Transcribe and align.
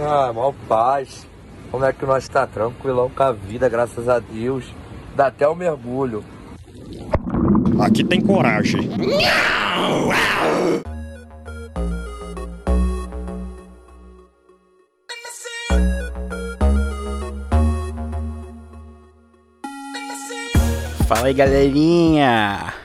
Ah, 0.00 0.32
mó 0.32 0.52
paz. 0.68 1.26
Como 1.70 1.84
é 1.84 1.92
que 1.92 2.04
nós 2.04 2.28
tá 2.28 2.46
tranquilão 2.46 3.10
com 3.10 3.22
a 3.22 3.32
vida, 3.32 3.68
graças 3.68 4.08
a 4.08 4.18
Deus. 4.18 4.64
Dá 5.16 5.26
até 5.26 5.46
o 5.48 5.54
mergulho. 5.54 6.24
Aqui 7.80 8.04
tem 8.04 8.20
coragem. 8.20 8.90
Fala 21.08 21.26
aí, 21.26 21.34
galerinha! 21.34 22.81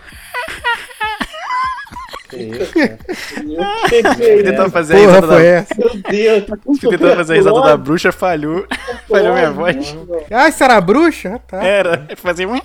Tentou 4.44 4.70
fazer 4.70 4.96
a 4.96 5.00
risada 5.00 5.28
foi 5.28 5.38
da... 5.38 5.44
essa? 5.44 5.76
Meu 5.78 5.90
Deus, 6.10 6.46
tá 6.46 6.58
com 6.58 6.78
Tentou 6.78 7.16
fazer 7.16 7.34
a 7.34 7.36
risada 7.36 7.62
da 7.62 7.78
bruxa, 7.78 8.12
falhou. 8.12 8.66
Falhou 9.08 9.34
minha 9.34 9.52
voz. 9.52 9.96
Ah, 10.30 10.50
isso 10.50 10.64
era 10.64 10.82
bruxa? 10.82 11.36
Ah, 11.36 11.40
Tá. 11.48 11.64
Era, 11.64 12.08
fazia 12.18 12.48
um... 12.48 12.60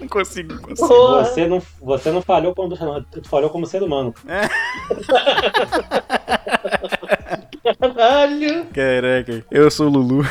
Não 0.00 0.08
consigo, 0.08 0.54
não 0.54 0.60
consigo. 0.62 0.88
Você 0.88 1.46
não, 1.46 1.62
você 1.80 2.10
não 2.10 2.22
falhou 2.22 2.54
como 2.54 2.74
não, 2.74 3.02
tu 3.02 3.28
falhou 3.28 3.50
como 3.50 3.66
ser 3.66 3.82
humano. 3.82 4.14
Caralho. 7.80 8.66
Caraca, 8.72 9.44
eu 9.50 9.70
sou 9.70 9.88
o 9.88 9.90
Lulu, 9.90 10.26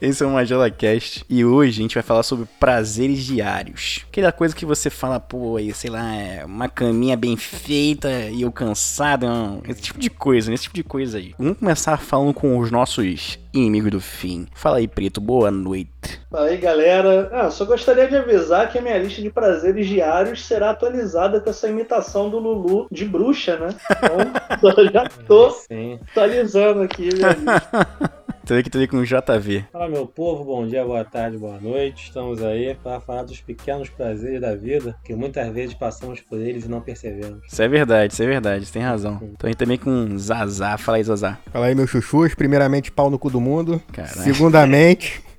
esse 0.00 0.22
é 0.22 0.26
o 0.26 0.30
Magela 0.30 0.70
Cast 0.70 1.24
e 1.28 1.44
hoje 1.44 1.78
a 1.78 1.82
gente 1.82 1.94
vai 1.94 2.02
falar 2.02 2.22
sobre 2.22 2.46
prazeres 2.60 3.24
diários. 3.24 4.04
Aquela 4.08 4.32
coisa 4.32 4.54
que 4.54 4.66
você 4.66 4.90
fala, 4.90 5.18
pô, 5.18 5.56
aí, 5.56 5.72
sei 5.72 5.90
lá, 5.90 6.14
é 6.14 6.44
uma 6.44 6.68
caminha 6.68 7.16
bem 7.16 7.36
feita 7.36 8.08
e 8.30 8.42
eu 8.42 8.52
cansado, 8.52 9.26
não. 9.26 9.62
esse 9.68 9.80
tipo 9.80 9.98
de 9.98 10.10
coisa, 10.10 10.52
esse 10.52 10.64
tipo 10.64 10.74
de 10.74 10.84
coisa 10.84 11.18
aí. 11.18 11.34
Vamos 11.38 11.58
começar 11.58 11.96
falando 11.98 12.34
com 12.34 12.58
os 12.58 12.70
nossos 12.70 13.38
inimigos 13.52 13.90
do 13.90 14.00
fim. 14.00 14.46
Fala 14.54 14.78
aí, 14.78 14.86
Preto, 14.86 15.20
boa 15.20 15.50
noite. 15.50 15.90
Fala 16.30 16.46
aí, 16.46 16.58
galera. 16.58 17.30
Ah, 17.32 17.50
só 17.50 17.64
gostaria 17.64 18.06
de 18.06 18.16
avisar 18.16 18.70
que 18.70 18.78
a 18.78 18.82
minha 18.82 18.98
lista 18.98 19.22
de 19.22 19.30
prazeres 19.30 19.86
diários 19.86 20.44
será 20.44 20.70
atualizada 20.70 21.40
com 21.40 21.48
essa 21.48 21.68
imitação 21.68 22.28
do 22.28 22.38
Lulu 22.38 22.86
de 22.90 23.04
bruxa, 23.04 23.56
né? 23.56 23.74
Então, 23.90 24.74
eu 24.84 24.92
já 24.92 25.08
tô 25.26 25.50
Sim. 25.50 25.98
atualizando 26.10 26.82
aqui 26.82 27.08
minha 27.14 27.32
lista. 27.32 28.12
Tô 28.46 28.54
aqui, 28.54 28.70
tô 28.70 28.78
aqui 28.78 28.86
com 28.86 28.98
o 28.98 29.04
JV. 29.04 29.64
Fala 29.72 29.88
meu 29.88 30.06
povo, 30.06 30.44
bom 30.44 30.64
dia, 30.64 30.84
boa 30.84 31.04
tarde, 31.04 31.36
boa 31.36 31.58
noite. 31.60 32.04
Estamos 32.04 32.40
aí 32.40 32.76
para 32.80 33.00
falar 33.00 33.24
dos 33.24 33.40
pequenos 33.40 33.88
prazeres 33.88 34.40
da 34.40 34.54
vida, 34.54 34.96
que 35.02 35.16
muitas 35.16 35.52
vezes 35.52 35.74
passamos 35.74 36.20
por 36.20 36.38
eles 36.38 36.64
e 36.64 36.68
não 36.68 36.80
percebemos. 36.80 37.40
Isso 37.44 37.60
é 37.60 37.66
verdade, 37.66 38.12
isso 38.12 38.22
é 38.22 38.26
verdade, 38.26 38.64
você 38.64 38.72
tem 38.74 38.82
razão. 38.82 39.20
Tô 39.36 39.48
aí 39.48 39.54
também 39.56 39.76
com 39.76 40.16
Zazá, 40.16 40.78
fala 40.78 40.98
aí, 40.98 41.02
Zazá. 41.02 41.40
Fala 41.52 41.66
aí, 41.66 41.74
meus 41.74 41.90
chuchus. 41.90 42.36
Primeiramente, 42.36 42.92
pau 42.92 43.10
no 43.10 43.18
cu 43.18 43.30
do 43.30 43.40
mundo. 43.40 43.82
Caralho. 43.92 44.22
Segundamente, 44.22 45.20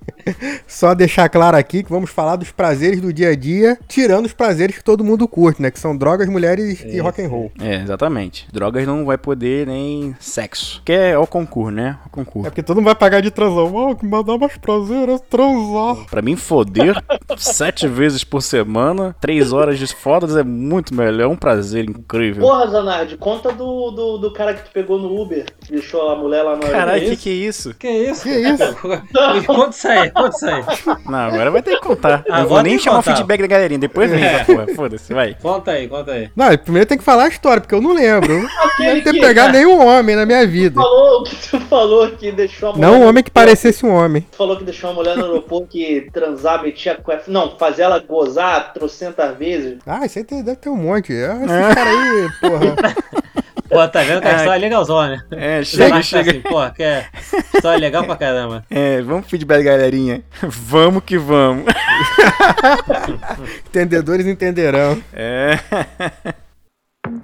só 0.67 0.93
deixar 0.93 1.29
claro 1.29 1.57
aqui 1.57 1.83
que 1.83 1.89
vamos 1.89 2.09
falar 2.09 2.35
dos 2.35 2.51
prazeres 2.51 3.01
do 3.01 3.11
dia 3.13 3.29
a 3.29 3.35
dia, 3.35 3.77
tirando 3.87 4.25
os 4.25 4.33
prazeres 4.33 4.77
que 4.77 4.83
todo 4.83 5.03
mundo 5.03 5.27
curte, 5.27 5.61
né? 5.61 5.71
Que 5.71 5.79
são 5.79 5.95
drogas, 5.95 6.27
mulheres 6.29 6.81
e 6.81 6.95
Isso. 6.95 7.03
rock 7.03 7.21
and 7.21 7.27
roll. 7.27 7.51
É, 7.59 7.75
exatamente. 7.75 8.47
Drogas 8.51 8.85
não 8.85 9.05
vai 9.05 9.17
poder 9.17 9.67
nem 9.67 10.15
sexo. 10.19 10.81
Que 10.85 10.93
é 10.93 11.17
o 11.17 11.27
concurso, 11.27 11.71
né? 11.71 11.97
O 12.05 12.09
concurso. 12.09 12.47
É 12.47 12.49
porque 12.49 12.63
todo 12.63 12.77
mundo 12.77 12.85
vai 12.85 12.95
pagar 12.95 13.21
de 13.21 13.31
transão. 13.31 13.73
Oh, 13.73 13.95
que 13.95 14.05
me 14.05 14.23
dá 14.23 14.37
mais 14.37 14.57
prazer 14.57 15.09
é 15.09 15.17
transar. 15.17 16.05
Pra 16.09 16.21
mim, 16.21 16.35
foder 16.35 17.01
sete 17.37 17.87
vezes 17.87 18.23
por 18.23 18.41
semana, 18.41 19.15
três 19.19 19.53
horas 19.53 19.77
de 19.79 19.87
fodas 19.87 20.35
é 20.35 20.43
muito 20.43 20.93
melhor. 20.93 21.17
É 21.21 21.27
um 21.27 21.35
prazer 21.35 21.89
incrível. 21.89 22.45
Porra, 22.45 22.67
Zanardi, 22.67 23.17
conta 23.17 23.51
do, 23.51 23.91
do, 23.91 24.17
do 24.17 24.33
cara 24.33 24.53
que 24.53 24.63
tu 24.63 24.71
pegou 24.71 24.99
no 24.99 25.19
Uber, 25.19 25.45
que 25.61 25.71
deixou 25.71 26.09
a 26.09 26.15
mulher 26.15 26.43
lá 26.43 26.55
no 26.55 26.61
Caralho, 26.61 26.91
aeroporto. 26.91 27.17
que 27.17 27.23
que 27.23 27.29
é 27.29 27.33
isso? 27.33 27.73
Que 27.73 27.89
isso? 27.89 28.23
Que 28.23 28.29
isso? 28.29 28.77
Conta 29.47 29.69
isso 29.69 29.87
aí, 29.87 29.96
conta 30.11 30.29
isso 30.35 30.47
aí. 30.49 30.63
Não, 31.05 31.19
agora 31.19 31.51
vai 31.51 31.61
ter 31.61 31.75
que 31.75 31.81
contar. 31.81 32.23
Não 32.27 32.47
vou 32.47 32.61
nem 32.61 32.77
chamar 32.79 32.99
o 32.99 33.01
feedback 33.01 33.41
da 33.41 33.47
galerinha. 33.47 33.79
Depois 33.79 34.09
vem 34.11 34.23
essa 34.23 34.45
porra. 34.45 34.67
Foda-se, 34.75 35.13
vai. 35.13 35.35
Conta 35.41 35.71
aí, 35.71 35.87
conta 35.87 36.11
aí. 36.11 36.29
Não, 36.35 36.57
primeiro 36.57 36.87
tem 36.87 36.97
que 36.97 37.03
falar 37.03 37.25
a 37.25 37.27
história, 37.27 37.61
porque 37.61 37.75
eu 37.75 37.81
não 37.81 37.93
lembro. 37.93 38.33
Eu 38.33 38.41
não 38.41 38.49
deve 38.79 39.01
ter 39.01 39.13
que- 39.13 39.19
pegado 39.19 39.53
nenhum 39.53 39.85
homem 39.85 40.15
na 40.15 40.25
minha 40.25 40.45
vida. 40.47 40.79
Falou 40.81 41.23
que 41.23 41.35
tu 41.49 41.59
falou 41.61 42.11
que 42.11 42.31
deixou 42.31 42.69
a 42.69 42.73
mulher. 42.73 42.87
Não 42.87 43.01
um 43.01 43.07
homem 43.07 43.23
que 43.23 43.31
parecesse 43.31 43.85
um 43.85 43.93
homem. 43.93 44.21
Tu 44.31 44.37
falou 44.37 44.57
que 44.57 44.63
deixou 44.63 44.89
a 44.89 44.93
mulher 44.93 45.15
no 45.17 45.25
aeroporto 45.25 45.67
que 45.67 46.09
transar, 46.13 46.61
metia 46.63 46.93
a 46.93 46.95
cueca. 46.95 47.23
Não, 47.27 47.57
fazer 47.57 47.83
ela 47.83 47.99
gozar 47.99 48.73
trocentas 48.73 49.37
vezes. 49.37 49.77
Ah, 49.85 50.05
isso 50.05 50.17
aí 50.19 50.23
tem- 50.25 50.43
deve 50.43 50.57
ter 50.57 50.69
um 50.69 50.75
monte. 50.77 51.13
Ah, 51.13 51.37
esse 51.43 51.75
cara 51.75 51.89
aí, 51.89 52.29
porra. 52.41 52.95
Pô, 53.69 53.87
tá 53.87 54.01
vendo 54.03 54.21
que 54.21 54.27
a 54.27 54.31
Ai. 54.31 54.37
história 54.37 54.59
é 54.59 54.61
legalzona, 54.61 55.25
né? 55.29 55.59
É, 55.59 55.63
Chega, 55.63 56.01
chega, 56.01 56.03
chega. 56.03 56.31
Assim, 56.31 56.41
pô, 56.41 56.69
que 56.71 56.83
é 56.83 57.05
história 57.53 57.79
legal 57.79 58.03
pra 58.05 58.15
caramba. 58.15 58.63
É, 58.69 59.01
vamos 59.01 59.27
feedback, 59.27 59.63
galerinha. 59.63 60.23
Vamos 60.41 61.03
que 61.03 61.17
vamos. 61.17 61.65
Entendedores 63.67 64.25
entenderão. 64.25 65.01
É. 65.13 65.59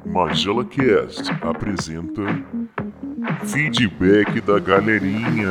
Magela 0.06 0.66
Cast 0.66 1.30
apresenta 1.42 2.22
Feedback 3.46 4.42
da 4.42 4.60
Galerinha. 4.60 5.50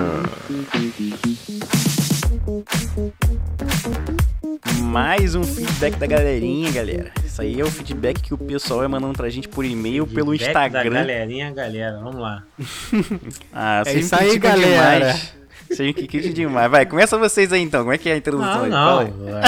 Mais 4.93 5.35
um 5.35 5.43
feedback 5.43 5.97
da 5.97 6.07
galerinha, 6.07 6.71
galera. 6.71 7.11
Isso 7.25 7.41
aí 7.41 7.59
é 7.59 7.65
o 7.65 7.71
feedback 7.71 8.21
que 8.21 8.35
o 8.35 8.37
pessoal 8.37 8.81
vai 8.81 8.89
mandando 8.89 9.15
pra 9.15 9.31
gente 9.31 9.49
por 9.49 9.65
e-mail, 9.65 10.07
pelo 10.07 10.33
Feedback 10.33 10.53
Da 10.53 10.67
Instagram. 10.67 10.95
galerinha, 11.01 11.51
galera, 11.51 11.99
vamos 12.03 12.21
lá. 12.21 12.43
Ah, 13.55 13.83
É 13.87 13.95
isso 13.95 14.15
aí, 14.15 14.39
galera. 14.39 14.99
demais. 15.07 15.35
Vocês 15.71 15.95
que 15.95 16.07
demais. 16.35 16.71
Vai, 16.71 16.85
começa 16.85 17.17
vocês 17.17 17.51
aí 17.55 17.63
então. 17.63 17.81
Como 17.81 17.93
é 17.95 17.97
que 17.97 18.11
é 18.11 18.13
a 18.13 18.17
introdução 18.19 18.67
Não, 18.67 18.99
aí? 18.99 19.11
não. 19.11 19.39
É, 19.39 19.43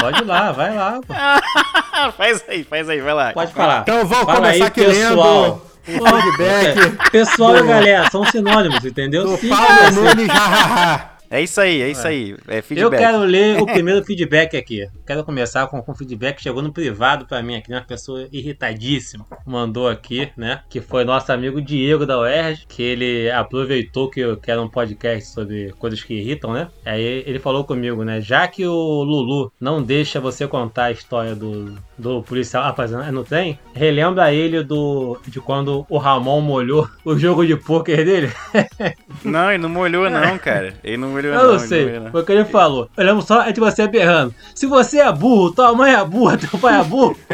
Pode 0.00 0.22
ir 0.22 0.26
lá, 0.26 0.50
vai 0.50 0.74
lá. 0.74 0.98
pô. 1.06 1.14
faz 2.18 2.44
aí, 2.48 2.64
faz 2.64 2.88
aí, 2.88 3.00
vai 3.00 3.14
lá. 3.14 3.32
Pode 3.32 3.52
falar. 3.52 3.82
Então 3.82 4.04
vamos 4.04 4.24
Fala 4.24 4.36
começar 4.38 4.54
aí, 4.54 4.62
aqui 4.62 4.84
pessoal. 4.84 5.62
lendo 5.86 6.02
o 6.02 6.20
feedback 6.22 7.10
Pessoal 7.12 7.56
e 7.58 7.62
galera 7.62 8.10
são 8.10 8.24
sinônimos, 8.24 8.84
entendeu? 8.84 9.24
do 9.24 9.36
Sim, 9.36 9.50
Paulo 9.50 9.90
Nunes, 9.92 10.26
hahaha. 10.26 11.09
É 11.30 11.40
isso 11.40 11.60
aí, 11.60 11.80
é 11.80 11.88
isso 11.88 12.06
aí. 12.06 12.36
É 12.48 12.58
Eu 12.58 12.62
feedback. 12.64 12.98
quero 12.98 13.18
ler 13.20 13.62
o 13.62 13.64
primeiro 13.64 14.04
feedback 14.04 14.56
aqui. 14.56 14.84
Quero 15.06 15.22
começar 15.22 15.64
com, 15.68 15.78
o 15.86 15.94
feedback 15.94 16.38
que 16.38 16.42
chegou 16.42 16.60
no 16.60 16.72
privado 16.72 17.24
pra 17.24 17.40
mim 17.40 17.54
aqui, 17.54 17.70
né? 17.70 17.78
uma 17.78 17.86
pessoa 17.86 18.26
irritadíssima. 18.32 19.24
Mandou 19.46 19.88
aqui, 19.88 20.32
né? 20.36 20.62
Que 20.68 20.80
foi 20.80 21.04
nosso 21.04 21.30
amigo 21.32 21.62
Diego 21.62 22.04
da 22.04 22.18
UERJ, 22.18 22.66
que 22.68 22.82
ele 22.82 23.30
aproveitou 23.30 24.10
que, 24.10 24.18
eu, 24.18 24.36
que 24.36 24.50
era 24.50 24.60
um 24.60 24.68
podcast 24.68 25.32
sobre 25.32 25.72
coisas 25.78 26.02
que 26.02 26.14
irritam, 26.14 26.52
né? 26.52 26.68
Aí 26.84 27.22
ele 27.24 27.38
falou 27.38 27.62
comigo, 27.62 28.02
né? 28.02 28.20
Já 28.20 28.48
que 28.48 28.66
o 28.66 29.04
Lulu 29.04 29.52
não 29.60 29.80
deixa 29.80 30.18
você 30.18 30.48
contar 30.48 30.86
a 30.86 30.90
história 30.90 31.36
do, 31.36 31.78
do 32.00 32.22
policial 32.22 32.64
apaixonado 32.64 33.12
no 33.12 33.24
trem, 33.24 33.58
relembra 33.74 34.32
ele 34.32 34.62
do 34.62 35.18
de 35.26 35.40
quando 35.40 35.86
o 35.88 35.98
Ramon 35.98 36.40
molhou 36.40 36.88
o 37.04 37.16
jogo 37.16 37.46
de 37.46 37.56
pôquer 37.56 38.04
dele. 38.04 38.32
Não, 39.24 39.50
ele 39.52 39.62
não 39.62 39.68
molhou 39.68 40.08
não, 40.08 40.38
cara. 40.38 40.74
Ele 40.82 40.96
não 40.96 41.10
molhou 41.10 41.34
Eu 41.34 41.38
não. 41.38 41.46
não 41.48 41.54
ele 41.56 41.66
sei, 41.68 41.84
molhou, 41.84 42.00
não. 42.04 42.10
foi 42.10 42.22
o 42.22 42.24
que 42.24 42.32
ele 42.32 42.44
falou. 42.46 42.88
Eu 42.96 43.04
lembro 43.04 43.22
só 43.22 43.42
é 43.42 43.52
de 43.52 43.60
você 43.60 43.86
berrando. 43.86 44.34
Se 44.54 44.66
você 44.66 44.98
é 44.98 45.12
burro, 45.12 45.52
tua 45.52 45.74
mãe 45.74 45.92
é 45.92 46.02
burra, 46.02 46.38
teu 46.38 46.58
pai 46.58 46.80
é 46.80 46.84
burro. 46.84 47.16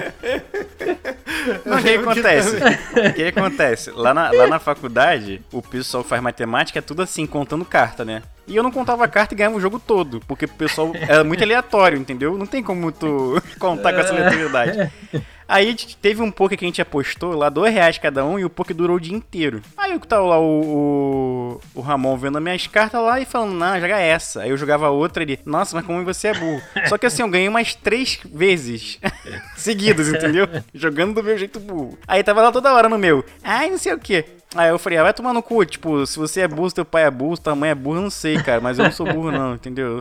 Não, 1.64 1.78
o 1.78 1.82
que 1.82 1.90
acontece? 1.90 2.56
O 2.56 3.14
que 3.14 3.22
acontece? 3.24 3.90
Lá 3.92 4.12
na, 4.12 4.30
lá 4.30 4.46
na 4.48 4.58
faculdade, 4.58 5.40
o 5.52 5.62
pessoal 5.62 6.02
que 6.02 6.08
faz 6.08 6.20
matemática 6.20 6.78
é 6.78 6.82
tudo 6.82 7.02
assim, 7.02 7.24
contando 7.24 7.64
carta, 7.64 8.04
né? 8.04 8.22
E 8.48 8.54
eu 8.54 8.62
não 8.62 8.70
contava 8.70 9.06
carta 9.08 9.34
e 9.34 9.36
ganhava 9.36 9.56
o 9.56 9.60
jogo 9.60 9.80
todo, 9.80 10.20
porque 10.26 10.44
o 10.44 10.48
pessoal 10.48 10.92
era 10.94 11.24
muito 11.24 11.42
aleatório, 11.42 11.98
entendeu? 11.98 12.38
Não 12.38 12.46
tem 12.46 12.62
como 12.62 12.92
tu 12.92 13.42
contar 13.58 13.92
com 13.92 14.00
essa 14.00 14.12
aleatoriedade. 14.12 14.55
Aí 15.48 15.68
a 15.68 15.70
gente 15.70 15.96
teve 15.98 16.20
um 16.20 16.28
poker 16.28 16.58
que 16.58 16.64
a 16.64 16.68
gente 16.68 16.82
apostou 16.82 17.32
lá, 17.36 17.48
dois 17.48 17.72
reais 17.72 17.98
cada 17.98 18.24
um, 18.24 18.36
e 18.36 18.44
o 18.44 18.50
poker 18.50 18.74
durou 18.74 18.96
o 18.96 19.00
dia 19.00 19.14
inteiro. 19.14 19.62
Aí 19.76 19.92
eu 19.92 20.00
tava 20.00 20.24
lá, 20.24 20.40
o, 20.40 21.60
o, 21.74 21.78
o 21.78 21.80
Ramon 21.80 22.16
vendo 22.16 22.38
as 22.38 22.42
minhas 22.42 22.66
cartas 22.66 23.00
lá 23.00 23.20
e 23.20 23.24
falando, 23.24 23.52
não, 23.52 23.78
joga 23.80 23.96
essa. 23.96 24.42
Aí 24.42 24.50
eu 24.50 24.56
jogava 24.56 24.90
outra 24.90 25.22
ele, 25.22 25.38
nossa, 25.46 25.76
mas 25.76 25.86
como 25.86 26.04
você 26.04 26.28
é 26.28 26.34
burro. 26.34 26.60
Só 26.88 26.98
que 26.98 27.06
assim, 27.06 27.22
eu 27.22 27.28
ganhei 27.28 27.48
umas 27.48 27.76
três 27.76 28.18
vezes 28.24 28.98
seguidas, 29.56 30.08
entendeu? 30.08 30.48
Jogando 30.74 31.14
do 31.14 31.22
meu 31.22 31.38
jeito 31.38 31.60
burro. 31.60 31.96
Aí 32.08 32.24
tava 32.24 32.42
lá 32.42 32.50
toda 32.50 32.74
hora 32.74 32.88
no 32.88 32.98
meu, 32.98 33.24
ai, 33.44 33.70
não 33.70 33.78
sei 33.78 33.92
o 33.92 34.00
que. 34.00 34.24
Aí 34.54 34.68
eu 34.70 34.80
falei, 34.80 34.98
ah, 34.98 35.04
vai 35.04 35.14
tomar 35.14 35.32
no 35.32 35.42
cu, 35.44 35.64
tipo, 35.64 36.04
se 36.06 36.18
você 36.18 36.40
é 36.40 36.48
burro, 36.48 36.72
teu 36.72 36.84
pai 36.84 37.04
é 37.04 37.10
burro, 37.10 37.38
tua 37.38 37.54
mãe 37.54 37.70
é 37.70 37.74
burra, 37.74 37.98
eu 37.98 38.02
não 38.02 38.10
sei, 38.10 38.36
cara, 38.42 38.60
mas 38.60 38.78
eu 38.80 38.84
não 38.86 38.92
sou 38.92 39.06
burro 39.06 39.30
não, 39.30 39.54
entendeu? 39.54 40.00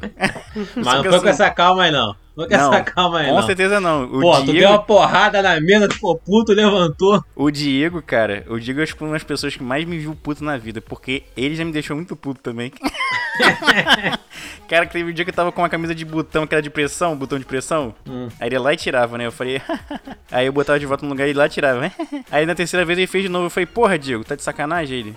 Mas 0.76 0.86
não 0.86 1.04
que 1.04 1.10
foi 1.10 1.20
com 1.20 1.28
assim- 1.28 1.44
essa 1.44 1.52
calma 1.52 1.84
aí, 1.84 1.92
não. 1.92 2.16
Não 2.36 2.48
quer 2.48 2.58
Não, 2.58 2.74
essa 2.74 2.84
calma 2.84 3.20
aí, 3.20 3.28
Com 3.30 3.36
não. 3.36 3.44
certeza 3.44 3.80
não. 3.80 4.04
O 4.06 4.22
Pô, 4.22 4.36
tu 4.38 4.46
deu 4.46 4.54
Diego, 4.56 4.72
uma 4.74 4.82
porrada 4.82 5.42
na 5.42 5.60
mesa, 5.60 5.90
ficou 5.90 6.18
puto, 6.18 6.52
levantou. 6.54 7.24
o 7.36 7.50
Diego, 7.50 8.02
cara, 8.02 8.44
o 8.50 8.60
Diego 8.60 8.86
foi 8.96 9.08
uma 9.08 9.14
das 9.14 9.24
pessoas 9.24 9.56
que 9.56 9.64
mais 9.64 9.86
me 9.86 9.98
viu 9.98 10.16
puto 10.16 10.44
na 10.44 10.58
vida, 10.58 10.82
porque 10.82 11.24
ele 11.36 11.56
já 11.56 11.64
me 11.64 11.72
deixou 11.72 11.96
muito 11.96 12.16
puto 12.16 12.42
também. 12.42 12.72
cara, 14.68 14.86
que 14.86 14.94
teve 14.94 15.12
um 15.12 15.14
dia 15.14 15.24
que 15.24 15.32
eu 15.32 15.36
tava 15.36 15.52
com 15.52 15.62
uma 15.62 15.70
camisa 15.70 15.94
de 15.94 16.04
botão 16.06 16.46
que 16.48 16.54
era 16.54 16.62
de 16.62 16.70
pressão, 16.70 17.16
botão 17.16 17.38
de 17.40 17.46
pressão. 17.46 17.94
Hum. 18.08 18.28
Aí 18.40 18.48
ele 18.48 18.56
ia 18.56 18.62
lá 18.62 18.74
e 18.74 18.78
tirava, 18.78 19.18
né? 19.18 19.26
Eu 19.26 19.32
falei. 19.32 19.62
Aí 20.32 20.46
eu 20.46 20.54
botava 20.54 20.80
de 20.80 20.86
volta 20.86 21.06
no 21.06 21.12
lugar 21.12 21.28
e 21.28 21.30
ele 21.32 21.40
lá 21.40 21.48
tirava. 21.48 21.92
Aí 22.32 22.46
na 22.46 22.56
terceira 22.56 22.86
vez 22.86 22.98
ele 22.98 23.08
fez 23.08 23.24
de 23.24 23.30
novo. 23.30 23.46
Eu 23.46 23.50
falei, 23.50 23.66
porra, 23.66 23.98
Diego, 23.98 24.24
tá 24.24 24.36
de 24.36 24.44
sacanagem? 24.44 25.00
Ele 25.00 25.16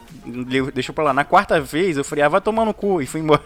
Deixou 0.73 0.95
pra 0.95 1.05
lá. 1.05 1.13
Na 1.13 1.25
quarta 1.25 1.61
vez 1.61 1.97
eu 1.97 2.05
falei, 2.05 2.25
ah, 2.25 2.29
vai 2.29 2.41
tomar 2.41 2.65
no 2.65 2.75
cu. 2.75 3.01
E 3.03 3.07
fui 3.07 3.21
embora. 3.21 3.43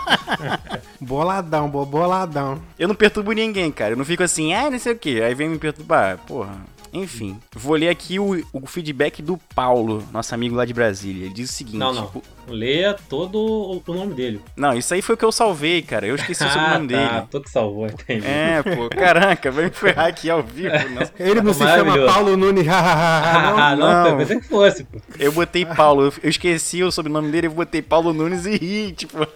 Boladão, 1.00 1.68
bo- 1.68 1.84
boladão. 1.84 2.60
Eu 2.78 2.88
não 2.88 2.94
perturbo 2.94 3.32
ninguém, 3.32 3.70
cara. 3.72 3.92
Eu 3.92 3.96
não 3.96 4.04
fico 4.04 4.22
assim, 4.22 4.52
ah, 4.54 4.70
não 4.70 4.78
sei 4.78 4.92
o 4.92 4.98
que. 4.98 5.20
Aí 5.22 5.34
vem 5.34 5.48
me 5.48 5.58
perturbar. 5.58 6.18
Porra. 6.26 6.54
Enfim, 6.92 7.38
vou 7.54 7.74
ler 7.76 7.88
aqui 7.88 8.18
o, 8.18 8.44
o 8.52 8.66
feedback 8.66 9.22
do 9.22 9.38
Paulo, 9.54 10.04
nosso 10.12 10.34
amigo 10.34 10.54
lá 10.54 10.64
de 10.64 10.74
Brasília. 10.74 11.24
Ele 11.26 11.34
diz 11.34 11.50
o 11.50 11.52
seguinte: 11.52 11.78
Não, 11.78 11.92
não. 11.92 12.06
tipo, 12.06 12.22
Leia 12.48 12.96
todo 13.08 13.36
o, 13.38 13.80
o 13.86 13.94
nome 13.94 14.14
dele. 14.14 14.40
não, 14.56 14.74
isso 14.76 14.92
aí 14.92 15.00
foi 15.00 15.14
o 15.14 15.18
que 15.18 15.24
eu 15.24 15.30
salvei, 15.30 15.80
cara. 15.80 16.04
Eu 16.06 16.16
esqueci 16.16 16.42
o 16.44 16.48
sobrenome 16.50 16.92
ah, 16.94 16.98
tá. 17.08 17.14
dele. 17.14 17.26
Tu 17.30 17.40
que 17.40 17.50
salvou, 17.50 17.86
entendi. 17.86 18.26
É, 18.26 18.60
pô, 18.62 18.88
caraca, 18.90 19.50
vai 19.52 19.64
me 19.66 19.70
ferrar 19.70 20.06
aqui 20.06 20.28
ao 20.28 20.42
vivo. 20.42 20.68
Não. 20.90 21.02
Ele 21.24 21.40
não 21.40 21.54
se 21.54 21.60
chama. 21.60 21.96
Paulo 22.12 22.36
Nunes, 22.36 22.66
Ah, 22.68 23.76
não? 23.78 24.10
não, 24.10 24.18
pensei 24.18 24.40
que 24.40 24.48
fosse, 24.48 24.82
pô. 24.84 24.98
Eu 25.20 25.30
botei 25.30 25.64
Paulo, 25.64 26.06
eu- 26.06 26.28
esqueci 26.28 26.82
o 26.82 26.90
sobrenome 26.90 27.30
dele, 27.30 27.46
eu 27.46 27.52
botei 27.52 27.80
Paulo 27.80 28.12
Nunes 28.12 28.44
e 28.44 28.56
ri, 28.56 28.92
tipo. 28.92 29.18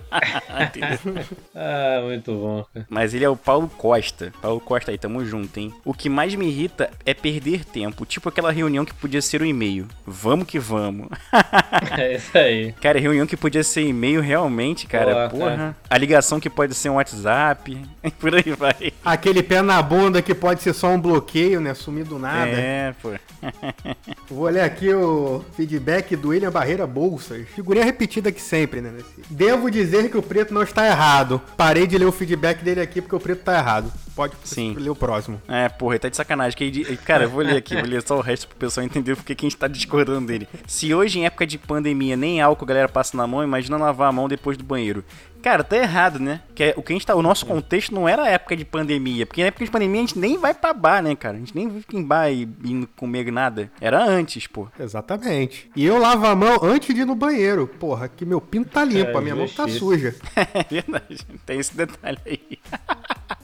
Ah, 1.54 2.00
muito 2.04 2.32
bom. 2.32 2.64
Mas 2.88 3.14
ele 3.14 3.24
é 3.24 3.28
o 3.28 3.36
Paulo 3.36 3.68
Costa. 3.78 4.32
Paulo 4.42 4.60
Costa 4.60 4.90
aí, 4.90 4.98
tamo 4.98 5.24
junto, 5.24 5.58
hein? 5.58 5.72
O 5.84 5.94
que 5.94 6.08
mais 6.08 6.34
me 6.34 6.46
irrita 6.48 6.90
é 7.04 7.14
perder 7.14 7.45
tempo. 7.54 8.04
Tipo 8.04 8.28
aquela 8.28 8.50
reunião 8.50 8.84
que 8.84 8.94
podia 8.94 9.22
ser 9.22 9.42
um 9.42 9.44
e-mail. 9.44 9.86
Vamos 10.06 10.46
que 10.46 10.58
vamos. 10.58 11.08
É 11.96 12.16
isso 12.16 12.36
aí. 12.36 12.72
Cara, 12.80 12.98
reunião 12.98 13.26
que 13.26 13.36
podia 13.36 13.62
ser 13.62 13.82
e-mail 13.82 14.20
realmente, 14.20 14.86
cara. 14.86 15.28
Pô, 15.28 15.38
porra. 15.38 15.56
cara. 15.56 15.76
A 15.88 15.98
ligação 15.98 16.40
que 16.40 16.50
pode 16.50 16.74
ser 16.74 16.90
um 16.90 16.94
WhatsApp. 16.94 17.80
Por 18.18 18.34
aí 18.34 18.52
vai. 18.58 18.92
Aquele 19.04 19.42
pé 19.42 19.62
na 19.62 19.80
bunda 19.80 20.20
que 20.20 20.34
pode 20.34 20.62
ser 20.62 20.72
só 20.72 20.88
um 20.88 21.00
bloqueio, 21.00 21.60
né? 21.60 21.74
Sumir 21.74 22.04
do 22.04 22.18
nada. 22.18 22.50
É, 22.50 22.94
pô. 23.00 23.10
Vou 24.28 24.48
ler 24.48 24.62
aqui 24.62 24.92
o 24.92 25.44
feedback 25.56 26.16
do 26.16 26.28
William 26.28 26.50
Barreira 26.50 26.86
Bolsas. 26.86 27.46
Figurinha 27.54 27.84
repetida 27.84 28.28
aqui 28.28 28.40
sempre, 28.40 28.80
né? 28.80 28.92
Devo 29.30 29.70
dizer 29.70 30.10
que 30.10 30.18
o 30.18 30.22
preto 30.22 30.52
não 30.52 30.62
está 30.62 30.86
errado. 30.86 31.40
Parei 31.56 31.86
de 31.86 31.96
ler 31.96 32.06
o 32.06 32.12
feedback 32.12 32.62
dele 32.62 32.80
aqui 32.80 33.00
porque 33.00 33.16
o 33.16 33.20
preto 33.20 33.42
tá 33.42 33.56
errado. 33.56 33.92
Pode 34.16 34.34
Sim. 34.44 34.74
ler 34.78 34.88
o 34.90 34.96
próximo. 34.96 35.40
É, 35.46 35.68
porra, 35.68 35.92
ele 35.94 35.98
tá 36.00 36.08
de 36.08 36.16
sacanagem. 36.16 36.56
Que 36.56 36.64
ele- 36.64 36.96
Cara, 36.96 37.24
eu 37.24 37.30
vou 37.30 37.42
ler 37.42 37.58
aqui, 37.58 37.76
vou 37.76 37.84
ler 37.84 38.02
só 38.02 38.16
o 38.16 38.22
resto 38.22 38.48
pro 38.48 38.56
pessoal 38.56 38.84
entender 38.84 39.14
porque 39.14 39.34
que 39.34 39.44
a 39.44 39.48
gente 39.48 39.58
tá 39.58 39.68
discordando 39.68 40.26
dele. 40.26 40.48
Se 40.66 40.92
hoje, 40.94 41.18
em 41.20 41.26
época 41.26 41.46
de 41.46 41.58
pandemia, 41.58 42.16
nem 42.16 42.40
álcool 42.40 42.64
a 42.64 42.68
galera 42.68 42.88
passa 42.88 43.14
na 43.16 43.26
mão, 43.26 43.44
imagina 43.44 43.76
lavar 43.76 44.08
a 44.08 44.12
mão 44.12 44.26
depois 44.26 44.56
do 44.56 44.64
banheiro. 44.64 45.04
Cara, 45.42 45.62
tá 45.62 45.76
errado, 45.76 46.18
né? 46.18 46.40
Que 46.56 46.64
é, 46.64 46.74
o 46.76 46.82
que 46.82 46.92
a 46.92 46.96
gente 46.96 47.06
tá. 47.06 47.14
O 47.14 47.22
nosso 47.22 47.46
contexto 47.46 47.94
não 47.94 48.08
era 48.08 48.22
a 48.24 48.28
época 48.28 48.56
de 48.56 48.64
pandemia. 48.64 49.24
Porque 49.26 49.42
na 49.42 49.48
época 49.48 49.64
de 49.64 49.70
pandemia 49.70 50.00
a 50.00 50.06
gente 50.06 50.18
nem 50.18 50.36
vai 50.38 50.52
pra 50.52 50.72
bar, 50.72 51.00
né, 51.02 51.14
cara? 51.14 51.36
A 51.36 51.38
gente 51.38 51.54
nem 51.54 51.70
fica 51.70 51.96
em 51.96 52.02
bar 52.02 52.28
e 52.32 52.48
indo 52.64 52.88
comer 52.96 53.30
nada. 53.30 53.70
Era 53.80 54.02
antes, 54.04 54.46
pô. 54.48 54.66
Exatamente. 54.80 55.70
E 55.76 55.84
eu 55.86 55.98
lavo 55.98 56.26
a 56.26 56.34
mão 56.34 56.58
antes 56.64 56.92
de 56.92 57.02
ir 57.02 57.04
no 57.04 57.14
banheiro. 57.14 57.68
Porra, 57.68 58.08
que 58.08 58.24
meu 58.24 58.40
pinto 58.40 58.70
tá 58.70 58.82
limpo, 58.84 59.10
É, 59.10 59.16
a 59.16 59.20
minha 59.20 59.36
mão 59.36 59.46
tá 59.46 59.68
suja. 59.68 60.16
É 60.34 60.64
verdade. 60.68 61.18
Tem 61.44 61.60
esse 61.60 61.76
detalhe 61.76 62.18
aí. 62.26 62.58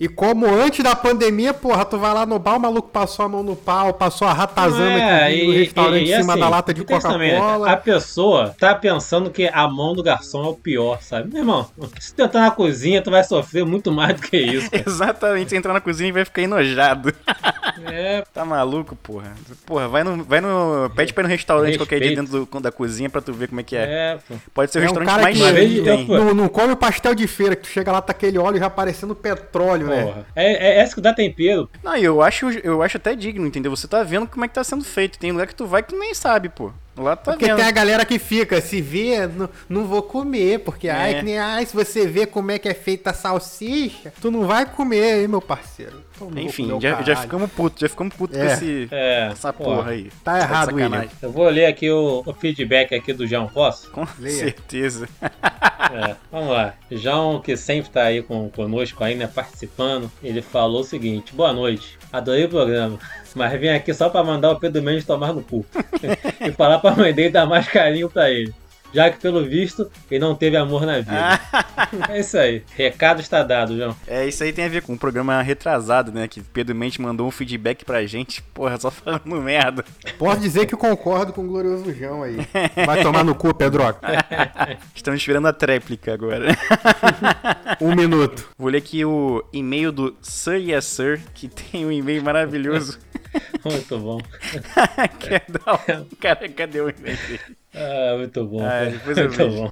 E 0.00 0.08
como 0.08 0.46
antes 0.46 0.82
da 0.82 0.94
pandemia, 0.96 1.54
porra, 1.54 1.84
tu 1.84 1.98
vai 1.98 2.12
lá 2.12 2.26
no 2.26 2.38
bar, 2.38 2.56
o 2.56 2.60
maluco 2.60 2.88
passou 2.88 3.24
a 3.24 3.28
mão 3.28 3.42
no 3.42 3.54
pau, 3.54 3.92
passou 3.94 4.26
a 4.26 4.32
ratazana 4.32 4.98
É, 4.98 5.26
aqui 5.28 5.46
no 5.46 5.52
restaurante 5.52 6.02
em 6.02 6.06
cima 6.16 6.32
assim, 6.32 6.40
da 6.40 6.48
lata 6.48 6.74
de 6.74 6.80
e 6.82 6.84
né? 6.84 7.00
Coca-Cola. 7.00 7.70
A 7.70 7.76
pessoa 7.76 8.54
tá 8.58 8.74
pensando 8.74 9.30
que 9.30 9.48
a 9.52 9.68
mão 9.68 9.94
do 9.94 10.02
garçom 10.02 10.44
é 10.44 10.48
o 10.48 10.54
pior, 10.54 11.00
sabe? 11.00 11.28
Meu 11.32 11.38
irmão, 11.42 11.66
se 12.00 12.14
tu 12.14 12.22
entrar 12.22 12.40
na 12.40 12.50
cozinha, 12.50 13.00
tu 13.02 13.10
vai 13.10 13.22
sofrer 13.24 13.64
muito 13.64 13.92
mais 13.92 14.14
do 14.16 14.22
que 14.22 14.36
isso. 14.36 14.70
cara. 14.70 14.82
Exatamente. 14.88 15.50
Você 15.50 15.56
entrar 15.56 15.72
na 15.72 15.80
cozinha 15.80 16.08
e 16.08 16.12
vai 16.12 16.24
ficar 16.24 16.42
enojado. 16.42 17.12
É, 17.86 18.22
Tá 18.32 18.44
maluco, 18.44 18.94
porra? 18.94 19.32
Porra, 19.66 19.88
vai 19.88 20.04
no. 20.04 20.22
Vai 20.22 20.40
no. 20.40 20.88
Pede 20.94 21.12
pra 21.12 21.22
ir 21.22 21.26
no 21.26 21.30
restaurante 21.30 21.76
qualquer 21.76 21.98
dia 21.98 22.10
Respeito. 22.10 22.30
dentro 22.32 22.46
do- 22.46 22.60
da 22.60 22.70
cozinha 22.70 23.10
pra 23.10 23.20
tu 23.20 23.32
ver 23.32 23.48
como 23.48 23.60
é 23.60 23.64
que 23.64 23.74
é. 23.76 23.82
é, 23.82 24.18
pô. 24.28 24.34
Pode 24.54 24.70
ser 24.70 24.78
o 24.78 24.80
É 24.80 24.84
um 24.84 24.86
restaurante 24.86 25.08
cara 25.10 25.22
mais 25.22 25.38
fui- 25.38 26.06
Não, 26.06 26.32
não 26.34 26.48
come 26.48 26.72
o 26.72 26.76
pastel 26.76 27.14
de 27.16 27.26
feira, 27.26 27.56
que 27.56 27.62
tu 27.62 27.68
chega 27.68 27.90
lá, 27.90 28.00
tá 28.00 28.12
aquele 28.12 28.38
óleo 28.38 28.58
já 28.60 28.70
parecendo 28.70 29.14
petróleo, 29.14 29.83
né? 29.88 30.04
Porra. 30.04 30.26
É, 30.34 30.68
é 30.68 30.78
essa 30.78 30.94
que 30.94 31.00
dá 31.00 31.12
tempero. 31.12 31.68
Não, 31.82 31.96
eu 31.96 32.22
acho, 32.22 32.50
eu 32.50 32.82
acho 32.82 32.96
até 32.96 33.14
digno, 33.14 33.46
entendeu? 33.46 33.74
Você 33.74 33.86
tá 33.88 34.02
vendo 34.02 34.26
como 34.26 34.44
é 34.44 34.48
que 34.48 34.54
tá 34.54 34.64
sendo 34.64 34.84
feito. 34.84 35.18
Tem 35.18 35.32
lugar 35.32 35.46
que 35.46 35.54
tu 35.54 35.66
vai 35.66 35.82
que 35.82 35.90
tu 35.90 35.98
nem 35.98 36.14
sabe, 36.14 36.48
pô. 36.48 36.72
Lá 36.96 37.16
tá 37.16 37.32
Porque 37.32 37.46
vendo. 37.46 37.56
tem 37.56 37.64
a 37.66 37.70
galera 37.72 38.04
que 38.04 38.18
fica, 38.20 38.60
se 38.60 38.80
vê, 38.80 39.26
não, 39.26 39.48
não 39.68 39.84
vou 39.84 40.00
comer, 40.02 40.60
porque 40.60 40.88
ai, 40.88 41.14
É. 41.14 41.18
que 41.18 41.24
nem, 41.24 41.38
ai, 41.38 41.66
se 41.66 41.74
você 41.74 42.06
vê 42.06 42.24
como 42.24 42.52
é 42.52 42.58
que 42.58 42.68
é 42.68 42.74
feita 42.74 43.10
a 43.10 43.12
salsicha, 43.12 44.12
tu 44.20 44.30
não 44.30 44.46
vai 44.46 44.64
comer, 44.64 45.22
hein, 45.22 45.28
meu 45.28 45.40
parceiro. 45.42 46.04
Então, 46.14 46.30
Enfim, 46.40 46.78
já, 46.80 47.02
já 47.02 47.16
ficamos 47.16 47.50
putos, 47.50 47.80
já 47.80 47.88
ficamos 47.88 48.14
putos 48.14 48.36
com 48.38 48.44
É. 48.44 48.52
esse, 48.52 48.88
É, 48.92 49.28
essa 49.32 49.52
porra 49.52 49.90
aí. 49.90 50.08
Tá 50.22 50.34
de 50.38 50.44
errado, 50.44 50.70
sacanagem. 50.70 51.10
Eu 51.20 51.32
vou 51.32 51.48
ler 51.48 51.66
aqui 51.66 51.90
o, 51.90 52.22
o 52.24 52.32
feedback 52.32 52.94
aqui 52.94 53.12
do 53.12 53.26
João, 53.26 53.48
posso? 53.48 53.90
Com 53.90 54.06
Leia. 54.20 54.38
certeza. 54.38 55.08
É, 55.20 56.14
vamos 56.30 56.50
lá. 56.50 56.74
João, 56.90 57.40
que 57.40 57.56
sempre 57.56 57.90
tá 57.90 58.04
aí 58.04 58.22
com, 58.22 58.48
conosco 58.50 59.02
aí, 59.02 59.14
né, 59.16 59.26
participando, 59.26 60.10
ele 60.22 60.40
falou 60.42 60.80
o 60.80 60.84
seguinte: 60.84 61.34
Boa 61.34 61.52
noite, 61.52 61.98
adorei 62.12 62.44
o 62.44 62.48
programa, 62.48 62.98
mas 63.34 63.58
vim 63.60 63.68
aqui 63.68 63.92
só 63.92 64.08
pra 64.08 64.22
mandar 64.24 64.50
o 64.52 64.60
Pedro 64.60 64.82
Mendes 64.82 65.04
tomar 65.04 65.32
no 65.32 65.42
cu 65.42 65.64
e 66.40 66.52
falar 66.52 66.78
pra 66.78 66.94
mãe 66.94 67.12
dele 67.12 67.30
dar 67.30 67.46
mais 67.46 67.68
carinho 67.68 68.08
pra 68.08 68.30
ele. 68.30 68.54
Já 68.94 69.10
que, 69.10 69.18
pelo 69.18 69.44
visto, 69.44 69.90
ele 70.08 70.20
não 70.20 70.36
teve 70.36 70.56
amor 70.56 70.86
na 70.86 70.98
vida. 70.98 71.40
É 72.08 72.20
isso 72.20 72.36
aí. 72.38 72.62
Recado 72.76 73.20
está 73.20 73.42
dado, 73.42 73.76
João. 73.76 73.96
É, 74.06 74.26
isso 74.26 74.42
aí 74.42 74.52
tem 74.52 74.64
a 74.64 74.68
ver 74.68 74.82
com 74.82 74.92
um 74.92 74.96
programa 74.96 75.40
retrasado, 75.42 76.12
né? 76.12 76.28
Que 76.28 76.40
Pedro 76.40 76.74
Mente 76.74 77.00
mandou 77.00 77.26
um 77.26 77.30
feedback 77.30 77.84
pra 77.84 78.06
gente. 78.06 78.42
Porra, 78.54 78.78
só 78.78 78.90
falando 78.90 79.22
merda. 79.26 79.84
Posso 80.18 80.40
dizer 80.40 80.66
que 80.66 80.74
eu 80.74 80.78
concordo 80.78 81.32
com 81.32 81.42
o 81.44 81.48
glorioso 81.48 81.92
João 81.92 82.22
aí. 82.22 82.36
Vai 82.86 83.02
tomar 83.02 83.24
no 83.24 83.34
cu, 83.34 83.52
Pedroca. 83.54 84.00
Estamos 84.94 85.20
esperando 85.20 85.48
a 85.48 85.52
tréplica 85.52 86.14
agora. 86.14 86.46
Um 87.80 87.94
minuto. 87.94 88.48
Vou 88.56 88.70
ler 88.70 88.78
aqui 88.78 89.04
o 89.04 89.44
e-mail 89.52 89.90
do 89.90 90.16
Sir 90.22 90.56
Yes 90.56 90.84
Sir, 90.84 91.20
que 91.34 91.48
tem 91.48 91.84
um 91.84 91.92
e-mail 91.92 92.22
maravilhoso. 92.22 92.98
Muito 93.64 93.98
bom. 93.98 94.18
Um... 95.88 96.16
Cara, 96.20 96.48
cadê 96.48 96.80
o 96.80 96.88
e-mail 96.88 97.16
dele? 97.16 97.40
Ah, 97.74 98.16
muito 98.18 98.44
bom. 98.46 98.64
Ah, 98.64 98.84
depois 98.84 99.18
eu 99.18 99.24
muito 99.24 99.36
vejo. 99.36 99.56
bom. 99.56 99.70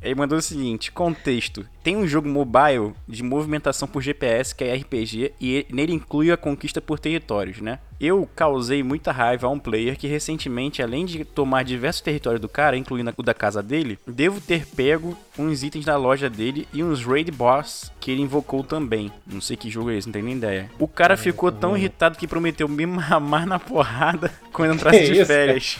Ele 0.00 0.14
mandou 0.14 0.38
o 0.38 0.42
seguinte: 0.42 0.90
contexto. 0.90 1.68
Tem 1.82 1.96
um 1.96 2.06
jogo 2.06 2.28
mobile 2.28 2.92
de 3.08 3.22
movimentação 3.22 3.88
por 3.88 4.00
GPS 4.02 4.54
que 4.54 4.62
é 4.64 4.74
RPG 4.74 5.32
e 5.40 5.52
ele- 5.56 5.66
nele 5.70 5.92
inclui 5.92 6.30
a 6.30 6.36
conquista 6.36 6.80
por 6.80 6.98
territórios, 6.98 7.60
né? 7.60 7.78
Eu 8.00 8.28
causei 8.34 8.82
muita 8.82 9.12
raiva 9.12 9.46
a 9.46 9.50
um 9.50 9.60
player 9.60 9.96
que 9.96 10.08
recentemente, 10.08 10.82
além 10.82 11.06
de 11.06 11.24
tomar 11.24 11.62
diversos 11.62 12.00
territórios 12.02 12.40
do 12.40 12.48
cara, 12.48 12.76
incluindo 12.76 13.12
o 13.16 13.22
da 13.22 13.32
casa 13.32 13.62
dele, 13.62 13.96
devo 14.06 14.40
ter 14.40 14.66
pego 14.66 15.16
uns 15.38 15.62
itens 15.62 15.84
da 15.84 15.96
loja 15.96 16.28
dele 16.28 16.66
e 16.72 16.82
uns 16.82 17.04
raid 17.04 17.30
boss 17.30 17.92
que 18.00 18.10
ele 18.10 18.22
invocou 18.22 18.64
também. 18.64 19.10
Não 19.24 19.40
sei 19.40 19.56
que 19.56 19.70
jogo 19.70 19.90
é 19.90 19.96
esse, 19.96 20.08
não 20.08 20.12
tenho 20.12 20.24
nem 20.24 20.34
ideia. 20.36 20.68
O 20.80 20.88
cara 20.88 21.16
ficou 21.16 21.52
tão 21.52 21.76
irritado 21.76 22.18
que 22.18 22.26
prometeu 22.26 22.66
me 22.68 22.84
mamar 22.86 23.46
na 23.46 23.58
porrada 23.60 24.32
quando 24.52 24.74
entrasse 24.74 25.04
de 25.04 25.24
férias. 25.24 25.78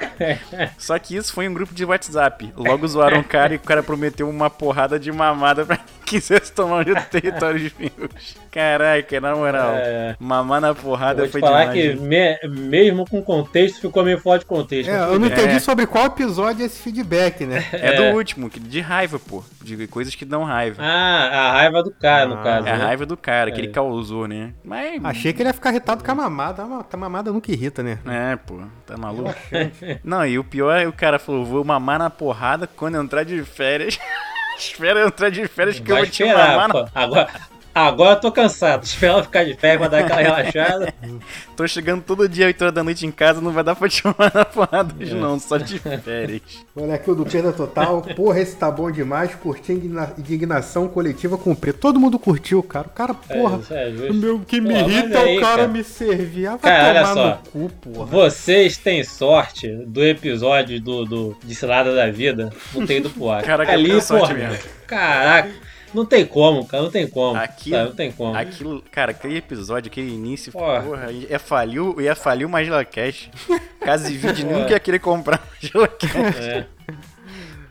Só 0.78 0.98
que 0.98 1.14
isso 1.16 1.32
foi 1.32 1.44
em 1.44 1.48
um 1.48 1.54
grupo 1.54 1.74
de 1.74 1.84
WhatsApp. 1.84 2.52
Logo 2.56 2.86
zoaram 2.88 3.20
o 3.20 3.24
cara 3.24 3.52
e 3.52 3.56
o 3.56 3.60
cara 3.60 3.82
prometeu 3.82 4.28
uma 4.30 4.48
porrada 4.48 4.98
de 4.98 5.12
mamada 5.14 5.64
pra 5.64 5.76
quem 6.04 6.20
quisesse 6.20 6.52
tomar 6.52 6.80
um 6.80 6.84
de 6.84 6.94
territórios 7.06 7.72
meus. 7.78 8.36
Caraca, 8.52 9.20
na 9.20 9.34
moral. 9.34 9.72
É. 9.74 10.14
Mamar 10.20 10.60
na 10.60 10.68
Eu 10.68 10.74
porrada 10.74 11.20
vou 11.22 11.26
te 11.26 11.32
foi 11.32 11.40
falar 11.40 11.72
demais. 11.72 11.98
que 11.98 12.04
me- 12.04 12.38
mesmo 12.70 13.04
com 13.08 13.20
contexto, 13.22 13.80
ficou 13.80 14.04
meio 14.04 14.18
fora 14.20 14.38
de 14.38 14.44
contexto. 14.46 14.88
É, 14.90 14.98
eu 15.00 15.18
não 15.18 15.26
entendi 15.26 15.56
É. 15.56 15.58
sobre 15.60 15.86
qual 15.86 16.06
episódio 16.06 16.62
é 16.62 16.66
esse 16.66 16.80
feedback, 16.80 17.44
né? 17.46 17.64
É, 17.72 17.88
É. 17.88 17.92
do 18.10 18.16
último, 18.16 18.48
que- 18.50 18.60
de 18.60 18.80
raiva, 18.80 19.18
pô. 19.18 19.42
De 19.62 19.86
coisas 19.88 20.14
que 20.14 20.24
dão 20.24 20.44
raiva. 20.44 20.80
Ah, 20.80 21.48
a 21.48 21.52
raiva 21.52 21.82
do 21.82 21.90
cara, 21.90 22.26
no 22.28 22.34
Ah, 22.34 22.42
caso. 22.42 22.68
é 22.68 22.72
a 22.72 22.76
né? 22.76 22.84
raiva 22.84 23.06
do 23.06 23.16
cara 23.16 23.50
que 23.50 23.58
É. 23.60 23.64
ele 23.64 23.72
causou, 23.72 24.28
né? 24.28 24.52
Mas. 24.62 25.02
Achei 25.04 25.32
que 25.32 25.42
ele 25.42 25.48
ia 25.48 25.54
ficar 25.54 25.70
irritado 25.70 26.04
com 26.04 26.10
a 26.10 26.14
mamada. 26.14 26.62
A 26.62 26.96
mamada 26.96 27.32
nunca 27.32 27.50
irrita, 27.50 27.82
né? 27.82 27.98
É, 28.06 28.36
pô, 28.36 28.60
tá 28.86 28.96
maluco? 28.96 29.34
Não, 30.04 30.24
e 30.26 30.38
o 30.38 30.44
pior 30.44 30.76
é 30.78 30.86
o 30.86 30.92
cara 30.92 31.18
falou: 31.18 31.44
vou 31.44 31.64
mamar 31.64 31.98
na 31.98 32.10
porrada 32.10 32.66
quando 32.68 32.94
eu 32.96 33.02
entrar 33.02 33.24
de 33.24 33.42
férias. 33.42 33.98
Espera 34.56 35.00
eu 35.00 35.08
entrar 35.08 35.30
de 35.30 35.46
férias 35.48 35.78
que 35.80 35.90
eu 35.90 35.94
Vai 35.96 36.04
vou 36.04 36.10
te 36.10 36.22
esperar, 36.22 36.56
mamar 36.56 36.68
na. 36.68 36.88
Agora, 36.94 37.28
Agora 37.74 38.12
eu 38.16 38.20
tô 38.20 38.30
cansado. 38.30 38.84
Espera 38.84 39.14
ela 39.14 39.22
ficar 39.24 39.44
de 39.44 39.54
pé 39.54 39.76
pra 39.76 39.88
dar 39.88 39.98
aquela 40.00 40.20
relaxada. 40.22 40.94
Tô 41.56 41.66
chegando 41.68 42.02
todo 42.02 42.28
dia 42.28 42.46
8 42.46 42.62
horas 42.62 42.74
da 42.74 42.82
noite 42.82 43.06
em 43.06 43.10
casa, 43.12 43.40
não 43.40 43.52
vai 43.52 43.62
dar 43.62 43.76
pra 43.76 43.88
te 43.90 44.02
chamar 44.02 44.32
na 44.34 44.44
porrada 44.44 44.92
É. 44.98 45.02
hoje 45.02 45.14
não, 45.14 45.38
só 45.38 45.56
de 45.56 45.78
férias. 45.78 46.42
Olha 46.74 46.94
aqui 46.94 47.10
o 47.10 47.14
do 47.14 47.24
Perda 47.24 47.52
Total. 47.52 48.02
Porra, 48.16 48.40
esse 48.40 48.56
tá 48.56 48.70
bom 48.70 48.90
demais. 48.90 49.34
Curti 49.36 49.72
indignação 49.72 50.88
coletiva 50.88 51.38
com 51.38 51.52
o 51.52 51.56
preto. 51.56 51.78
Todo 51.78 52.00
mundo 52.00 52.18
curtiu, 52.18 52.62
cara. 52.62 52.86
O 52.86 52.90
cara, 52.90 53.14
porra. 53.14 53.58
isso 53.58 53.72
é 53.74 53.90
justo. 53.90 54.10
o 54.12 54.14
meu 54.14 54.40
que 54.40 54.60
me 54.60 54.70
Pô, 54.74 54.78
irrita 54.80 55.18
é 55.18 55.22
aí, 55.22 55.38
o 55.38 55.40
cara, 55.40 55.56
cara. 55.56 55.68
me 55.68 55.84
servir. 55.84 56.46
Ah, 56.46 56.56
vai 56.56 56.72
Cara, 56.72 56.88
olha 56.88 57.06
só. 57.06 57.28
no 57.54 57.68
cu, 57.68 57.74
porra. 57.76 58.06
Vocês 58.06 58.76
têm 58.76 59.04
sorte 59.04 59.68
do 59.86 60.04
episódio 60.04 60.80
do, 60.80 61.04
do 61.04 61.36
de 61.44 61.54
Cilada 61.54 61.94
da 61.94 62.10
Vida 62.10 62.52
não 62.74 62.86
ter 62.86 62.96
ido 62.98 63.10
pro 63.10 63.30
ar. 63.30 63.42
Caraca, 63.42 63.72
Ali, 63.72 64.00
porra, 64.02 64.34
mesmo. 64.34 64.58
Caraca, 64.86 65.50
não 65.94 66.04
tem 66.04 66.26
como, 66.26 66.66
cara, 66.66 66.82
não 66.82 66.90
tem 66.90 67.06
como. 67.08 67.38
Aqui- 67.38 67.70
sabe, 67.70 67.88
não 67.88 67.94
tem 67.96 68.12
como. 68.12 68.36
Aquilo, 68.36 68.82
cara, 68.90 69.12
aquele 69.12 69.36
episódio, 69.38 69.90
aquele 69.90 70.10
início, 70.12 70.52
Porra. 70.52 70.82
porra, 70.82 71.12
ia 71.12 71.38
falir, 71.38 71.80
o- 71.80 72.00
ia 72.00 72.14
falir 72.14 72.48
Magela 72.48 72.84
Cash. 72.84 73.30
Caso 73.80 74.08
de 74.08 74.16
vídeo, 74.16 74.44
Porra. 74.46 74.58
nunca 74.60 74.72
ia 74.72 74.80
querer 74.80 74.98
comprar 74.98 75.40
Magela 75.62 75.88
Cash. 75.88 76.36
É. 76.46 76.66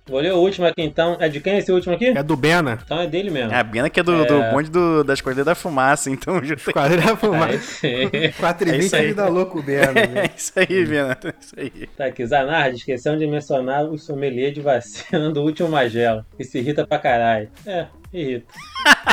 Vou 0.06 0.20
ler 0.20 0.34
o 0.34 0.38
último 0.39 0.68
aqui 0.68 0.82
então. 0.82 1.15
É 1.18 1.30
de 1.30 1.39
quem 1.39 1.58
esse 1.58 1.72
último 1.72 1.96
aqui? 1.96 2.08
É 2.08 2.22
do 2.22 2.36
Bena. 2.36 2.77
Então 2.84 3.00
é 3.00 3.08
dele 3.08 3.30
mesmo. 3.30 3.56
A 3.56 3.63
Bena 3.63 3.89
que 3.89 4.01
é 4.01 4.03
do, 4.03 4.13
É. 4.22 4.25
do 4.25 4.44
bonde 4.51 4.70
do, 4.70 5.01
das 5.01 5.22
coisas 5.22 5.46
da 5.46 5.56
fumaça, 5.56 6.10
então 6.12 6.44
já 6.44 6.58
tem- 6.58 6.74
Quadrilha 6.74 7.12
Aí 7.12 7.15
fumar. 7.15 7.53
sim. 7.53 8.10
4 8.38 8.70
É 8.70 8.75
e 8.75 8.80
isso 8.80 8.89
20 8.89 8.96
aí. 9.00 9.06
ele 9.06 9.13
dá 9.13 9.30
louco 9.30 9.60
o 9.60 9.63
Bena. 9.63 9.94
É 10.01 10.08
né? 10.08 10.30
isso 10.36 10.51
aí, 10.58 10.86
Bena, 10.86 11.18
é 11.24 11.34
isso 11.39 11.56
aí. 11.58 11.88
Tá 11.96 12.06
aqui, 12.08 12.25
Zanardi, 12.25 12.75
esqueceu 12.80 13.15
de 13.18 13.25
mencionar 13.25 13.86
o 13.86 13.98
sommelier 13.98 14.51
de 14.51 14.60
vacina 14.60 15.32
do 15.32 15.42
último 15.42 15.70
Magela. 15.70 16.25
E 16.38 16.44
se 16.44 16.58
irrita 16.60 16.86
pra 16.86 17.00
caralho. 17.00 17.50
É, 17.65 17.88
irrita. 18.13 18.53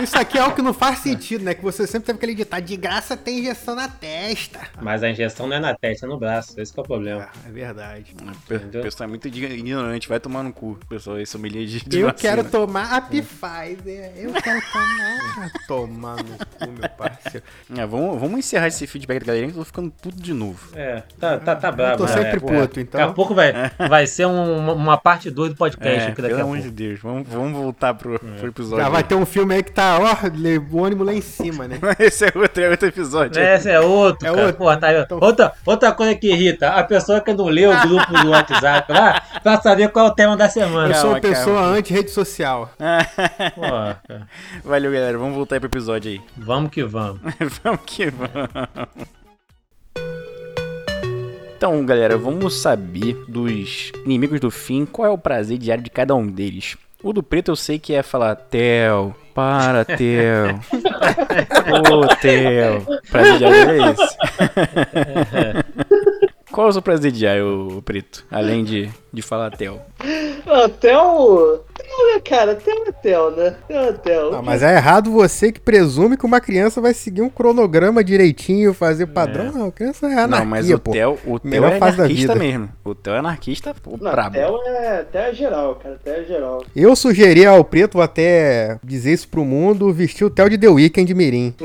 Isso 0.02 0.18
aqui 0.18 0.36
é 0.38 0.40
algo 0.40 0.54
que 0.56 0.62
não 0.62 0.72
faz 0.74 0.98
sentido, 0.98 1.44
né? 1.44 1.54
Que 1.54 1.62
você 1.62 1.86
sempre 1.86 2.06
teve 2.06 2.16
aquele 2.18 2.34
ditado, 2.34 2.64
de 2.64 2.76
graça 2.76 3.16
tem 3.16 3.38
injeção 3.40 3.74
na 3.74 3.88
testa. 3.88 4.60
Mas 4.80 5.02
a 5.02 5.10
injeção 5.10 5.46
não 5.46 5.56
é 5.56 5.60
na 5.60 5.74
testa, 5.74 6.06
é 6.06 6.08
no 6.08 6.18
braço. 6.18 6.60
Esse 6.60 6.72
que 6.72 6.80
é 6.80 6.82
o 6.82 6.86
problema. 6.86 7.28
Ah, 7.32 7.48
é 7.48 7.50
verdade. 7.52 8.14
O 8.50 8.54
Entendeu? 8.54 8.82
pessoal 8.82 9.06
é 9.06 9.10
muito 9.10 9.28
ignorante, 9.28 10.08
vai 10.08 10.18
tomar 10.18 10.42
no 10.42 10.52
cu, 10.52 10.78
pessoal, 10.88 11.18
esse 11.20 11.32
sommelier 11.32 11.66
de, 11.66 11.80
de 11.84 11.98
Eu 12.00 12.08
vacina. 12.08 12.36
quero 12.36 12.50
tomar 12.50 12.92
a 12.94 13.00
Pfizer. 13.00 14.12
Eu 14.16 14.32
quero 14.32 14.60
tomar. 14.72 15.18
Ah, 15.38 15.50
tomar 15.68 16.16
no 16.16 16.36
cu, 16.38 16.72
meu 16.80 16.88
parceiro. 16.90 17.46
É, 17.76 17.86
vamos, 17.86 18.20
vamos 18.20 18.38
encerrar 18.38 18.66
esse 18.68 18.86
feedback 18.86 19.20
da 19.20 19.26
galera 19.26 19.46
que 19.46 19.52
eu 19.52 19.58
tô 19.58 19.64
ficando 19.64 19.90
puto 19.90 20.16
de 20.20 20.32
novo. 20.32 20.70
É, 20.74 21.02
tá, 21.18 21.38
tá, 21.38 21.56
tá 21.56 21.70
bravo. 21.72 21.98
tô 21.98 22.04
né? 22.04 22.12
sempre 22.12 22.36
É, 22.36 22.60
puto, 22.60 22.80
então. 22.80 22.98
Daqui 23.00 23.10
a 23.12 23.14
pouco 23.14 23.34
vai, 23.34 23.52
vai 23.88 24.06
ser 24.06 24.26
um- 24.26 24.72
uma, 24.72 24.96
parte 24.96 25.30
2 25.30 25.50
do 25.50 25.56
podcast 25.56 26.06
É, 26.06 26.10
aqui 26.10 26.22
daqui 26.22 26.34
pelo 26.34 26.40
a 26.40 26.42
amor 26.42 26.56
pouco. 26.56 26.70
de 26.70 26.74
Deus, 26.74 27.00
vamos, 27.00 27.28
vamos 27.28 27.52
voltar 27.52 27.94
pro, 27.94 28.18
pro 28.18 28.48
episódio. 28.48 28.84
Já 28.84 28.89
vai 28.90 29.02
ter 29.02 29.14
um 29.14 29.24
filme 29.24 29.54
aí 29.54 29.62
que 29.62 29.72
tá, 29.72 29.98
ó, 29.98 30.16
o 30.76 30.84
ânimo 30.84 31.04
lá 31.04 31.12
em 31.14 31.20
cima, 31.20 31.66
né? 31.68 31.78
Esse 31.98 32.24
é 32.26 32.32
outro, 32.34 32.62
é 32.62 32.70
outro 32.70 32.88
episódio. 32.88 33.42
Esse 33.42 33.70
é 33.70 33.80
outro, 33.80 34.26
É 34.26 34.30
cara. 34.30 34.42
outro. 34.46 34.56
Porra, 34.58 34.76
tá 34.76 34.86
aí. 34.88 35.00
Então- 35.00 35.18
outra, 35.20 35.52
outra 35.64 35.92
coisa 35.92 36.14
que 36.14 36.28
irrita, 36.30 36.68
a 36.70 36.82
pessoa 36.84 37.20
que 37.20 37.32
não 37.32 37.46
lê 37.46 37.66
o 37.66 37.80
grupo 37.80 38.12
do 38.22 38.30
WhatsApp 38.30 38.92
lá, 38.92 39.22
pra 39.42 39.60
saber 39.60 39.88
qual 39.90 40.06
é 40.06 40.10
o 40.10 40.14
tema 40.14 40.36
da 40.36 40.46
Eu 40.46 40.50
semana. 40.50 40.94
sou 40.94 41.10
uma 41.10 41.20
pessoa 41.20 41.60
anti-rede 41.62 42.10
social. 42.10 42.70
Porra, 43.54 44.00
cara. 44.06 44.28
Valeu, 44.64 44.92
galera. 44.92 45.18
Vamos 45.18 45.34
voltar 45.34 45.56
aí 45.56 45.60
pro 45.60 45.68
episódio 45.68 46.10
aí. 46.12 46.20
Vamos 46.36 46.70
que 46.70 46.82
vamos. 46.84 47.20
vamos 47.62 47.80
que 47.86 48.06
vamos. 48.10 48.88
Então, 51.56 51.84
galera, 51.84 52.16
vamos 52.16 52.54
saber 52.62 53.14
dos 53.28 53.92
inimigos 54.06 54.40
do 54.40 54.50
fim 54.50 54.86
qual 54.86 55.06
é 55.06 55.10
o 55.10 55.18
prazer 55.18 55.58
diário 55.58 55.84
de 55.84 55.90
cada 55.90 56.14
um 56.14 56.26
deles. 56.26 56.76
O 57.02 57.12
do 57.12 57.22
preto 57.22 57.50
eu 57.50 57.56
sei 57.56 57.78
que 57.78 57.94
é 57.94 58.02
falar 58.02 58.36
Theo, 58.36 59.14
para 59.34 59.84
Theo. 59.84 60.60
Ô 61.92 62.06
Theo. 62.16 62.84
Prazer 63.10 63.38
diário 63.38 63.70
é 63.70 63.90
esse. 63.90 64.16
Qual 66.52 66.66
é 66.66 66.70
o 66.70 66.72
seu 66.72 66.82
prazer 66.82 67.12
diário, 67.12 67.80
preto? 67.84 68.26
Além 68.30 68.64
de, 68.64 68.90
de 69.12 69.22
falar 69.22 69.50
Theo. 69.56 69.80
O. 70.46 70.68
Theo, 70.68 71.64
né, 72.06 72.20
cara? 72.20 72.54
Theo 72.54 72.84
é 72.86 72.92
Theo, 72.92 73.30
né? 73.30 73.56
Theo 73.66 73.78
é 73.78 73.92
Theo. 73.92 74.30
Não, 74.32 74.42
mas 74.42 74.62
é 74.62 74.76
errado 74.76 75.10
você 75.10 75.52
que 75.52 75.60
presume 75.60 76.16
que 76.16 76.26
uma 76.26 76.40
criança 76.40 76.80
vai 76.80 76.94
seguir 76.94 77.22
um 77.22 77.28
cronograma 77.28 78.02
direitinho, 78.02 78.74
fazer 78.74 79.06
padrão. 79.06 79.52
Não, 79.52 79.70
criança 79.70 80.06
é 80.06 80.14
anarquia, 80.14 80.38
Não, 80.40 80.46
mas 80.46 80.70
o. 80.70 80.78
Theo, 80.78 81.18
o 81.26 81.40
Melhor 81.42 81.72
é 81.72 81.76
anarquista 81.76 82.34
mesmo. 82.34 82.68
O 82.84 82.94
Theo 82.94 83.14
é 83.14 83.18
anarquista, 83.18 83.74
pô, 83.74 83.92
Não, 84.00 84.10
brabo. 84.10 84.34
Theo 84.34 84.58
é, 84.66 85.06
é 85.12 85.34
geral, 85.34 85.76
cara. 85.76 86.00
É 86.04 86.24
geral. 86.24 86.64
Eu 86.74 86.94
sugeri 86.96 87.46
ao 87.46 87.64
Preto, 87.64 87.94
vou 87.94 88.02
até 88.02 88.78
dizer 88.82 89.12
isso 89.12 89.28
pro 89.28 89.44
mundo, 89.44 89.92
vestir 89.92 90.24
o 90.24 90.30
Theo 90.30 90.48
de 90.50 90.58
The 90.58 90.68
Weeknd 90.68 91.14
Mirim. 91.14 91.54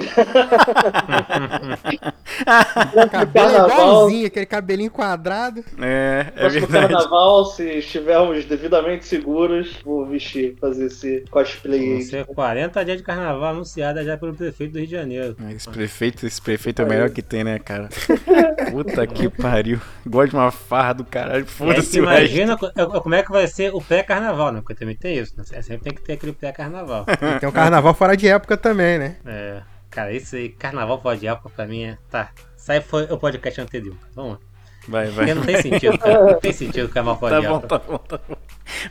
Cabelo 3.12 3.68
igualzinho, 3.68 4.28
aquele 4.28 4.46
cabelinho 4.46 4.92
quadrado. 4.92 5.64
É, 5.80 6.28
é 6.36 6.40
Próximo 6.40 6.68
verdade. 6.68 6.94
carnaval, 6.94 7.46
se 7.46 7.64
estivermos 7.78 8.46
devidamente 8.46 9.06
seguros, 9.06 9.78
vou 9.84 10.06
vestir, 10.06 10.25
fazer 10.60 10.86
esse 10.86 11.24
cosplay 11.30 11.88
Vão 11.88 11.96
aí. 11.98 12.04
ser 12.04 12.26
40 12.26 12.86
dias 12.86 12.98
de 12.98 13.04
carnaval 13.04 13.52
anunciada 13.52 14.04
já 14.04 14.18
pelo 14.18 14.34
prefeito 14.34 14.72
do 14.74 14.78
Rio 14.80 14.88
de 14.88 14.92
Janeiro. 14.94 15.36
Esse 15.56 15.70
prefeito, 15.70 16.26
esse 16.26 16.42
prefeito 16.42 16.82
é 16.82 16.86
o 16.86 16.88
melhor 16.88 17.10
que 17.10 17.22
tem, 17.22 17.44
né, 17.44 17.60
cara? 17.60 17.90
Puta 18.72 19.06
que 19.08 19.30
pariu. 19.30 19.80
Gosto 20.06 20.32
de 20.32 20.36
uma 20.36 20.52
farra 20.52 20.94
do 20.94 21.06
caralho. 21.06 21.46
Foda-se 21.46 21.78
resto. 21.82 21.98
imagina 21.98 22.58
co- 22.58 22.72
é- 22.76 23.00
como 23.00 23.16
é 23.16 23.24
que 23.24 23.32
vai 23.32 23.48
ser 23.48 23.74
o 23.74 23.82
pré-carnaval, 23.82 24.52
né? 24.52 24.60
Porque 24.62 24.76
também 24.76 24.96
tem 24.96 25.18
isso, 25.18 25.34
né? 25.38 25.44
Sempre 25.62 25.84
tem 25.84 25.94
que 25.94 26.02
ter 26.02 26.14
aquele 26.14 26.34
pré-carnaval. 26.34 27.06
Tem 27.40 27.50
um 27.50 27.52
carnaval 27.52 27.94
fora 27.94 28.16
de 28.18 28.28
época 28.28 28.56
também, 28.58 28.98
né? 29.00 29.18
É, 29.26 29.62
cara, 29.90 30.12
isso 30.14 30.36
aí, 30.36 30.50
carnaval 30.50 31.02
fora 31.02 31.18
de 31.18 31.28
época 31.28 31.50
pra 31.50 31.66
mim 31.66 31.84
é. 31.84 31.98
Tá. 32.10 32.32
Sai 32.56 32.82
foi 32.82 33.04
o 33.04 33.18
podcast 33.18 33.62
anterior. 33.62 33.96
Vamos 34.16 34.34
lá. 34.34 34.40
Vai, 34.88 35.06
vai. 35.08 35.14
Porque 35.16 35.34
não 35.34 35.44
tem 35.46 35.62
sentido, 35.62 35.98
cara. 35.98 36.24
Não 36.32 36.40
tem 36.40 36.52
sentido 36.52 36.90
carnaval 36.90 37.20
fora 37.20 37.36
Tá 37.36 37.42
de 37.42 37.48
bom, 37.48 37.58
época. 37.58 37.80
tá 37.80 37.86
bom, 37.88 37.98
tá 37.98 38.20
bom. 38.28 38.36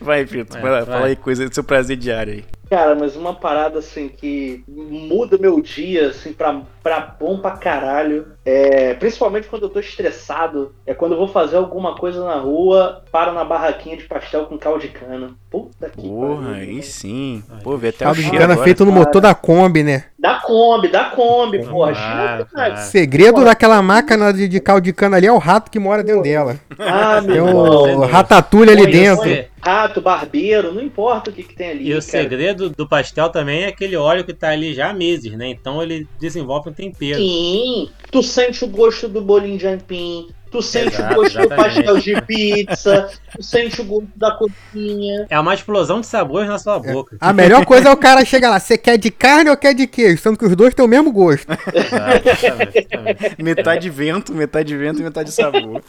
Vai, 0.01 0.25
Pito, 0.27 0.57
É, 0.57 0.61
vai 0.61 0.71
lá, 0.71 0.79
vai. 0.85 0.95
fala 0.95 1.07
aí 1.07 1.17
coisa 1.17 1.49
do 1.49 1.55
seu 1.55 1.65
prazer 1.65 1.97
diário 1.97 2.35
aí. 2.35 2.45
Cara, 2.69 2.95
mas 2.95 3.15
uma 3.17 3.35
parada 3.35 3.79
assim 3.79 4.09
que 4.09 4.65
muda 4.69 5.37
meu 5.39 5.61
dia, 5.61 6.09
assim, 6.09 6.33
pra, 6.33 6.63
pra 6.83 7.01
bom 7.19 7.39
pra 7.39 7.53
caralho. 7.53 8.27
É, 8.45 8.95
principalmente 8.95 9.49
quando 9.49 9.63
eu 9.63 9.69
tô 9.69 9.81
estressado. 9.81 10.75
É 10.87 10.93
quando 10.95 11.13
eu 11.13 11.19
vou 11.19 11.29
fazer 11.29 11.57
alguma 11.57 11.95
coisa 11.97 12.25
na 12.25 12.37
rua, 12.37 13.03
paro 13.11 13.33
na 13.33 13.45
barraquinha 13.45 13.97
de 13.97 14.05
pastel 14.05 14.47
com 14.47 14.59
caldo 14.59 14.81
de 14.81 14.89
cana. 14.89 15.31
Puta 15.51 15.89
que 15.89 16.03
Porra, 16.03 16.53
aí 16.57 16.83
sim. 16.83 17.43
Pô, 17.63 17.77
vê 17.77 17.89
até 17.89 18.05
o 18.05 18.09
Caldo 18.09 18.17
de 18.17 18.23
cheiro 18.23 18.39
cana 18.39 18.53
agora. 18.55 18.65
feito 18.65 18.85
no 18.85 18.93
motor 18.93 19.21
da 19.21 19.35
Kombi, 19.35 19.83
né? 19.83 20.05
Da 20.19 20.41
Kombi, 20.41 20.89
da 20.89 21.05
Kombi, 21.07 21.65
porra. 21.65 21.93
Claro, 21.93 22.39
Chega, 22.39 22.45
claro. 22.53 22.77
Segredo 22.79 23.35
Porra. 23.35 23.47
daquela 23.47 23.81
máquina 23.83 24.33
de, 24.33 24.49
de 24.49 24.61
caldo 24.61 24.83
de 24.85 24.93
cana 24.93 25.17
ali 25.17 25.27
é 25.27 25.33
o 25.33 25.39
rato 25.39 25.71
que 25.71 25.79
mora 25.79 26.03
dentro 26.03 26.23
dela. 26.23 26.57
Ah, 26.79 27.21
Tem 27.21 27.35
meu 27.35 27.45
o 27.47 27.87
irmão. 27.89 28.07
ratatouille 28.09 28.71
ali 28.73 28.87
dentro. 28.87 29.29
Rato, 29.63 30.03
barbeiro, 30.03 30.75
não 30.75 30.83
importa 30.83 31.31
o 31.31 31.33
que, 31.33 31.43
que 31.43 31.55
tem 31.55 31.71
ali. 31.71 31.85
E 31.87 31.91
o 31.93 31.95
cara. 31.95 32.01
segredo 32.03 32.54
do 32.55 32.89
pastel 32.89 33.29
também 33.29 33.63
é 33.63 33.69
aquele 33.69 33.97
óleo 33.97 34.25
que 34.25 34.33
tá 34.33 34.51
ali 34.51 34.75
já 34.75 34.91
há 34.91 34.95
meses, 34.95 35.33
né? 35.33 35.49
Então 35.49 35.83
ele 35.83 36.07
desenvolve 36.21 36.71
um 36.71 36.73
tempero. 36.73 37.19
Sim, 37.19 37.89
tu 38.11 38.23
sente 38.23 38.65
o 38.65 38.69
gosto 38.69 39.09
do 39.09 39.21
bolinho 39.21 39.59
de 39.59 39.67
aipim, 39.67 40.29
tu 40.55 40.63
sente 40.63 40.95
Exato, 40.95 41.13
o 41.13 41.17
gosto 41.17 41.41
do 41.41 41.53
exatamente. 41.53 41.83
pastel 41.83 41.99
de 41.99 42.23
pizza, 42.23 43.11
tu 43.35 43.43
sente 43.43 43.81
o 43.81 43.85
gosto 43.85 44.09
da 44.15 44.31
coxinha. 44.31 45.27
É 45.29 45.41
uma 45.41 45.53
explosão 45.53 46.01
de 46.01 46.07
sabores 46.07 46.49
na 46.49 46.61
sua 46.61 46.79
boca. 46.79 47.17
A 47.21 47.33
melhor 47.33 47.65
coisa 47.67 47.89
é 47.89 47.93
o 47.93 47.97
cara 47.97 48.25
chegar 48.25 48.51
lá, 48.51 48.61
você 48.61 48.79
quer 48.79 48.97
de 48.97 49.11
carne 49.11 49.51
ou 49.51 49.57
quer 49.57 49.75
de 49.75 49.89
queijo? 49.89 50.23
Sendo 50.23 50.39
que 50.39 50.45
os 50.45 50.55
dois 50.55 50.73
têm 50.75 50.85
o 50.85 50.89
mesmo 50.89 51.11
gosto. 51.13 51.49
Exato, 51.75 52.29
exatamente, 52.29 52.79
exatamente. 52.79 53.43
Metade 53.43 53.91
vento, 53.91 54.33
metade 54.33 54.77
vento 54.77 55.01
e 55.01 55.03
metade 55.03 55.33
sabor. 55.33 55.83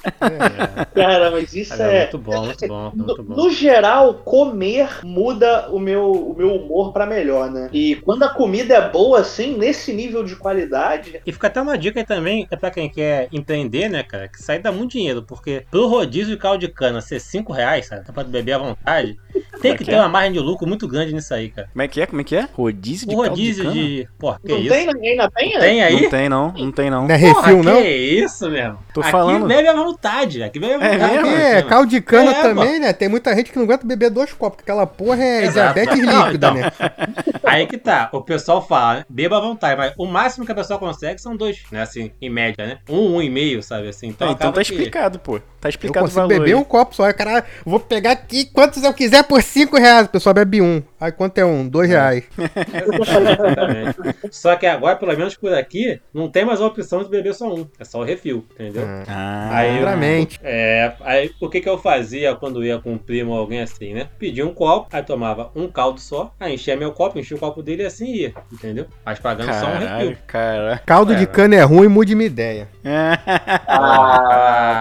Cara, 0.95 1.29
mas 1.29 1.53
isso 1.53 1.77
Cara, 1.77 1.91
é. 1.91 1.99
muito 1.99 2.17
bom, 2.17 2.45
muito 2.45 2.67
bom, 2.67 2.91
muito 2.95 3.17
No, 3.17 3.23
bom. 3.23 3.35
no 3.35 3.49
geral, 3.51 4.15
comer 4.15 4.89
muda 5.03 5.69
o 5.69 5.79
meu, 5.79 6.11
o 6.11 6.35
meu 6.35 6.55
humor 6.55 6.91
pra 6.91 7.05
melhor, 7.05 7.51
né? 7.51 7.69
E 7.71 7.95
quando 7.97 8.23
a 8.23 8.29
comida 8.29 8.73
é 8.73 8.89
boa, 8.89 9.19
assim, 9.19 9.55
nesse 9.57 9.93
nível 9.93 10.23
de 10.23 10.35
qualidade, 10.35 11.21
E 11.25 11.31
fica 11.31 11.47
até 11.47 11.61
uma 11.61 11.77
dica 11.77 11.99
aí 11.99 12.05
também, 12.05 12.47
é 12.49 12.55
pra 12.55 12.71
quem 12.71 12.89
quer 12.89 13.27
empreender, 13.31 13.89
né, 13.89 14.03
cara, 14.03 14.27
que 14.27 14.41
sai 14.41 14.54
dá 14.63 14.71
muito 14.71 14.91
dinheiro, 14.91 15.23
porque 15.23 15.65
pro 15.69 15.87
rodízio 15.87 16.35
de 16.35 16.41
caldo 16.41 16.59
de 16.59 16.67
cana 16.67 17.01
ser 17.01 17.19
5 17.19 17.51
reais, 17.53 17.87
sabe, 17.87 18.03
pra 18.11 18.23
beber 18.23 18.53
à 18.53 18.57
vontade, 18.57 19.17
tem 19.65 19.73
é 19.73 19.77
que 19.77 19.83
que 19.83 19.89
ter 19.91 19.95
é? 19.95 19.99
uma 19.99 20.09
margem 20.09 20.31
de 20.33 20.39
lucro 20.39 20.67
muito 20.67 20.87
grande 20.87 21.13
nisso 21.13 21.33
aí, 21.33 21.49
cara. 21.49 21.67
Como 21.71 21.81
é 21.81 21.87
que 21.87 22.01
é? 22.01 22.05
Como 22.05 22.21
é 22.21 22.23
que 22.23 22.35
é? 22.35 22.47
Rodízio 22.53 23.07
de 23.07 23.13
O 23.15 23.17
caldo 23.17 23.29
rodízio 23.31 23.71
de... 23.71 24.07
Pô, 24.17 24.33
que 24.35 24.51
não 24.51 24.57
isso? 24.59 24.69
tem 24.69 24.87
ninguém 24.87 25.15
na 25.17 25.29
penha? 25.31 25.59
Tem 25.59 25.83
aí? 25.83 26.01
Não 26.01 26.09
tem 26.09 26.29
não, 26.29 26.53
não 26.57 26.71
tem 26.71 26.89
não. 26.89 27.07
Não 27.07 27.13
é 27.13 27.17
refil, 27.17 27.59
que 27.59 27.65
não? 27.65 27.81
isso, 27.83 28.49
mesmo? 28.49 28.79
Tô 28.93 29.01
aqui 29.01 29.11
falando. 29.11 29.45
bebe 29.47 29.67
à 29.67 29.73
vontade, 29.73 30.43
aqui 30.43 30.59
bebe 30.59 30.73
à 30.73 30.85
É 30.87 30.91
vontade. 30.97 31.13
mesmo? 31.23 31.27
É, 31.37 31.61
caldo 31.61 31.89
de 31.89 32.01
cana 32.01 32.31
É, 32.31 32.41
também, 32.41 32.79
né? 32.79 32.93
Tem 32.93 33.09
muita 33.09 33.35
gente 33.35 33.51
que 33.51 33.57
não 33.57 33.65
aguenta 33.65 33.85
beber 33.85 34.09
dois 34.09 34.31
copos, 34.33 34.57
porque 34.57 34.71
aquela 34.71 34.85
porra 34.87 35.23
é 35.23 35.43
Exato. 35.45 35.73
diabetes 35.73 36.05
Não, 36.05 36.25
líquida, 36.27 36.47
então. 36.47 36.53
né? 36.53 36.71
Aí 37.43 37.67
que 37.67 37.77
tá, 37.77 38.09
o 38.11 38.21
pessoal 38.21 38.65
fala, 38.65 38.95
né, 38.99 39.05
beba 39.09 39.37
à 39.37 39.41
vontade, 39.41 39.77
mas 39.77 39.93
o 39.97 40.05
máximo 40.05 40.45
que 40.45 40.51
a 40.51 40.55
pessoa 40.55 40.79
consegue 40.79 41.21
são 41.21 41.35
dois, 41.35 41.61
né, 41.71 41.81
assim, 41.81 42.11
em 42.21 42.29
média, 42.29 42.65
né? 42.65 42.77
Um, 42.89 43.15
um 43.17 43.21
e 43.21 43.29
meio, 43.29 43.61
sabe, 43.61 43.87
assim. 43.87 44.07
Então, 44.07 44.27
Então, 44.31 44.49
então 44.49 44.51
tá 44.53 44.61
que- 44.63 44.71
explicado, 44.71 45.19
pô. 45.19 45.39
Tá 45.59 45.67
Eu 45.67 45.69
explicado 45.69 46.05
o 46.05 46.09
consigo 46.09 46.27
beber 46.27 46.45
aí. 46.47 46.55
um 46.55 46.63
copo 46.63 46.95
só. 46.95 47.05
Aí 47.05 47.11
o 47.11 47.15
cara, 47.15 47.43
vou 47.65 47.79
pegar 47.79 48.11
aqui 48.11 48.45
quantos 48.45 48.83
eu 48.83 48.93
quiser 48.93 49.23
por 49.23 49.41
5 49.55 49.77
reais. 49.77 50.05
O 50.07 50.09
pessoal 50.09 50.33
bebe 50.35 50.61
um. 50.61 50.83
Aí 51.05 51.11
quanto 51.11 51.37
é 51.37 51.45
um? 51.45 51.67
Dois 51.67 51.87
reais. 51.87 52.23
Exatamente. 52.35 53.97
Só 54.31 54.55
que 54.55 54.65
agora, 54.65 54.95
pelo 54.95 55.15
menos 55.15 55.35
por 55.35 55.53
aqui, 55.53 56.01
não 56.13 56.29
tem 56.29 56.43
mais 56.43 56.59
a 56.61 56.65
opção 56.65 57.03
de 57.03 57.09
beber 57.09 57.33
só 57.35 57.53
um. 57.53 57.67
É 57.79 57.83
só 57.85 57.99
o 57.99 58.03
refil, 58.03 58.43
entendeu? 58.53 58.83
Ah, 59.07 59.49
Aí- 59.51 59.79
Claramente. 59.79 60.39
É, 60.43 60.93
aí 61.01 61.31
o 61.39 61.47
que 61.49 61.61
que 61.61 61.69
eu 61.69 61.77
fazia 61.77 62.33
quando 62.35 62.63
ia 62.65 62.79
com 62.79 62.93
um 62.93 62.97
primo 62.97 63.31
ou 63.33 63.37
alguém 63.39 63.61
assim, 63.61 63.93
né? 63.93 64.07
Pedia 64.17 64.45
um 64.45 64.53
copo, 64.53 64.87
aí 64.91 65.03
tomava 65.03 65.51
um 65.55 65.67
caldo 65.67 65.99
só, 65.99 66.33
aí 66.39 66.55
enchia 66.55 66.75
meu 66.75 66.91
copo, 66.91 67.19
enchia 67.19 67.37
o 67.37 67.39
copo 67.39 67.61
dele 67.61 67.83
e 67.83 67.85
assim 67.85 68.05
ia, 68.11 68.33
entendeu? 68.51 68.87
Mas 69.05 69.19
pagando 69.19 69.53
só 69.53 69.67
um 69.67 69.73
caralho, 69.73 70.09
refil. 70.09 70.17
cara. 70.25 70.81
Caldo 70.85 71.13
É, 71.13 71.17
de 71.17 71.27
cana 71.27 71.55
é 71.55 71.61
ruim, 71.61 71.87
mude 71.87 72.15
minha 72.15 72.25
ideia. 72.27 72.67
Ah, 73.67 74.19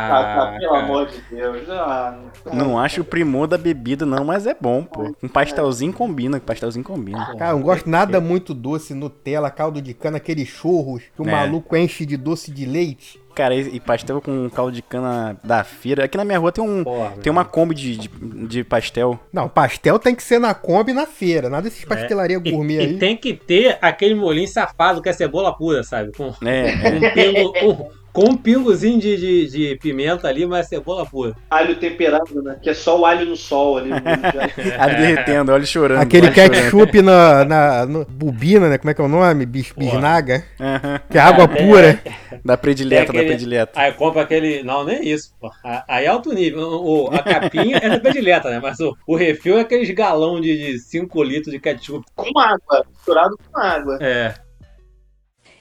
tá, 0.08 0.36
tá, 0.52 0.58
pelo 0.58 0.72
cara. 0.72 0.84
amor 0.84 1.06
de 1.06 1.20
Deus. 1.30 1.68
Ah, 1.68 2.18
Não 2.52 2.78
acho 2.78 3.00
o 3.00 3.04
primor 3.04 3.46
da 3.46 3.58
bebida, 3.58 4.06
não, 4.06 4.24
mas 4.24 4.46
é 4.46 4.54
bom, 4.58 4.84
pô. 4.84 5.14
Um 5.22 5.28
pastelzinho 5.28 5.92
combina, 6.14 6.38
com 6.40 6.46
pastelzinho 6.46 6.84
combina. 6.84 7.34
Cara, 7.36 7.50
eu 7.52 7.56
não 7.56 7.62
gosto 7.62 7.88
nada 7.90 8.20
muito 8.20 8.54
doce, 8.54 8.94
Nutella, 8.94 9.50
caldo 9.50 9.82
de 9.82 9.92
cana, 9.92 10.18
aqueles 10.18 10.48
churros 10.48 11.02
que 11.14 11.20
o 11.22 11.28
É. 11.28 11.30
maluco 11.32 11.76
enche 11.76 12.06
de 12.06 12.16
doce 12.16 12.50
de 12.52 12.64
leite. 12.64 13.20
Cara, 13.34 13.52
e 13.54 13.74
e 13.74 13.80
pastel 13.80 14.20
com 14.20 14.48
caldo 14.48 14.70
de 14.70 14.80
cana 14.80 15.36
da 15.42 15.64
feira. 15.64 16.04
Aqui 16.04 16.16
na 16.16 16.24
minha 16.24 16.38
rua 16.38 16.52
tem 16.52 16.62
um. 16.62 16.84
Porra, 16.84 17.10
Tem 17.20 17.32
uma 17.32 17.44
Kombi 17.44 17.74
de, 17.74 17.96
de, 17.96 18.08
de 18.46 18.62
pastel. 18.64 19.18
Não, 19.32 19.48
pastel 19.48 19.98
tem 19.98 20.14
que 20.14 20.22
ser 20.22 20.38
na 20.38 20.54
Kombi 20.54 20.92
e 20.92 20.94
na 20.94 21.04
feira, 21.06 21.50
nada 21.50 21.62
desses 21.62 21.84
pastelaria 21.84 22.40
E, 22.44 22.50
gourmet 22.52 22.76
e 22.76 22.78
aí. 22.80 22.98
tem 22.98 23.16
que 23.16 23.34
ter 23.34 23.76
aquele 23.82 24.14
molinho 24.14 24.46
safado 24.46 25.02
que 25.02 25.08
é 25.08 25.12
cebola 25.12 25.52
pura, 25.52 25.82
sabe? 25.82 26.12
Com, 26.16 26.32
É, 26.46 26.76
com 26.76 26.88
um, 26.96 27.12
pingo, 27.12 27.52
com, 27.54 27.90
com 28.14 28.30
um 28.30 28.36
pingozinho 28.36 29.00
de, 29.00 29.16
de, 29.16 29.48
de 29.48 29.76
pimenta 29.76 30.28
ali, 30.28 30.46
mas 30.46 30.66
é 30.66 30.68
cebola 30.68 31.04
pura. 31.04 31.34
alho 31.50 31.74
temperado, 31.74 32.40
né? 32.42 32.56
Que 32.62 32.70
é 32.70 32.74
só 32.74 32.98
o 33.00 33.04
alho 33.04 33.26
no 33.26 33.36
sol 33.36 33.76
ali. 33.78 33.90
Ali 34.78 34.96
derretendo, 34.96 35.50
olha 35.52 35.66
chorando. 35.66 36.00
Aquele 36.00 36.30
ketchup 36.30 37.02
na, 37.02 37.44
na 37.44 37.86
no- 37.86 38.04
bobina, 38.04 38.68
né? 38.70 38.78
Como 38.78 38.88
é 38.90 38.94
que 38.94 39.00
é 39.00 39.04
o 39.04 39.08
nome? 39.08 39.44
Bis, 39.44 39.72
bisnaga. 39.72 40.44
Aham. 40.60 41.00
Que 41.10 41.18
é 41.18 41.20
água 41.20 41.44
É, 41.44 41.48
pura. 41.48 42.02
Da 42.44 42.56
predileta, 42.56 43.02
aquele- 43.10 43.18
da 43.24 43.26
predileta. 43.28 43.80
Aí 43.80 43.92
compra 43.92 44.22
aquele. 44.22 44.62
Não, 44.62 44.84
nem 44.84 45.06
isso, 45.08 45.34
pô. 45.40 45.50
Aí 45.88 46.04
é 46.04 46.08
alto 46.08 46.32
nível. 46.32 46.60
O, 46.68 47.08
o- 47.10 47.14
a 47.14 47.18
capinha 47.20 47.78
é 47.78 47.88
da 47.88 47.98
predileta, 47.98 48.48
né? 48.48 48.60
Mas 48.62 48.78
o, 48.78 48.96
o 49.08 49.16
refil 49.16 49.58
é 49.58 49.62
aqueles 49.62 49.90
galão 49.90 50.40
de 50.40 50.78
5 50.78 51.20
litros 51.24 51.52
de 51.52 51.58
ketchup. 51.58 52.04
com 52.14 52.38
água, 52.38 52.86
misturado 52.88 53.36
com 53.50 53.60
água. 53.60 53.98
É. 54.00 54.34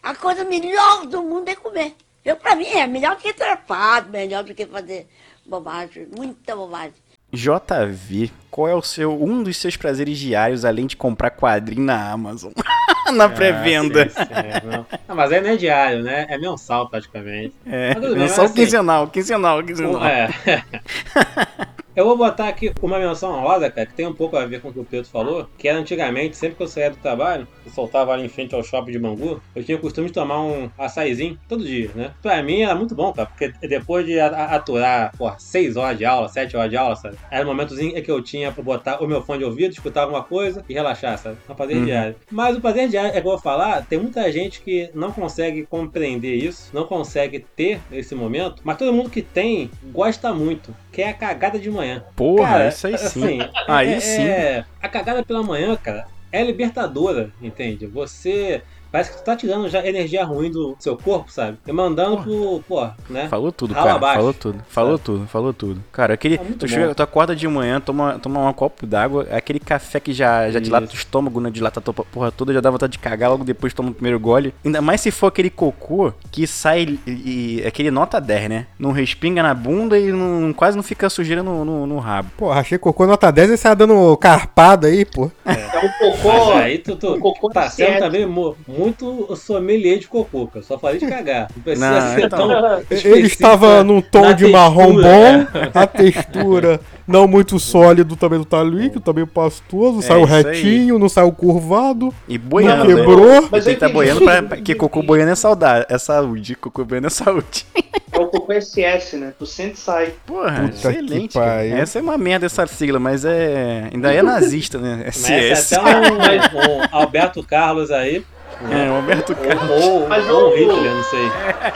A 0.04 0.14
coisa 0.14 0.44
melhor 0.46 1.08
do 1.08 1.24
mundo 1.24 1.50
é 1.50 1.56
comer. 1.56 1.94
Eu, 2.26 2.36
pra 2.36 2.56
mim, 2.56 2.66
é 2.66 2.88
melhor 2.88 3.16
do 3.16 3.22
que 3.22 3.34
trepado, 3.34 4.10
melhor 4.10 4.44
do 4.44 4.54
que 4.54 4.66
fazer 4.66 5.08
bobagem, 5.46 6.08
muita 6.18 6.56
bobagem. 6.56 6.94
JV, 7.32 8.32
qual 8.52 8.68
é 8.70 8.76
o 8.76 8.82
seu 8.82 9.12
um 9.22 9.42
dos 9.42 9.58
seus 9.58 9.76
prazeres 9.76 10.20
diários 10.20 10.64
além 10.64 10.86
de 10.86 10.96
comprar 10.96 11.32
quadrinho 11.32 11.82
na 11.84 12.12
Amazon? 12.12 12.52
na 13.12 13.28
pré-venda. 13.28 14.10
Ah, 14.16 14.40
é, 14.40 14.62
não. 14.64 14.86
Ah, 15.08 15.16
mas 15.16 15.32
aí 15.32 15.42
não 15.42 15.50
é 15.50 15.56
diário, 15.58 16.04
né? 16.04 16.28
É 16.30 16.38
mensal 16.38 16.88
praticamente. 16.90 17.56
É, 17.66 17.96
mas 17.96 18.38
assim- 18.40 18.54
quinzenal, 18.54 19.08
quinzenal, 19.08 19.64
quinzenal. 19.64 20.06
É. 20.06 20.30
Eu 21.96 22.06
vou 22.06 22.18
botar 22.18 22.48
aqui 22.48 22.72
uma 22.82 22.98
menção 22.98 23.40
rosa, 23.42 23.70
cara, 23.70 23.86
que 23.86 23.94
tem 23.96 24.08
um 24.08 24.16
pouco 24.16 24.36
a 24.36 24.48
ver 24.48 24.60
com 24.62 24.70
o 24.70 24.74
que 24.74 24.80
o 24.80 24.86
Pedro 24.86 25.08
falou, 25.12 25.46
que 25.60 25.68
era 25.68 25.78
antigamente, 25.78 26.36
sempre 26.36 26.58
que 26.58 26.64
eu 26.64 26.68
saía 26.68 26.90
do 26.90 26.98
trabalho, 26.98 27.48
eu 27.64 27.72
soltava 27.72 28.12
ali 28.14 28.26
em 28.26 28.30
frente 28.30 28.56
ao 28.56 28.64
shopping 28.64 28.92
de 28.94 29.00
Bangu, 29.00 29.40
eu 29.54 29.64
tinha 29.64 29.78
o 29.78 29.82
costume 29.82 30.08
de 30.08 30.14
tomar 30.14 30.42
um 30.44 30.68
açaizinho 30.76 31.38
todo 31.48 31.64
dia, 31.64 31.92
né? 31.94 32.12
Pra 32.20 32.42
mim 32.42 32.62
era 32.62 32.74
muito 32.74 32.96
bom, 32.96 33.14
cara, 33.14 33.28
porque 33.28 33.52
depois 33.68 34.08
de 34.08 34.20
aturar, 34.20 35.12
porra, 35.16 35.36
6 35.38 35.76
horas 35.76 35.96
de 35.96 36.04
aula, 36.04 36.28
7 36.30 36.58
horas 36.58 36.72
de 36.72 36.78
aula, 36.78 36.96
sabe? 36.96 37.16
Era 37.32 37.44
o 37.46 37.48
momentozinho 37.48 38.02
que 38.04 38.10
eu 38.12 38.24
tinha 38.24 38.52
pra 38.52 38.64
botar 38.64 39.00
o 39.04 39.08
meu 39.08 39.22
fone 39.22 39.40
de 39.40 39.46
ouvido, 39.46 39.72
escutar 39.72 40.02
alguma 40.02 40.26
coisa 40.26 40.64
e 40.68 40.74
relaxar, 40.74 41.16
sabe? 41.20 41.38
Um 41.48 41.54
prazer 41.56 41.78
Uhum. 41.78 41.86
diário. 41.86 42.16
Mas 42.32 42.58
o 42.58 42.62
prazer 42.62 42.90
diário, 42.90 43.10
é 43.12 43.14
que 43.14 43.20
eu 43.20 43.24
vou 43.32 43.40
falar, 43.40 43.86
tem 43.86 44.00
muita 44.00 44.32
gente 44.32 44.64
que 44.64 44.90
não 44.96 45.12
consegue 45.12 45.68
compreender 45.68 46.34
isso, 46.34 46.58
não 46.74 46.88
consegue 46.88 47.46
ter 47.56 47.82
esse 47.92 48.16
momento, 48.16 48.56
mas 48.66 48.78
todo 48.78 48.92
mundo 48.92 49.12
que 49.12 49.22
tem 49.22 49.70
gosta 49.92 50.34
muito, 50.34 50.74
que 50.92 51.04
é 51.04 51.10
a 51.10 51.14
cagada 51.14 51.60
de 51.60 51.70
manhã. 51.70 51.83
Porra, 52.16 52.48
Cara, 52.48 52.68
isso 52.70 52.88
aí 52.88 52.98
sim. 52.98 53.06
assim, 53.06 53.40
aí 53.68 53.94
é- 53.94 54.00
sim. 54.00 54.24
é- 54.28 54.66
a 54.82 54.90
cagada 54.90 55.24
pela 55.24 55.44
manhã, 55.44 55.76
cara, 55.76 56.08
é 56.32 56.44
libertadora, 56.44 57.32
entende? 57.42 57.86
Você. 57.88 58.62
Parece 58.94 59.10
que 59.12 59.18
tu 59.18 59.24
tá 59.24 59.36
tirando 59.36 59.68
já 59.68 59.84
energia 59.86 60.24
ruim 60.24 60.52
do 60.52 60.76
seu 60.78 60.96
corpo, 60.96 61.32
sabe? 61.32 61.58
E 61.66 61.72
mandando 61.72 62.18
pro. 62.22 62.64
Pô, 62.68 62.88
né? 63.10 63.28
Falou 63.28 63.52
tudo, 63.52 63.74
Rala 63.74 63.86
cara. 63.88 63.98
abaixo. 63.98 64.18
Falou 64.20 64.34
tudo. 64.36 64.60
Falou 64.70 65.00
tudo, 65.00 65.28
falou 65.28 65.52
tudo. 65.54 65.84
Cara, 65.92 66.14
aquele. 66.14 66.36
É 66.36 66.38
muito 66.44 66.60
tu, 66.60 66.68
chega, 66.68 66.94
tu 66.94 67.02
acorda 67.02 67.36
de 67.36 67.48
manhã, 67.48 67.82
toma, 67.82 68.20
toma 68.20 68.48
um 68.48 68.54
copo 68.54 68.86
d'água, 68.86 69.28
aquele 69.32 69.60
café 69.60 70.00
que 70.00 70.14
já, 70.14 70.52
já 70.52 70.60
dilata 70.60 70.86
o 70.92 70.94
estômago, 70.96 71.40
né? 71.42 71.50
Dilata 71.50 71.80
a 71.80 71.84
tua 71.84 71.92
porra 71.94 72.32
toda, 72.32 72.54
já 72.54 72.62
dá 72.62 72.70
vontade 72.70 72.92
de 72.92 73.00
cagar, 73.00 73.32
logo 73.32 73.44
depois 73.44 73.74
toma 73.74 73.90
o 73.90 73.94
primeiro 73.96 74.20
gole. 74.20 74.54
Ainda 74.64 74.80
mais 74.80 75.02
se 75.02 75.10
for 75.10 75.26
aquele 75.26 75.50
cocô 75.50 76.14
que 76.32 76.46
sai 76.46 77.00
e, 77.08 77.60
e- 77.62 77.64
aquele 77.66 77.90
nota 77.90 78.22
10, 78.22 78.48
né? 78.48 78.68
Não 78.78 78.92
respinga 78.92 79.42
na 79.42 79.56
bunda 79.56 79.98
e 79.98 80.12
não, 80.12 80.54
quase 80.54 80.78
não 80.78 80.84
fica 80.84 81.10
sujeira 81.10 81.42
no, 81.42 81.66
no, 81.66 81.88
no 81.88 81.98
rabo. 81.98 82.30
Pô, 82.38 82.52
achei 82.52 82.78
cocô 82.78 83.08
nota 83.08 83.32
10 83.32 83.50
e 83.50 83.58
sai 83.58 83.76
dando 83.76 84.16
carpada 84.18 84.86
aí, 84.86 85.04
pô. 85.04 85.32
É 85.44 85.52
um 85.80 86.10
Mas 86.12 86.22
cocô. 86.22 86.52
aí 86.54 86.78
tu, 86.78 86.96
tu 86.96 87.16
um 87.16 87.20
cocô 87.20 87.50
tá 87.50 87.68
sendo 87.70 87.98
também 87.98 88.26
mu- 88.28 88.56
muito 88.84 89.36
sommelier 89.36 89.98
de 90.00 90.08
cocô, 90.08 90.48
cara. 90.48 90.64
Só 90.66 90.78
falei 90.78 91.00
de 91.00 91.08
cagar. 91.08 91.48
Não 91.56 91.64
precisa 91.64 91.90
Não, 92.02 92.16
ser 92.16 92.26
então. 92.26 92.48
tão. 92.48 92.84
Ele 93.12 93.28
estava 93.28 93.84
num 93.84 94.02
tom 94.02 94.34
de 94.34 94.48
marrom 94.48 94.96
textura, 94.96 95.48
bom, 95.52 95.70
a 95.80 95.88
textura 95.88 96.80
não 97.08 97.28
muito 97.28 97.60
sólido, 97.60 98.16
também 98.16 98.40
não 98.40 98.46
tá 98.46 98.64
líquido, 98.64 99.00
também 99.02 99.26
pastoso, 99.26 100.00
É 100.00 100.02
saiu 100.04 100.24
isso 100.26 100.34
aí. 100.34 100.44
retinho, 100.44 101.00
não 101.00 101.10
saiu 101.10 101.32
curvado, 101.32 102.14
E 102.28 102.38
não 102.38 102.46
boiando. 102.46 102.86
né? 102.86 102.96
quebrou. 102.96 103.48
Mas 103.52 103.66
Tem 103.66 103.74
que 103.74 103.80
tá 103.80 103.90
boiando 103.90 104.22
pra, 104.24 104.44
pra- 104.44 104.58
que 104.58 104.74
cocô 104.76 105.02
boiando 105.04 105.32
é 105.32 105.36
saudade, 105.36 105.86
é 105.90 105.98
saúde. 105.98 106.56
Cocô 106.56 106.86
boiando 106.86 107.08
é 107.08 107.10
saúde. 107.10 107.66
É 108.12 108.20
o 108.20 108.28
cocô 108.28 108.54
SS, 108.54 109.18
né? 109.18 109.34
Tu 109.38 109.46
sente 109.46 109.74
e 109.74 109.80
sai. 109.80 110.14
Porra, 110.26 110.62
Puta 110.72 110.76
excelente. 110.92 111.38
Essa 111.38 112.00
é 112.00 112.02
uma 112.02 112.18
merda 112.18 112.46
essa 112.46 112.66
sigla, 112.68 113.00
mas 113.00 113.26
é. 113.26 113.90
Ainda 113.92 114.14
é 114.14 114.22
nazista, 114.22 114.78
né? 114.78 115.02
Mas 115.06 115.16
SS. 115.18 115.74
é 115.74 115.78
até 115.80 115.98
um, 115.98 116.14
um 116.18 116.82
Alberto 116.92 117.44
Carlos 117.44 117.90
aí. 117.92 118.24
É, 118.72 118.90
o 118.90 118.96
Alberto 118.96 119.36
Carlos. 119.36 119.70
Ou, 119.86 120.02
ou, 120.04 120.08
Mas 120.10 120.30
ou 120.30 120.50
um 120.50 120.52
o- 120.52 120.56
Hitler, 120.56 120.94
não 120.94 121.04
sei. 121.04 121.26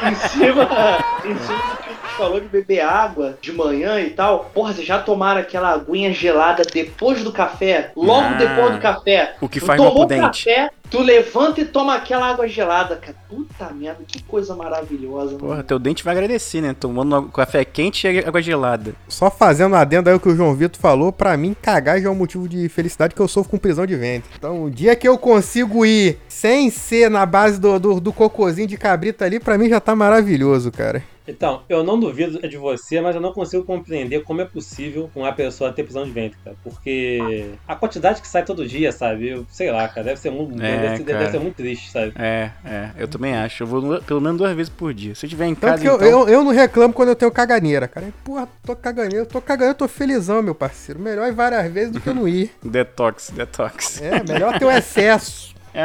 Em 0.09 0.15
cima, 0.15 0.69
em 1.25 1.37
cima 1.37 1.57
do 1.57 1.77
que 1.83 1.89
tu 1.89 2.07
falou 2.17 2.39
de 2.39 2.47
beber 2.47 2.81
água 2.81 3.37
de 3.41 3.51
manhã 3.51 3.99
e 3.99 4.09
tal. 4.11 4.49
Porra, 4.53 4.73
vocês 4.73 4.87
já 4.87 4.99
tomaram 4.99 5.41
aquela 5.41 5.71
aguinha 5.73 6.11
gelada 6.13 6.63
depois 6.63 7.23
do 7.23 7.31
café? 7.31 7.91
Logo 7.95 8.27
Ah, 8.29 8.37
depois 8.37 8.73
do 8.75 8.79
café. 8.81 9.35
O 9.41 9.47
que 9.49 9.59
faz 9.59 9.79
mal 9.81 9.93
pro 9.93 10.05
dente. 10.05 10.45
café, 10.45 10.69
tu 10.89 11.01
levanta 11.01 11.61
e 11.61 11.65
toma 11.65 11.95
aquela 11.95 12.29
água 12.29 12.47
gelada, 12.47 12.95
cara. 12.95 13.15
Puta 13.29 13.69
merda, 13.73 14.03
que 14.07 14.21
coisa 14.23 14.55
maravilhosa. 14.55 15.33
mano. 15.33 15.39
Porra, 15.39 15.63
teu 15.63 15.77
dente 15.77 16.03
vai 16.03 16.13
agradecer, 16.13 16.61
né? 16.61 16.75
Tomando 16.77 17.23
café 17.29 17.65
quente 17.65 18.07
e 18.07 18.19
água 18.19 18.41
gelada. 18.41 18.93
Só 19.07 19.29
fazendo 19.29 19.75
adendo 19.75 20.09
aí 20.09 20.15
o 20.15 20.19
que 20.19 20.29
o 20.29 20.35
João 20.35 20.55
Vitor 20.55 20.79
falou, 20.79 21.11
pra 21.11 21.35
mim 21.35 21.55
cagar 21.61 22.01
já 22.01 22.07
é 22.07 22.11
um 22.11 22.15
motivo 22.15 22.47
de 22.47 22.69
felicidade 22.69 23.13
que 23.13 23.21
eu 23.21 23.27
sofro 23.27 23.51
com 23.51 23.57
prisão 23.57 23.85
de 23.85 23.95
ventre. 23.95 24.29
Então, 24.37 24.63
o 24.63 24.69
dia 24.69 24.95
que 24.95 25.07
eu 25.07 25.17
consigo 25.17 25.85
ir 25.85 26.17
sem 26.27 26.69
ser 26.69 27.09
na 27.09 27.25
base 27.25 27.59
do, 27.59 27.79
do, 27.79 27.99
do 27.99 28.13
cocôzinho 28.13 28.67
de 28.67 28.77
cabrita 28.77 29.25
ali, 29.25 29.39
pra 29.39 29.57
mim 29.57 29.69
já 29.69 29.79
tá 29.79 29.95
maravilhoso, 29.95 30.71
cara. 30.71 31.03
Então, 31.27 31.63
eu 31.67 31.83
não 31.83 31.99
duvido 31.99 32.47
de 32.47 32.57
você, 32.57 33.01
mas 33.01 33.15
eu 33.15 33.21
não 33.21 33.33
consigo 33.33 33.63
compreender 33.63 34.23
como 34.23 34.41
é 34.41 34.45
possível 34.45 35.09
uma 35.15 35.33
pessoa 35.33 35.73
ter 35.73 35.83
prisão 35.83 36.05
de 36.05 36.11
ventre, 36.11 36.37
cara. 36.43 36.55
Porque 36.63 37.49
a 37.67 37.75
quantidade 37.75 38.21
que 38.21 38.27
sai 38.27 38.43
todo 38.43 38.65
dia, 38.65 38.91
sabe? 38.91 39.29
Eu 39.29 39.45
sei 39.49 39.71
lá, 39.71 39.87
cara, 39.87 40.05
deve 40.05 40.19
ser 40.19 40.31
muito, 40.31 40.61
É, 40.61 40.77
deve, 40.77 40.97
ser, 40.97 41.03
deve 41.03 41.31
ser 41.31 41.39
muito 41.39 41.55
triste, 41.55 41.91
sabe? 41.91 42.13
É, 42.15 42.51
é, 42.65 42.91
eu 42.97 43.07
também 43.07 43.35
acho. 43.35 43.63
Eu 43.63 43.67
vou 43.67 44.01
pelo 44.01 44.21
menos 44.21 44.37
duas 44.37 44.55
vezes 44.55 44.69
por 44.69 44.93
dia. 44.93 45.13
Se 45.15 45.25
eu 45.25 45.29
tiver 45.29 45.47
em 45.47 45.55
casa, 45.55 45.81
que 45.81 45.87
eu, 45.87 45.95
então... 45.95 46.07
eu, 46.07 46.29
eu 46.29 46.43
não 46.43 46.51
reclamo 46.51 46.93
quando 46.93 47.09
eu 47.09 47.15
tenho 47.15 47.31
caganeira, 47.31 47.87
cara. 47.87 48.07
Porra, 48.23 48.47
tô 48.63 48.75
caganeira, 48.75 49.25
tô 49.25 49.41
caganeira, 49.41 49.75
tô 49.75 49.87
felizão, 49.87 50.41
meu 50.41 50.55
parceiro. 50.55 50.99
Melhor 50.99 51.27
ir 51.27 51.33
várias 51.33 51.71
vezes 51.71 51.91
do 51.91 51.99
que 51.99 52.07
eu 52.07 52.15
não 52.15 52.27
ir. 52.27 52.51
Detox, 52.63 53.31
detox. 53.31 54.01
É, 54.01 54.23
melhor 54.23 54.57
ter 54.57 54.65
o 54.65 54.71
excesso. 54.71 55.55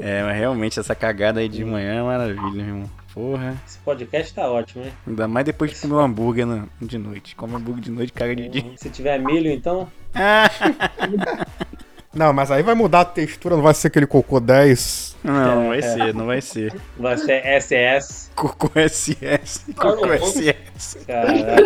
é, 0.00 0.22
mas 0.22 0.36
realmente 0.36 0.78
essa 0.78 0.94
cagada 0.94 1.40
aí 1.40 1.48
de 1.48 1.64
manhã 1.64 2.00
é 2.00 2.02
maravilha, 2.02 2.50
meu 2.50 2.66
irmão. 2.66 3.03
Porra. 3.14 3.54
Esse 3.66 3.78
podcast 3.78 4.34
tá 4.34 4.50
ótimo, 4.50 4.84
hein? 4.84 4.92
Ainda 5.06 5.28
mais 5.28 5.46
depois 5.46 5.70
de 5.70 5.78
comer 5.80 5.94
um 5.94 6.00
hambúrguer 6.00 6.44
no- 6.44 6.68
de 6.82 6.98
noite. 6.98 7.36
Come 7.36 7.54
hambúrguer 7.54 7.84
de 7.84 7.90
noite, 7.92 8.12
caga 8.12 8.34
de 8.34 8.48
dia. 8.48 8.64
Se 8.76 8.90
tiver 8.90 9.18
milho, 9.18 9.50
então. 9.50 9.88
Não, 12.12 12.32
mas 12.32 12.50
aí 12.50 12.62
vai 12.62 12.74
mudar 12.76 13.00
a 13.00 13.04
textura, 13.04 13.56
não 13.56 13.62
vai 13.64 13.74
ser 13.74 13.88
aquele 13.88 14.06
cocô 14.06 14.38
10. 14.38 15.16
Não, 15.24 15.62
não 15.62 15.68
vai 15.70 15.82
ser, 15.82 16.14
não 16.14 16.26
vai 16.26 16.40
ser. 16.40 16.72
Vai 16.96 17.18
ser 17.18 17.42
SS. 17.60 18.30
Cocô 18.36 18.70
SS. 18.78 19.72
Cocô 19.74 20.06
SS. 20.12 21.04
Caraca. 21.06 21.56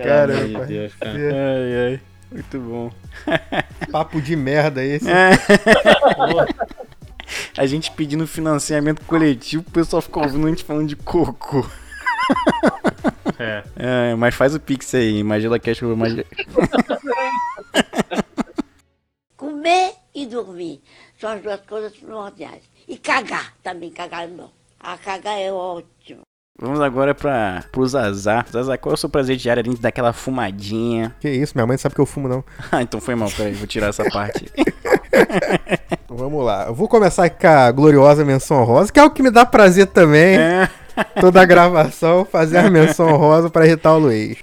Caramba. 0.00 0.60
de 0.60 0.66
Deus, 0.72 0.94
cara. 0.94 1.18
Ai, 1.18 1.92
ai. 1.92 2.00
Muito 2.30 2.60
bom. 2.60 2.92
Papo 3.90 4.20
de 4.20 4.36
merda 4.36 4.84
esse. 4.84 5.06
A 7.56 7.66
gente 7.66 7.90
pedindo 7.92 8.26
financiamento 8.26 9.04
coletivo, 9.04 9.64
o 9.66 9.70
pessoal 9.70 10.02
ficou 10.02 10.22
ouvindo 10.22 10.46
a 10.46 10.50
gente 10.50 10.64
falando 10.64 10.88
de 10.88 10.96
cocô. 10.96 11.64
É. 13.38 13.62
É, 13.76 14.14
mas 14.14 14.34
faz 14.34 14.54
o 14.54 14.60
pix 14.60 14.94
aí, 14.94 15.18
imagina 15.18 15.58
que 15.58 15.70
eu 15.70 15.92
imagina. 15.92 16.24
Comer 19.36 19.94
e 20.14 20.26
dormir 20.26 20.82
são 21.20 21.30
as 21.30 21.42
duas 21.42 21.60
coisas 21.60 21.96
primordiais. 21.96 22.62
E 22.88 22.96
cagar 22.96 23.54
também, 23.62 23.90
cagar 23.90 24.24
é 24.24 24.28
bom. 24.28 24.50
A 24.80 24.96
cagar 24.96 25.38
é 25.38 25.52
ótimo. 25.52 26.20
Vamos 26.58 26.80
agora 26.80 27.14
pra, 27.14 27.64
pro 27.70 27.86
Zazá. 27.86 28.44
Zazá, 28.50 28.78
qual 28.78 28.92
é 28.92 28.94
o 28.94 28.96
seu 28.96 29.10
prazer 29.10 29.36
diário 29.36 29.62
dentro 29.62 29.82
daquela 29.82 30.12
fumadinha? 30.12 31.14
Que 31.20 31.28
isso, 31.28 31.52
minha 31.54 31.66
mãe 31.66 31.74
não 31.74 31.78
sabe 31.78 31.94
que 31.94 32.00
eu 32.00 32.06
fumo, 32.06 32.28
não. 32.28 32.42
Ah, 32.72 32.82
então 32.82 32.98
foi 33.00 33.14
mal, 33.14 33.30
peraí, 33.30 33.52
vou 33.52 33.66
tirar 33.66 33.88
essa 33.88 34.04
parte. 34.10 34.46
Vamos 36.16 36.44
lá. 36.44 36.64
Eu 36.66 36.74
vou 36.74 36.88
começar 36.88 37.28
com 37.28 37.46
a 37.46 37.70
gloriosa 37.70 38.24
menção 38.24 38.64
rosa, 38.64 38.90
que 38.90 38.98
é 38.98 39.04
o 39.04 39.10
que 39.10 39.22
me 39.22 39.30
dá 39.30 39.44
prazer 39.44 39.86
também. 39.86 40.36
É. 40.36 40.68
Toda 41.20 41.40
a 41.40 41.44
gravação, 41.44 42.24
fazer 42.24 42.58
a 42.58 42.70
menção 42.70 43.16
rosa 43.16 43.50
pra 43.50 43.66
irritar 43.66 43.94
o 43.94 43.98
Luiz. 43.98 44.38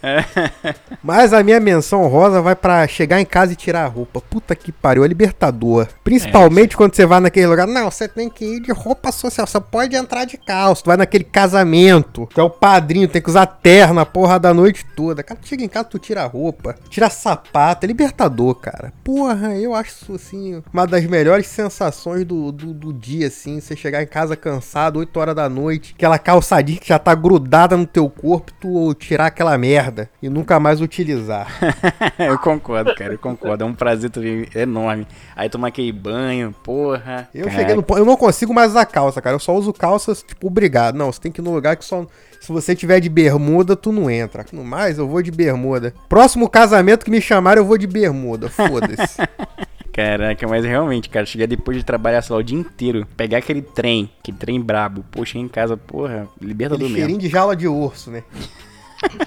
Mas 1.04 1.34
a 1.34 1.44
minha 1.44 1.60
menção 1.60 2.08
rosa 2.08 2.42
vai 2.42 2.56
pra 2.56 2.88
chegar 2.88 3.20
em 3.20 3.26
casa 3.26 3.54
e 3.54 3.56
tirar 3.56 3.86
a 3.86 3.88
roupa. 3.88 4.22
Puta 4.22 4.56
que 4.56 4.72
pariu, 4.72 5.04
é 5.04 5.08
libertador. 5.08 5.88
Principalmente 6.04 6.78
quando 6.78 6.96
você 6.96 7.06
vai 7.06 7.20
naquele 7.20 7.48
lugar. 7.48 7.68
Não, 7.68 7.90
você 7.90 8.08
tem 8.08 8.30
que 8.30 8.46
ir 8.46 8.60
de 8.62 8.72
roupa 8.72 9.12
social. 9.12 9.48
Você 9.48 9.60
pode 9.60 9.96
entrar 9.96 10.26
de 10.26 10.38
calça. 10.38 10.84
Tu 10.84 10.88
vai 10.88 10.98
naquele 10.98 11.24
casamento. 11.24 12.28
Tu 12.34 12.40
é 12.40 12.44
o 12.44 12.50
padrinho, 12.50 13.08
tem 13.08 13.22
que 13.22 13.30
usar 13.30 13.46
terna 13.46 14.06
porra 14.06 14.40
da 14.40 14.54
noite 14.54 14.86
toda. 14.96 15.24
Cara, 15.24 15.40
tu 15.42 15.48
chega 15.48 15.64
em 15.64 15.70
casa, 15.70 15.86
tu 15.86 16.00
tira 16.00 16.24
a 16.24 16.28
roupa, 16.28 16.76
tira 16.90 17.10
sapato. 17.10 17.86
É 17.86 17.88
libertador, 17.88 18.56
cara. 18.56 18.94
Porra, 19.04 19.56
eu 19.56 19.74
acho 19.74 19.92
isso, 19.92 20.14
assim, 20.14 20.64
uma 20.72 20.86
das 20.86 21.06
melhores 21.06 21.48
sensações 21.48 22.26
do, 22.26 22.52
do, 22.52 22.74
do 22.74 22.94
dia, 22.94 23.28
assim. 23.28 23.60
Você 23.60 23.76
chegar 23.76 24.02
em 24.04 24.08
casa 24.08 24.36
cansado, 24.36 25.00
8 25.00 25.20
horas 25.20 25.36
da 25.36 25.50
noite, 25.50 25.94
aquela 25.96 26.18
calça 26.18 26.43
jeans 26.44 26.80
que 26.80 26.88
já 26.88 27.00
tá 27.00 27.14
grudada 27.16 27.76
no 27.78 27.86
teu 27.86 28.10
corpo, 28.10 28.52
tu 28.60 28.94
tirar 28.94 29.28
aquela 29.28 29.58
merda 29.58 30.10
e 30.22 30.30
nunca 30.30 30.60
mais 30.60 30.82
utilizar. 30.82 31.48
eu 32.20 32.38
concordo, 32.38 32.94
cara, 32.96 33.14
eu 33.14 33.20
concordo. 33.20 33.64
É 33.64 33.68
um 33.68 33.74
prazer 33.74 34.12
enorme. 34.56 35.08
Aí 35.36 35.50
tomar 35.50 35.70
aquele 35.70 35.92
banho, 35.92 36.54
porra. 36.64 37.30
Eu 37.34 37.46
Caraca. 37.46 37.60
cheguei 37.60 37.76
no 37.76 37.84
ponto, 37.84 38.00
eu 38.00 38.06
não 38.06 38.18
consigo 38.18 38.54
mais 38.54 38.72
usar 38.72 38.86
calça, 38.86 39.22
cara. 39.22 39.36
Eu 39.36 39.40
só 39.40 39.56
uso 39.56 39.74
calças, 39.74 40.24
tipo, 40.24 40.48
obrigado. 40.48 40.96
Não, 40.96 41.12
você 41.12 41.20
tem 41.20 41.32
que 41.32 41.42
ir 41.42 41.44
num 41.44 41.54
lugar 41.54 41.76
que 41.76 41.86
só. 41.86 42.06
Se 42.44 42.52
você 42.52 42.76
tiver 42.76 43.00
de 43.00 43.08
bermuda, 43.08 43.74
tu 43.74 43.90
não 43.92 44.10
entra. 44.12 44.46
No 44.52 44.66
mais, 44.66 44.98
eu 44.98 45.08
vou 45.08 45.22
de 45.22 45.32
bermuda. 45.32 45.94
Próximo 46.10 46.50
casamento 46.50 47.06
que 47.06 47.10
me 47.12 47.22
chamarem, 47.22 47.62
eu 47.62 47.66
vou 47.66 47.78
de 47.78 47.88
bermuda. 47.88 48.50
Foda-se. 48.50 49.18
Caraca, 49.94 50.46
mas 50.48 50.66
realmente, 50.66 51.08
cara, 51.08 51.26
chegar 51.26 51.46
depois 51.48 51.78
de 51.78 51.84
trabalhar, 51.86 52.22
sei 52.22 52.34
lá, 52.34 52.40
o 52.40 52.44
dia 52.44 52.58
inteiro, 52.60 53.08
pegar 53.16 53.38
aquele 53.38 53.62
trem, 53.62 54.10
aquele 54.20 54.36
trem 54.38 54.60
brabo, 54.60 55.06
chegar 55.24 55.40
em 55.46 55.48
casa, 55.48 55.78
porra, 55.78 56.28
libertador 56.42 56.80
Aquele 56.86 56.94
mesmo. 56.94 56.98
cheirinho 57.08 57.20
de 57.20 57.30
jala 57.30 57.56
de 57.56 57.68
urso, 57.68 58.10
né? 58.12 58.24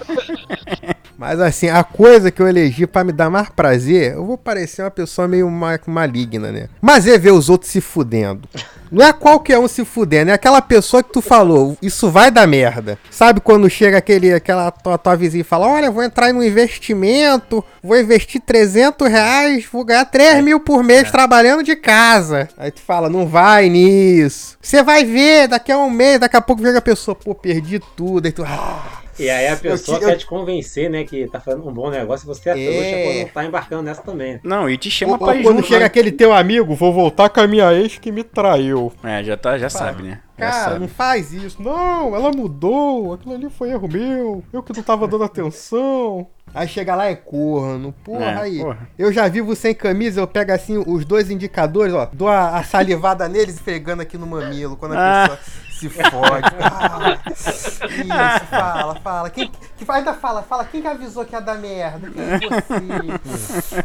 Mas 1.17 1.39
assim, 1.39 1.69
a 1.69 1.83
coisa 1.83 2.29
que 2.29 2.41
eu 2.41 2.47
elegi 2.47 2.85
pra 2.85 3.03
me 3.03 3.11
dar 3.11 3.29
mais 3.29 3.49
prazer, 3.49 4.13
eu 4.13 4.25
vou 4.25 4.37
parecer 4.37 4.83
uma 4.83 4.91
pessoa 4.91 5.27
meio 5.27 5.49
ma- 5.49 5.79
maligna, 5.87 6.51
né? 6.51 6.69
Mas 6.81 7.07
é 7.07 7.17
ver 7.17 7.31
os 7.31 7.49
outros 7.49 7.71
se 7.71 7.81
fudendo. 7.81 8.47
Não 8.91 9.05
é 9.05 9.11
qualquer 9.11 9.59
um 9.59 9.67
se 9.67 9.83
fudendo, 9.83 10.31
é 10.31 10.33
aquela 10.33 10.61
pessoa 10.61 11.03
que 11.03 11.11
tu 11.11 11.21
falou, 11.21 11.77
isso 11.81 12.09
vai 12.09 12.31
dar 12.31 12.47
merda. 12.47 12.97
Sabe 13.09 13.41
quando 13.41 13.69
chega 13.69 13.97
aquele, 13.97 14.33
aquela 14.33 14.71
tua, 14.71 14.97
tua 14.97 15.15
vizinha 15.15 15.41
e 15.41 15.43
fala, 15.43 15.67
olha, 15.67 15.91
vou 15.91 16.03
entrar 16.03 16.33
num 16.33 16.43
investimento, 16.43 17.63
vou 17.83 17.99
investir 17.99 18.41
300 18.41 19.07
reais, 19.09 19.65
vou 19.71 19.83
ganhar 19.83 20.05
3 20.05 20.43
mil 20.43 20.59
por 20.59 20.83
mês 20.83 21.11
trabalhando 21.11 21.63
de 21.63 21.75
casa. 21.75 22.49
Aí 22.57 22.71
tu 22.71 22.81
fala, 22.81 23.09
não 23.09 23.27
vai 23.27 23.69
nisso. 23.69 24.57
Você 24.61 24.83
vai 24.83 25.03
ver, 25.03 25.47
daqui 25.47 25.71
a 25.71 25.77
um 25.77 25.89
mês, 25.89 26.19
daqui 26.19 26.37
a 26.37 26.41
pouco 26.41 26.61
chega 26.61 26.79
a 26.79 26.81
pessoa, 26.81 27.15
pô, 27.15 27.33
perdi 27.33 27.79
tudo. 27.95 28.25
Aí 28.25 28.31
tu, 28.31 28.43
ah, 28.45 29.06
E 29.19 29.29
aí 29.29 29.47
a 29.47 29.55
pessoa 29.57 29.97
te- 29.99 30.05
quer 30.05 30.13
eu- 30.13 30.17
te 30.17 30.25
convencer, 30.25 30.89
né, 30.89 31.03
que 31.03 31.27
tá 31.27 31.39
fazendo 31.39 31.67
um 31.67 31.73
bom 31.73 31.89
negócio 31.89 32.25
e 32.25 32.27
você 32.27 32.49
é, 32.49 32.53
É. 32.53 32.71
trouxa 32.71 32.97
por 33.13 33.21
não 33.25 33.27
tá 33.33 33.45
embarcando 33.45 33.83
nessa 33.83 34.01
também. 34.01 34.39
Não, 34.43 34.69
e 34.69 34.77
te 34.77 34.91
chama 34.91 35.13
Ou, 35.13 35.17
pra 35.19 35.35
ir 35.35 35.39
ou 35.39 35.43
quando 35.45 35.57
junto, 35.57 35.67
chega 35.67 35.79
né? 35.81 35.85
aquele 35.85 36.11
teu 36.11 36.33
amigo, 36.33 36.75
vou 36.75 36.93
voltar 36.93 37.29
com 37.29 37.39
a 37.39 37.47
minha 37.47 37.73
ex 37.73 37.97
que 37.97 38.11
me 38.11 38.23
traiu. 38.23 38.91
É, 39.03 39.23
já, 39.23 39.35
tá, 39.37 39.57
já 39.57 39.69
sabe, 39.69 40.03
né? 40.03 40.19
Já 40.37 40.51
Cara, 40.51 40.63
sabe. 40.65 40.79
não 40.81 40.87
faz 40.87 41.33
isso. 41.33 41.59
Não, 41.61 42.15
ela 42.15 42.31
mudou. 42.31 43.13
Aquilo 43.13 43.33
ali 43.33 43.49
foi 43.49 43.71
erro 43.71 43.87
meu. 43.91 44.43
Eu 44.53 44.61
que 44.61 44.71
não 44.71 44.83
tava 44.83 45.07
dando 45.07 45.23
atenção. 45.23 46.27
Aí 46.53 46.67
chega 46.67 46.95
lá 46.95 47.07
é 47.07 47.15
corno. 47.15 47.91
Porra, 48.03 48.23
É, 48.25 48.37
aí. 48.41 48.59
porra. 48.59 48.87
Eu 48.99 49.11
já 49.11 49.27
vivo 49.27 49.55
sem 49.55 49.73
camisa, 49.73 50.21
eu 50.21 50.27
pego 50.27 50.51
assim 50.51 50.77
os 50.85 51.05
dois 51.05 51.31
indicadores, 51.31 51.91
ó. 51.93 52.07
Dou 52.13 52.27
a, 52.27 52.49
a 52.57 52.63
salivada 52.63 53.27
neles 53.27 53.55
e 53.55 53.57
esfregando 53.57 54.03
aqui 54.03 54.15
no 54.15 54.27
mamilo. 54.27 54.77
Quando 54.77 54.93
a 54.93 55.23
Ah. 55.25 55.29
pessoa 55.29 55.39
se 55.77 55.89
fode. 55.89 56.47
Ah, 56.61 57.17
isso, 57.31 58.45
fala, 58.49 58.95
fala. 59.03 59.29
Quem, 59.29 59.49
que, 59.77 59.85
ainda 59.91 60.13
fala, 60.13 60.41
fala. 60.43 60.65
Quem 60.65 60.81
que 60.81 60.87
avisou 60.87 61.23
que 61.25 61.33
ia 61.33 61.41
dar 61.41 61.55
merda? 61.55 62.09
Quem 62.09 62.23
é 62.23 63.17
você? 63.19 63.83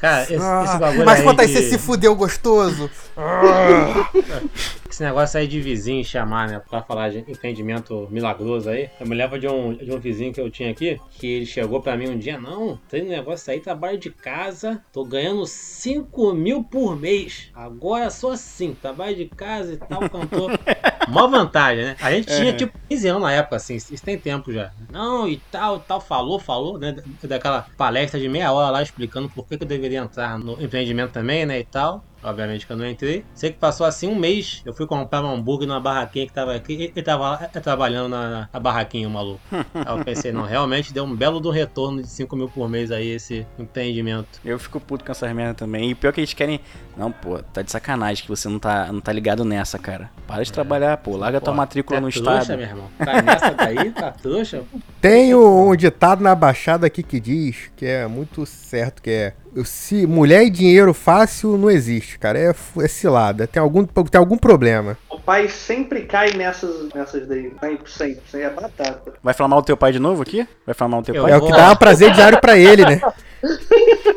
Cara, 0.00 0.22
esse, 0.22 0.34
esse 0.34 0.42
Ah, 0.44 0.78
bagulho 0.78 1.04
mas 1.04 1.18
aí 1.20 1.24
conta 1.24 1.42
aí, 1.42 1.48
de- 1.48 1.54
você 1.54 1.62
se 1.70 1.78
fudeu 1.78 2.14
gostoso. 2.14 2.90
Esse 5.00 5.06
negócio 5.06 5.40
aí 5.40 5.48
de 5.48 5.58
vizinho 5.62 6.04
chamar, 6.04 6.46
né? 6.46 6.60
Pra 6.68 6.82
falar 6.82 7.08
de 7.08 7.20
empreendimento 7.20 8.06
milagroso 8.10 8.68
aí. 8.68 8.90
Eu 9.00 9.06
me 9.06 9.14
lembro 9.14 9.40
de 9.40 9.48
um, 9.48 9.72
de 9.72 9.90
um 9.90 9.98
vizinho 9.98 10.30
que 10.30 10.38
eu 10.38 10.50
tinha 10.50 10.70
aqui, 10.70 11.00
que 11.18 11.26
ele 11.26 11.46
chegou 11.46 11.80
pra 11.80 11.96
mim 11.96 12.10
um 12.10 12.18
dia, 12.18 12.38
não, 12.38 12.78
tem 12.86 13.04
um 13.04 13.08
negócio 13.08 13.50
aí, 13.50 13.60
trabalho 13.60 13.96
de 13.96 14.10
casa, 14.10 14.84
tô 14.92 15.02
ganhando 15.02 15.46
5 15.46 16.34
mil 16.34 16.62
por 16.62 17.00
mês. 17.00 17.48
Agora 17.54 18.10
sou 18.10 18.32
assim, 18.32 18.74
trabalho 18.74 19.16
de 19.16 19.24
casa 19.24 19.72
e 19.72 19.76
tal, 19.78 20.00
cantor. 20.00 20.50
Mó 21.08 21.26
vantagem, 21.28 21.82
né? 21.82 21.96
A 21.98 22.12
gente 22.12 22.26
tinha 22.26 22.52
tipo 22.52 22.72
15 22.90 23.08
anos 23.08 23.22
na 23.22 23.32
época, 23.32 23.56
assim, 23.56 23.76
isso 23.76 24.04
tem 24.04 24.18
tempo 24.18 24.52
já. 24.52 24.70
Não, 24.90 25.26
e 25.26 25.38
tal, 25.50 25.80
tal, 25.80 25.98
falou, 25.98 26.38
falou, 26.38 26.78
né? 26.78 26.94
Daquela 27.24 27.66
palestra 27.78 28.20
de 28.20 28.28
meia 28.28 28.52
hora 28.52 28.70
lá 28.70 28.82
explicando 28.82 29.30
por 29.30 29.48
que, 29.48 29.56
que 29.56 29.64
eu 29.64 29.68
deveria 29.68 30.00
entrar 30.00 30.38
no 30.38 30.62
empreendimento 30.62 31.10
também, 31.10 31.46
né? 31.46 31.58
E 31.58 31.64
tal. 31.64 32.04
Obviamente 32.22 32.66
que 32.66 32.72
eu 32.72 32.76
não 32.76 32.86
entrei. 32.86 33.24
Sei 33.34 33.50
que 33.50 33.58
passou 33.58 33.86
assim 33.86 34.08
um 34.08 34.14
mês. 34.14 34.62
Eu 34.64 34.74
fui 34.74 34.86
comprar 34.86 35.22
um 35.24 35.34
hambúrguer 35.34 35.66
numa 35.66 35.80
barraquinha 35.80 36.26
que 36.26 36.32
tava 36.32 36.54
aqui. 36.54 36.92
Ele 36.94 37.02
tava 37.02 37.30
lá, 37.30 37.50
eh, 37.52 37.60
trabalhando 37.60 38.08
na, 38.10 38.48
na 38.52 38.60
barraquinha, 38.60 39.08
o 39.08 39.10
maluco. 39.10 39.40
Aí 39.52 39.98
eu 39.98 40.04
pensei, 40.04 40.32
não, 40.32 40.44
realmente 40.44 40.92
deu 40.92 41.04
um 41.04 41.14
belo 41.14 41.40
do 41.40 41.50
retorno 41.50 42.02
de 42.02 42.08
5 42.08 42.36
mil 42.36 42.48
por 42.48 42.68
mês 42.68 42.90
aí 42.90 43.08
esse 43.08 43.46
empreendimento. 43.58 44.40
Eu 44.44 44.58
fico 44.58 44.78
puto 44.80 45.04
com 45.04 45.12
essas 45.12 45.32
merda 45.32 45.54
também. 45.54 45.90
E 45.90 45.94
pior 45.94 46.12
que 46.12 46.20
eles 46.20 46.34
querem. 46.34 46.60
Não, 46.96 47.10
pô, 47.10 47.38
tá 47.38 47.62
de 47.62 47.70
sacanagem 47.70 48.22
que 48.22 48.28
você 48.28 48.48
não 48.48 48.58
tá, 48.58 48.92
não 48.92 49.00
tá 49.00 49.12
ligado 49.12 49.44
nessa, 49.44 49.78
cara. 49.78 50.10
Para 50.26 50.42
de 50.42 50.52
trabalhar, 50.52 50.96
pô. 50.98 51.16
Larga 51.16 51.40
tua 51.40 51.52
Pô, 51.52 51.56
matrícula 51.56 52.00
tá 52.00 52.06
no 52.06 52.12
trouxa, 52.12 52.40
estado. 52.40 52.58
meu 52.58 52.66
irmão. 52.66 52.90
Tá 52.98 53.22
nessa 53.22 53.50
daí, 53.50 53.90
tá 53.92 54.10
trouxa? 54.10 54.62
Tem 55.00 55.34
um 55.34 55.74
ditado 55.74 56.22
na 56.22 56.34
Baixada 56.34 56.86
aqui 56.86 57.02
que 57.02 57.18
diz 57.18 57.70
que 57.76 57.86
é 57.86 58.06
muito 58.06 58.44
certo, 58.44 59.00
que 59.02 59.10
é 59.10 59.34
se 59.64 60.06
mulher 60.06 60.44
e 60.44 60.50
dinheiro 60.50 60.94
fácil 60.94 61.56
não 61.56 61.70
existe, 61.70 62.18
cara. 62.18 62.38
É, 62.38 62.50
é 62.50 62.88
cilada. 62.88 63.46
Tem 63.46 63.60
algum, 63.60 63.84
tem 63.84 64.18
algum 64.18 64.36
problema. 64.36 64.96
O 65.08 65.18
pai 65.18 65.48
sempre 65.48 66.02
cai 66.02 66.32
nessas, 66.32 66.88
nessas 66.94 67.26
daí. 67.26 67.52
Sempre, 67.60 67.90
sempre. 67.90 68.22
Isso 68.26 68.36
aí 68.36 68.42
é 68.42 68.50
batata. 68.50 69.12
Vai 69.22 69.34
falar 69.34 69.48
mal 69.48 69.60
do 69.60 69.66
teu 69.66 69.76
pai 69.76 69.92
de 69.92 69.98
novo 69.98 70.22
aqui? 70.22 70.46
Vai 70.64 70.74
falar 70.74 70.88
mal 70.88 71.02
do 71.02 71.06
teu 71.06 71.14
Eu 71.14 71.22
pai? 71.22 71.32
É 71.32 71.36
o 71.36 71.46
que 71.46 71.52
dá 71.52 71.74
prazer 71.76 72.12
diário 72.12 72.40
pra 72.40 72.56
ele, 72.56 72.84
né? 72.84 73.00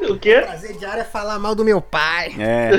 O 0.10 0.19
quê? 0.19 0.41
Prazer 0.41 0.78
diário 0.78 1.02
é 1.02 1.06
falar 1.06 1.39
mal 1.39 1.56
do 1.56 1.63
meu 1.63 1.82
pai. 1.82 2.36
É. 2.38 2.72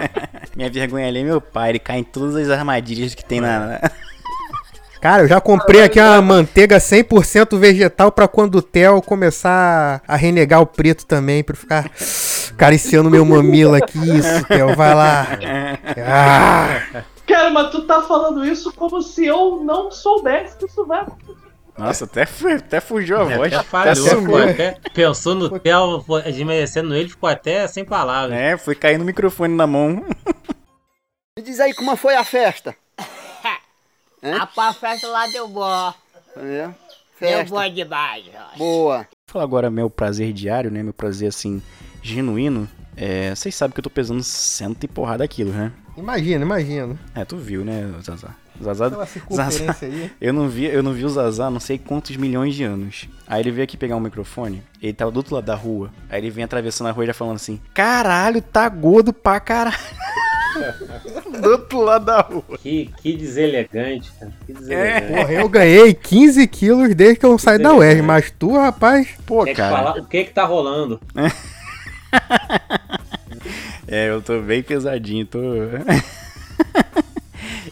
Minha 0.54 0.70
vergonha 0.70 1.08
ali 1.08 1.20
é 1.20 1.24
meu 1.24 1.40
pai. 1.40 1.70
Ele 1.70 1.78
cai 1.78 1.98
em 1.98 2.04
todas 2.04 2.36
as 2.36 2.50
armadilhas 2.50 3.14
que 3.14 3.24
tem 3.24 3.40
na. 3.40 3.80
Cara, 5.06 5.22
eu 5.22 5.28
já 5.28 5.40
comprei 5.40 5.84
aqui 5.84 6.00
uma 6.00 6.20
manteiga 6.20 6.78
100% 6.78 7.56
vegetal 7.56 8.10
pra 8.10 8.26
quando 8.26 8.56
o 8.56 8.62
Theo 8.62 9.00
começar 9.00 10.02
a 10.04 10.16
renegar 10.16 10.60
o 10.60 10.66
preto 10.66 11.06
também, 11.06 11.44
pra 11.44 11.52
eu 11.52 11.56
ficar 11.60 11.90
acariciando 12.52 13.08
meu 13.08 13.24
mamilo 13.24 13.76
aqui. 13.76 14.00
Isso, 14.00 14.44
Theo, 14.48 14.74
vai 14.74 14.92
lá. 14.96 15.28
Ah, 16.04 17.04
Cara, 17.24 17.50
mas 17.50 17.70
tu 17.70 17.86
tá 17.86 18.02
falando 18.02 18.44
isso 18.44 18.72
como 18.72 19.00
se 19.00 19.24
eu 19.24 19.62
não 19.62 19.92
soubesse 19.92 20.56
que 20.56 20.66
isso 20.66 20.84
vai 20.84 21.02
acontecer. 21.02 21.38
Nossa, 21.78 22.04
até, 22.04 22.26
até 22.56 22.80
fugiu 22.80 23.20
a 23.20 23.24
voz. 23.24 23.52
Até 23.52 23.62
falhou, 23.62 23.94
sumiu. 23.94 24.20
ficou 24.22 24.42
até, 24.42 24.76
pensou 24.92 25.36
no 25.36 25.56
Theo, 25.60 26.04
desmerecendo 26.24 26.92
ele, 26.96 27.08
ficou 27.08 27.28
até 27.28 27.68
sem 27.68 27.84
palavras. 27.84 28.36
É, 28.36 28.56
foi 28.56 28.74
cair 28.74 28.98
no 28.98 29.04
microfone 29.04 29.54
na 29.54 29.68
mão. 29.68 30.04
Me 31.38 31.44
diz 31.44 31.60
aí 31.60 31.72
como 31.74 31.96
foi 31.96 32.16
a 32.16 32.24
festa. 32.24 32.74
A 34.22 34.72
festa 34.72 35.06
lá 35.08 35.26
deu 35.26 35.48
bom. 35.48 35.92
É, 36.36 36.66
Deu 36.66 36.74
festa. 37.18 37.54
bom 37.54 37.68
demais. 37.70 38.24
ó. 38.34 38.58
Boa. 38.58 38.96
Vou 38.98 39.06
falar 39.26 39.44
agora 39.44 39.70
meu 39.70 39.88
prazer 39.88 40.32
diário, 40.32 40.70
né? 40.70 40.82
Meu 40.82 40.92
prazer, 40.92 41.28
assim, 41.28 41.62
genuíno. 42.02 42.68
É, 42.96 43.34
vocês 43.34 43.54
sabem 43.54 43.74
que 43.74 43.80
eu 43.80 43.84
tô 43.84 43.90
pesando 43.90 44.22
cento 44.22 44.84
e 44.84 44.88
porrada 44.88 45.26
quilos, 45.28 45.54
né? 45.54 45.70
imagina, 45.98 46.44
imagina. 46.44 46.98
É, 47.14 47.24
tu 47.24 47.36
viu, 47.36 47.64
né, 47.64 47.90
Zazá? 48.02 48.34
Zazá, 48.62 49.06
circunferência 49.06 49.86
aí. 49.88 50.10
eu 50.20 50.32
não 50.32 50.48
vi, 50.48 50.64
eu 50.64 50.82
não 50.82 50.92
vi 50.92 51.04
o 51.04 51.08
Zazá 51.10 51.50
não 51.50 51.60
sei 51.60 51.78
quantos 51.78 52.16
milhões 52.16 52.54
de 52.54 52.64
anos. 52.64 53.06
Aí 53.26 53.42
ele 53.42 53.50
veio 53.50 53.64
aqui 53.64 53.76
pegar 53.76 53.96
um 53.96 54.00
microfone, 54.00 54.62
ele 54.82 54.94
tava 54.94 55.10
do 55.10 55.18
outro 55.18 55.34
lado 55.34 55.44
da 55.44 55.54
rua. 55.54 55.90
Aí 56.08 56.20
ele 56.20 56.30
vem 56.30 56.44
atravessando 56.44 56.86
a 56.88 56.90
rua 56.90 57.04
e 57.04 57.06
já 57.06 57.14
falando 57.14 57.36
assim: 57.36 57.60
Caralho, 57.74 58.40
tá 58.40 58.66
gordo 58.68 59.12
pra 59.12 59.38
caralho. 59.40 59.76
Do 61.40 61.50
outro 61.50 61.80
lado 61.80 62.04
da 62.06 62.20
rua. 62.20 62.42
Que, 62.62 62.90
que 63.02 63.16
deselegante, 63.16 64.10
cara. 64.18 64.32
Que 64.46 64.52
deselegante. 64.52 65.12
Porra, 65.12 65.32
eu 65.32 65.48
ganhei 65.48 65.94
15 65.94 66.46
quilos 66.48 66.94
desde 66.94 67.20
que 67.20 67.26
eu 67.26 67.38
saí 67.38 67.58
da 67.58 67.74
UERJ, 67.74 68.02
mas 68.02 68.30
tu, 68.30 68.52
rapaz, 68.54 69.08
Pô, 69.26 69.44
Quer 69.44 69.50
que 69.50 69.56
cara. 69.56 69.76
falar- 69.76 69.96
o 70.00 70.06
que 70.06 70.24
que 70.24 70.32
tá 70.32 70.44
rolando? 70.44 71.00
É, 73.88 74.08
eu 74.10 74.20
tô 74.20 74.40
bem 74.40 74.62
pesadinho, 74.62 75.24
tô. 75.26 75.38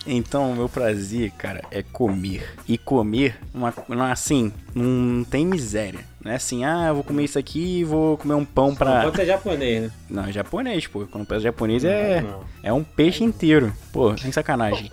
Então, 0.06 0.52
o 0.52 0.54
meu 0.54 0.68
prazer, 0.68 1.30
cara, 1.38 1.62
é 1.70 1.82
comer. 1.82 2.46
E 2.68 2.76
comer, 2.76 3.36
uma, 3.54 3.72
uma- 3.88 4.12
assim, 4.12 4.52
não 4.74 5.24
tem 5.24 5.46
miséria. 5.46 6.00
Não 6.24 6.32
é 6.32 6.36
assim, 6.36 6.64
ah, 6.64 6.86
eu 6.88 6.94
vou 6.94 7.04
comer 7.04 7.24
isso 7.24 7.38
aqui 7.38 7.80
e 7.80 7.84
vou 7.84 8.16
comer 8.16 8.34
um 8.34 8.44
pão 8.46 8.68
Não 8.68 8.74
pra. 8.76 9.02
pode 9.02 9.16
ser 9.16 9.26
japonês, 9.26 9.82
né? 9.82 9.90
Não, 10.08 10.24
é 10.24 10.32
japonês, 10.32 10.86
pô. 10.86 11.06
Quando 11.10 11.26
peço 11.26 11.42
japonês 11.42 11.84
é, 11.84 12.22
Não. 12.22 12.40
é 12.62 12.72
um 12.72 12.82
peixe 12.82 13.22
inteiro. 13.22 13.72
Pô, 13.92 14.16
sem 14.16 14.32
sacanagem. 14.32 14.90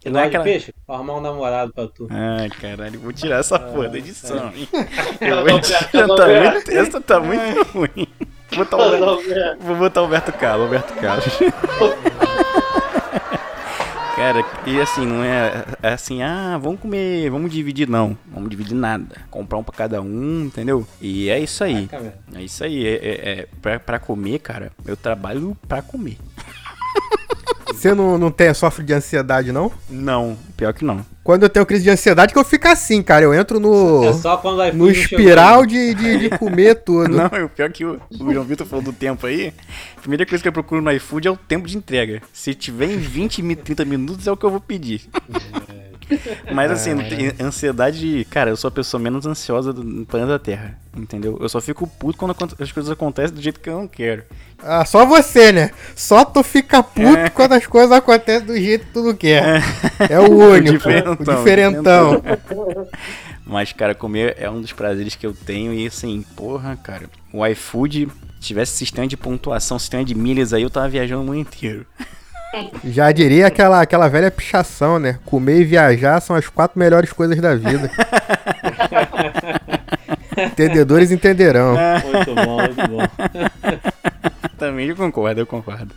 Você 0.00 0.08
Não 0.10 0.20
é 0.20 0.26
aquela- 0.26 0.44
peixe? 0.44 0.72
Vou 0.86 0.94
arrumar 0.94 1.16
um 1.16 1.20
namorado 1.20 1.72
pra 1.72 1.88
tu. 1.88 2.06
Ai, 2.08 2.48
caralho, 2.50 3.00
vou 3.00 3.12
tirar 3.12 3.40
essa 3.40 3.58
porra 3.58 3.88
da 3.88 3.98
edição, 3.98 4.52
hein? 4.54 4.68
Eu 5.20 5.36
Não, 5.36 5.44
vou 5.44 5.60
tirar, 5.60 5.90
tá 5.90 6.06
não. 6.06 6.52
muito, 6.52 6.70
essa 6.70 7.00
tá 7.00 7.18
muito 7.20 7.62
ruim. 7.76 8.06
Vou 8.50 8.58
botar 8.64 8.76
o 8.76 8.82
Alberto- 8.82 9.58
Vou 9.60 9.76
botar 9.76 10.00
o 10.00 10.04
Alberto 10.04 10.32
Carlos, 10.32 10.64
Alberto 10.66 10.94
Carlos. 10.94 11.26
Cara, 14.18 14.44
e 14.66 14.80
assim, 14.80 15.06
não 15.06 15.22
é, 15.22 15.64
é 15.80 15.92
assim, 15.92 16.22
ah, 16.22 16.58
vamos 16.60 16.80
comer, 16.80 17.30
vamos 17.30 17.52
dividir, 17.52 17.88
não. 17.88 18.18
Vamos 18.26 18.50
dividir 18.50 18.74
nada. 18.74 19.14
Comprar 19.30 19.58
um 19.58 19.62
pra 19.62 19.72
cada 19.72 20.02
um, 20.02 20.46
entendeu? 20.46 20.84
E 21.00 21.30
é 21.30 21.38
isso 21.38 21.62
aí. 21.62 21.88
É 22.34 22.42
isso 22.42 22.64
aí. 22.64 22.84
É, 22.84 22.94
é, 22.94 23.30
é 23.30 23.48
pra, 23.62 23.78
pra 23.78 23.98
comer, 24.00 24.40
cara, 24.40 24.72
eu 24.84 24.96
trabalho 24.96 25.56
pra 25.68 25.82
comer. 25.82 26.18
você 27.68 27.94
não, 27.94 28.18
não 28.18 28.32
tem, 28.32 28.52
sofre 28.52 28.84
de 28.84 28.92
ansiedade, 28.92 29.52
não? 29.52 29.70
Não, 29.88 30.36
pior 30.56 30.74
que 30.74 30.84
não. 30.84 31.06
Quando 31.28 31.42
eu 31.42 31.50
tenho 31.50 31.66
crise 31.66 31.82
de 31.84 31.90
ansiedade, 31.90 32.32
que 32.32 32.38
eu 32.38 32.44
fico 32.44 32.66
assim, 32.68 33.02
cara. 33.02 33.22
Eu 33.22 33.34
entro 33.34 33.60
no, 33.60 34.02
É 34.02 34.14
só 34.14 34.38
quando 34.38 34.62
no 34.72 34.90
espiral 34.90 35.66
de, 35.66 35.92
de, 35.92 36.18
de 36.20 36.30
comer 36.38 36.76
tudo. 36.82 37.10
Não, 37.10 37.44
o 37.44 37.48
pior 37.50 37.70
que 37.70 37.84
o, 37.84 38.00
o 38.18 38.32
João 38.32 38.46
Vitor 38.46 38.66
falou 38.66 38.82
do 38.82 38.94
tempo 38.94 39.26
aí. 39.26 39.52
A 39.94 40.00
primeira 40.00 40.24
coisa 40.24 40.40
que 40.40 40.48
eu 40.48 40.52
procuro 40.54 40.80
no 40.80 40.90
iFood 40.90 41.28
é 41.28 41.30
o 41.30 41.36
tempo 41.36 41.68
de 41.68 41.76
entrega. 41.76 42.22
Se 42.32 42.54
tiver 42.54 42.86
em 42.86 42.96
20, 42.96 43.42
mi- 43.42 43.54
30 43.56 43.84
minutos 43.84 44.26
é 44.26 44.32
o 44.32 44.38
que 44.38 44.46
eu 44.46 44.50
vou 44.50 44.58
pedir. 44.58 45.02
Mas 46.52 46.70
assim, 46.70 46.96
tem 46.96 47.32
ansiedade. 47.46 47.98
de- 47.98 48.24
Cara, 48.26 48.50
eu 48.50 48.56
sou 48.56 48.68
a 48.68 48.72
pessoa 48.72 49.00
menos 49.00 49.26
ansiosa 49.26 49.72
do 49.72 50.04
planeta 50.06 50.38
Terra. 50.38 50.78
Entendeu? 50.96 51.38
Eu 51.40 51.48
só 51.48 51.60
fico 51.60 51.86
puto 51.86 52.18
quando 52.18 52.34
as 52.58 52.72
coisas 52.72 52.90
acontecem 52.90 53.34
do 53.34 53.40
jeito 53.42 53.60
que 53.60 53.68
eu 53.70 53.76
não 53.78 53.86
quero. 53.86 54.24
Ah, 54.60 54.84
só 54.84 55.06
você, 55.06 55.52
né? 55.52 55.70
Só 55.94 56.24
tu 56.24 56.42
fica 56.42 56.82
puto 56.82 57.30
quando 57.34 57.52
as 57.52 57.66
coisas 57.66 57.92
acontecem 57.92 58.46
do 58.46 58.56
jeito 58.56 58.86
que 58.86 58.92
tu 58.92 59.02
não 59.04 59.14
quer. 59.14 59.62
É, 60.10 60.18
o 60.18 60.28
único, 60.32 60.72
diferentão, 60.78 61.34
o 61.34 61.36
diferentão. 61.36 62.22
Mas, 63.46 63.72
cara, 63.72 63.94
comer 63.94 64.36
é 64.38 64.50
um 64.50 64.60
dos 64.60 64.72
prazeres 64.72 65.14
que 65.14 65.26
eu 65.26 65.32
tenho. 65.32 65.72
E 65.72 65.86
assim, 65.86 66.24
porra, 66.36 66.76
cara, 66.76 67.08
o 67.32 67.46
iFood 67.46 68.08
tivesse 68.40 68.72
sistema 68.76 69.06
de 69.06 69.16
pontuação, 69.16 69.78
sistema 69.78 70.04
de 70.04 70.14
milhas 70.14 70.52
aí, 70.52 70.62
eu 70.62 70.70
tava 70.70 70.88
viajando 70.88 71.22
o 71.22 71.24
mundo 71.24 71.38
inteiro. 71.38 71.86
Já 72.84 73.12
diria 73.12 73.46
aquela, 73.46 73.80
aquela 73.80 74.08
velha 74.08 74.30
pichação, 74.30 74.98
né? 74.98 75.18
Comer 75.24 75.60
e 75.60 75.64
viajar 75.64 76.20
são 76.20 76.34
as 76.36 76.48
quatro 76.48 76.78
melhores 76.78 77.12
coisas 77.12 77.38
da 77.38 77.54
vida. 77.54 77.90
Entendedores 80.38 81.10
entenderão. 81.10 81.74
Muito 82.04 82.34
bom, 82.34 82.56
muito 82.62 82.88
bom. 82.88 83.02
Também 84.56 84.88
eu 84.88 84.96
concordo, 84.96 85.40
eu 85.40 85.46
concordo. 85.46 85.94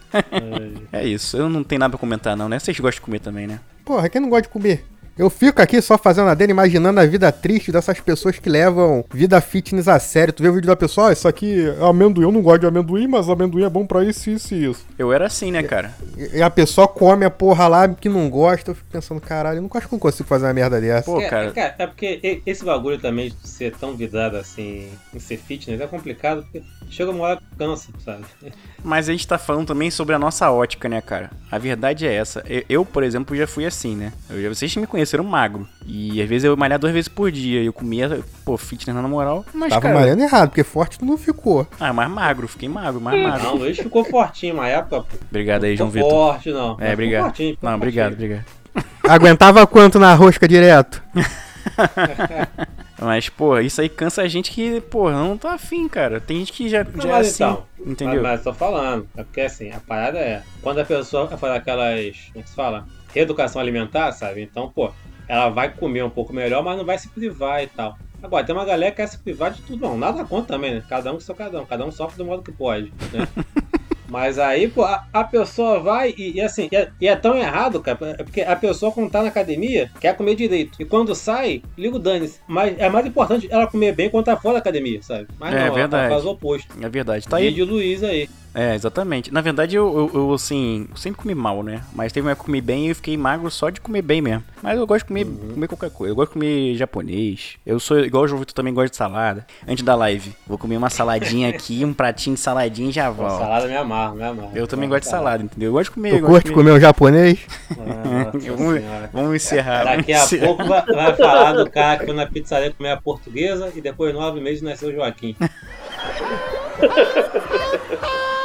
É 0.92 1.06
isso, 1.06 1.38
eu 1.38 1.50
não 1.50 1.64
tenho 1.64 1.80
nada 1.80 1.92
pra 1.92 2.00
comentar 2.00 2.36
não, 2.36 2.48
né? 2.48 2.60
Vocês 2.60 2.80
gostam 2.80 3.00
de 3.00 3.02
comer 3.02 3.20
também, 3.20 3.48
né? 3.48 3.60
Porra, 3.84 4.08
quem 4.10 4.22
não 4.22 4.30
gosta 4.30 4.44
de 4.44 4.50
comer? 4.50 4.86
Eu 5.18 5.30
fico 5.30 5.62
aqui 5.62 5.82
só 5.82 5.98
fazendo 5.98 6.30
a 6.30 6.34
dele, 6.34 6.52
imaginando 6.52 7.00
a 7.00 7.06
vida 7.06 7.32
triste 7.32 7.72
dessas 7.72 8.00
pessoas 8.00 8.40
que 8.40 8.50
levam 8.50 9.06
vida 9.14 9.40
fitness 9.42 9.88
a 9.88 10.00
sério. 10.00 10.34
Tu 10.34 10.42
vê 10.42 10.50
o 10.50 10.54
vídeo 10.54 10.68
da 10.68 10.76
pessoa, 10.76 11.10
ah, 11.10 11.14
isso 11.14 11.28
aqui 11.28 11.68
é 11.68 11.84
amendoim, 11.86 12.24
eu 12.24 12.32
não 12.32 12.42
gosto 12.42 12.62
de 12.62 12.68
amendoim, 12.68 13.08
mas 13.08 13.30
amendoim 13.30 13.64
é 13.64 13.70
bom 13.70 13.86
pra 13.86 14.04
isso, 14.04 14.30
isso 14.30 14.56
e 14.56 14.66
isso. 14.66 14.86
Eu 14.98 15.12
era 15.14 15.28
assim, 15.28 15.52
né, 15.52 15.62
cara? 15.64 15.94
E 16.18 16.38
e 16.38 16.42
a 16.42 16.50
pessoa 16.50 16.88
come 16.88 17.26
a 17.26 17.30
porra 17.30 17.68
lá 17.68 17.88
que 17.90 18.10
não 18.10 18.30
gosta, 18.30 18.72
eu 18.72 18.76
fico 18.76 18.88
pensando, 18.92 19.20
caralho, 19.22 19.58
eu 19.58 19.62
não 19.62 19.70
acho 19.74 19.88
que 19.88 19.94
eu 19.94 20.00
consigo 20.00 20.28
fazer 20.28 20.46
uma 20.46 20.54
merda 20.54 20.80
dessa. 20.82 21.04
Pô, 21.12 21.22
é, 21.22 21.30
cara. 21.30 21.52
é, 21.56 21.76
é 21.78 21.88
porque 21.88 22.42
esse 22.46 22.64
bagulho 22.64 22.98
também 23.00 23.30
de 23.30 23.48
ser 23.48 23.74
tão 23.76 23.96
vidrado 23.96 24.38
assim, 24.38 24.88
em 25.14 25.20
ser 25.20 25.38
fitness, 25.38 25.80
é 25.80 25.88
complicado, 25.88 26.44
porque 26.44 26.64
chega 26.90 27.12
uma 27.12 27.24
hora 27.26 27.38
que 27.38 27.56
cansa, 27.58 27.90
sabe? 28.04 28.24
Mas 28.84 29.08
a 29.08 29.12
gente 29.12 29.28
tá 29.28 29.38
falando 29.38 29.68
também 29.68 29.92
sobre 29.92 30.16
a 30.16 30.20
nossa 30.20 30.50
ótica, 30.52 30.90
né, 30.90 31.00
cara? 31.02 31.30
A 31.52 31.58
verdade 31.60 32.08
é 32.08 32.14
essa. 32.14 32.44
Eu, 32.68 32.84
por 32.84 33.04
exemplo, 33.04 33.36
já 33.36 33.46
fui 33.46 33.66
assim, 33.66 33.96
né? 33.96 34.12
Eu, 34.30 34.42
já- 34.42 34.50
vocês 34.50 34.76
me 34.76 34.88
conheceram 35.12 35.24
magro. 35.24 35.68
E 35.86 36.22
às 36.22 36.30
vezes 36.30 36.46
eu 36.46 36.56
malhava 36.56 36.80
duas 36.80 36.94
vezes 36.94 37.08
por 37.08 37.32
dia. 37.32 37.62
Eu 37.62 37.74
comia, 37.74 38.22
pô, 38.46 38.58
fitness 38.58 38.96
na 38.96 39.02
moral. 39.08 39.46
Mas, 39.54 39.70
Tava 39.70 39.82
cara. 39.82 39.96
malhando 39.96 40.22
errado, 40.24 40.50
porque 40.50 40.64
forte 40.64 40.98
tu 41.00 41.06
não 41.06 41.18
ficou. 41.18 41.68
Ah, 41.80 41.92
mais 41.92 42.10
magro, 42.10 42.48
fiquei 42.48 42.70
magro, 42.70 43.02
mais 43.02 43.22
magro. 43.22 43.44
Não, 43.44 43.56
Luiz 43.56 43.78
ficou 43.78 44.04
fortinho 44.04 44.54
uma 44.56 44.68
época. 44.68 45.02
pô. 45.02 45.18
Obrigado 45.30 45.66
aí, 45.66 45.76
João 45.76 45.92
Ficou 45.92 46.10
Vitor. 46.10 46.28
forte, 46.34 46.52
não. 46.52 46.72
É, 46.72 46.74
Ficou 46.76 46.94
obrigado. 46.94 47.24
fortinho, 47.24 47.54
ficou 47.56 47.70
Não, 47.70 47.78
obrigado, 47.78 48.10
fortinho. 48.12 48.42
obrigado. 48.74 48.86
Aguentava 49.10 49.68
quanto 49.68 50.00
na 50.00 50.14
rosca 50.14 50.48
direto? 50.48 51.04
Mas, 53.02 53.28
pô, 53.30 53.58
isso 53.60 53.82
aí 53.82 53.90
cansa 53.90 54.22
a 54.22 54.28
gente 54.28 54.52
que, 54.52 54.80
pô, 54.80 55.10
não 55.10 55.36
tá 55.36 55.54
afim, 55.54 55.88
cara. 55.88 56.22
Tem 56.22 56.38
gente 56.38 56.54
que 56.54 56.70
já, 56.70 56.84
Não, 56.84 57.02
já 57.02 57.10
é 57.10 57.12
mas 57.14 57.28
assim, 57.28 57.44
então, 57.44 57.64
entendeu? 57.80 58.22
Mas, 58.22 58.32
mas 58.34 58.44
tô 58.44 58.54
falando, 58.54 59.08
é 59.18 59.24
porque 59.24 59.42
assim, 59.42 59.72
a 59.72 59.80
parada 59.80 60.20
é, 60.20 60.44
quando 60.62 60.80
a 60.82 60.86
pessoa 60.86 61.28
faz 61.28 61.56
aquelas, 61.56 62.16
como 62.32 62.40
é 62.40 62.42
que 62.44 62.50
se 62.50 62.56
fala? 62.56 62.86
Reeducação 63.14 63.62
alimentar, 63.62 64.12
sabe? 64.12 64.42
Então, 64.42 64.70
pô, 64.70 64.92
ela 65.28 65.50
vai 65.50 65.70
comer 65.70 66.04
um 66.04 66.10
pouco 66.10 66.34
melhor, 66.34 66.64
mas 66.64 66.78
não 66.78 66.86
vai 66.86 66.98
se 66.98 67.10
privar 67.10 67.64
e 67.64 67.68
tal. 67.68 67.98
Agora, 68.22 68.44
tem 68.46 68.54
uma 68.54 68.66
galera 68.66 68.92
que 68.92 68.98
quer 68.98 69.08
se 69.08 69.18
privar 69.18 69.52
de 69.52 69.62
tudo, 69.64 69.82
não, 69.82 69.98
nada 69.98 70.24
contra 70.24 70.56
também, 70.56 70.76
né? 70.76 70.84
Cada 70.88 71.12
um 71.12 71.16
com 71.16 71.22
seu 71.22 71.34
cada 71.34 71.62
um, 71.62 71.66
cada 71.66 71.86
um 71.86 71.92
sofre 71.92 72.18
do 72.18 72.26
modo 72.26 72.44
que 72.44 72.52
pode, 72.52 72.92
né? 73.12 73.28
Mas 74.12 74.38
aí, 74.38 74.68
pô, 74.68 74.84
a, 74.84 75.08
a 75.14 75.24
pessoa 75.24 75.80
vai 75.80 76.14
e, 76.18 76.34
e 76.34 76.42
assim, 76.42 76.68
e 76.70 76.76
é, 76.76 76.90
e 77.00 77.08
é 77.08 77.16
tão 77.16 77.38
errado, 77.38 77.80
cara, 77.80 77.98
é 78.20 78.24
porque 78.24 78.42
a 78.42 78.58
pessoa 78.58 78.92
quando 78.92 79.10
tá 79.10 79.22
na 79.22 79.30
academia 79.30 79.90
quer 80.02 80.18
comer 80.18 80.36
direito. 80.36 80.82
E 80.82 80.84
quando 80.84 81.16
sai, 81.16 81.64
liga 81.78 81.96
o 81.96 82.00
dane-se. 82.00 82.42
Mas 82.46 82.78
é 82.78 82.90
mais 82.90 83.06
importante 83.06 83.48
ela 83.50 83.68
comer 83.68 83.96
bem 83.96 84.10
quando 84.10 84.26
tá 84.26 84.36
fora 84.36 84.56
da 84.56 84.60
academia, 84.60 85.02
sabe? 85.02 85.30
Mas 85.40 85.54
É, 85.54 85.60
não, 85.60 85.66
ela 85.68 85.76
verdade. 85.76 86.14
faz 86.14 86.26
o 86.26 86.32
oposto. 86.32 86.68
É 86.84 86.90
verdade. 86.90 87.26
Tá 87.26 87.38
aí. 87.38 87.48
Vídeo 87.48 87.66
Luiz 87.66 88.04
aí. 88.04 88.30
É, 88.54 88.76
exatamente. 88.76 89.34
Na 89.34 89.42
verdade, 89.42 89.76
eu, 89.76 90.12
eu, 90.14 90.22
eu, 90.22 90.34
assim, 90.34 90.88
sempre 90.96 91.22
comi 91.22 91.34
mal, 91.34 91.64
né? 91.64 91.82
Mas 91.94 92.12
teve 92.12 92.26
uma 92.26 92.32
época 92.32 92.44
que 92.44 92.50
eu 92.50 92.54
comi 92.54 92.62
bem 92.62 92.86
e 92.86 92.90
eu 92.90 92.96
fiquei 92.96 93.16
magro 93.16 93.50
só 93.50 93.70
de 93.70 93.80
comer 93.80 94.02
bem 94.02 94.22
mesmo. 94.22 94.44
Mas 94.62 94.78
eu 94.78 94.86
gosto 94.86 95.04
de 95.04 95.08
comer, 95.08 95.26
comer 95.26 95.68
qualquer 95.68 95.90
coisa. 95.90 96.12
Eu 96.12 96.16
gosto 96.16 96.30
de 96.30 96.34
comer 96.34 96.76
japonês. 96.76 97.56
Eu 97.66 97.80
sou 97.80 98.00
igual 98.00 98.24
o 98.24 98.28
João 98.28 98.40
Vitor 98.40 98.54
também 98.54 98.74
gosta 98.74 98.90
de 98.90 98.96
salada. 98.98 99.46
Antes 99.68 99.84
da 99.84 99.96
live, 99.96 100.34
vou 100.46 100.58
comer 100.58 100.78
uma 100.78 100.90
saladinha 100.90 101.50
aqui, 101.50 101.86
um 101.86 101.94
pratinho 101.94 102.36
de 102.36 102.42
saladinha 102.42 102.90
e 102.90 102.92
já 102.92 103.10
volto. 103.10 103.40
salada 103.40 103.68
me 103.68 103.76
amarra, 103.76 104.16
me 104.16 104.24
amarra. 104.24 104.52
Eu 104.54 104.68
também 104.68 104.90
gosto 104.90 105.04
de 105.04 105.10
salada, 105.10 105.44
entendeu? 105.44 105.70
Eu 105.70 105.74
gosto 105.74 105.90
de 105.90 105.96
comer. 105.96 106.10
Tu 106.10 106.16
eu 106.16 106.22
gosto 106.22 106.32
curte 106.32 106.48
de 106.50 106.54
comer 106.54 106.72
um 106.72 106.80
japonês? 106.80 107.40
Nossa 107.70 108.32
Vamos, 108.52 108.82
vamos 109.14 109.36
encerrar. 109.36 109.84
vamos 109.84 109.98
Daqui 109.98 110.14
a 110.14 110.24
encerrar. 110.24 110.48
pouco 110.48 110.66
vai, 110.66 110.86
vai 110.86 111.16
falar 111.16 111.54
do 111.54 111.70
cara 111.70 112.00
que 112.00 112.06
foi 112.06 112.16
na 112.16 112.26
pizzaria 112.26 112.72
comer 112.72 112.92
a 112.92 112.98
portuguesa 112.98 113.72
e 113.74 113.82
depois 113.82 114.14
de 114.14 114.20
nove 114.20 114.42
meses 114.42 114.62
nasceu 114.62 114.90
o 114.90 114.94
Joaquim. 114.94 115.36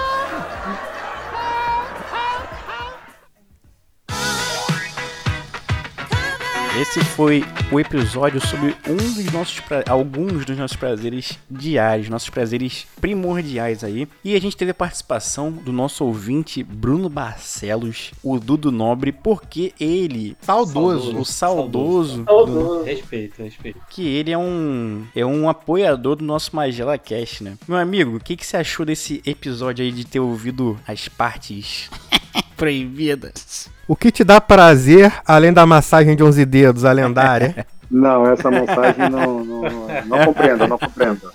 Esse 6.79 7.01
foi 7.03 7.43
o 7.73 7.81
episódio 7.81 8.39
sobre 8.47 8.77
um 8.87 8.97
dos 8.97 9.33
nossos 9.33 9.61
pra- 9.61 9.83
alguns 9.89 10.45
dos 10.45 10.59
nossos 10.59 10.77
prazeres 10.77 11.39
diários, 11.51 12.11
nossos 12.11 12.29
prazeres 12.29 12.87
primordiais 13.01 13.83
aí. 13.83 14.07
E 14.23 14.35
a 14.35 14.41
gente 14.41 14.57
teve 14.57 14.73
a 14.73 14.75
participação 14.75 15.51
do 15.51 15.73
nosso 15.73 16.05
ouvinte 16.05 16.63
Bruno 16.63 17.09
Barcelos, 17.09 18.11
o 18.23 18.39
Dudu 18.39 18.71
Nobre, 18.71 19.11
porque 19.11 19.73
ele, 19.81 20.37
Saudoso. 20.43 21.17
o 21.19 21.25
saudoso, 21.25 22.25
Saudoso. 22.25 22.85
Respeito, 22.85 23.43
respeito. 23.43 23.81
que 23.89 24.07
ele 24.07 24.31
é 24.31 24.37
um 24.39 25.05
é 25.15 25.25
um 25.25 25.49
apoiador 25.49 26.17
do 26.17 26.25
nosso 26.27 26.55
Magela 26.55 26.99
Cast, 26.99 27.43
né? 27.43 27.55
Meu 27.67 27.79
amigo, 27.79 28.17
o 28.17 28.21
que, 28.21 28.37
que 28.37 28.45
você 28.47 28.59
achou 28.59 28.85
desse 28.85 29.23
episódio 29.25 29.83
aí 29.83 29.91
de 29.91 30.05
ter 30.05 30.21
ouvido 30.21 30.79
as 30.87 31.09
partes 31.09 31.89
proibidas? 32.57 33.69
O 33.87 33.95
que 33.95 34.11
te 34.11 34.25
dá 34.25 34.41
prazer, 34.41 35.13
além 35.27 35.53
da 35.53 35.65
massagem 35.67 36.17
de 36.17 36.23
11 36.23 36.45
dedos, 36.45 36.85
a 36.85 36.93
lendária? 36.93 37.67
Não, 37.89 38.27
essa 38.29 38.51
mensagem 38.51 39.09
não, 39.09 39.45
não, 39.45 39.63
não 40.07 40.25
compreendo, 40.25 40.67
não 40.67 40.77
compreendo. 40.77 41.31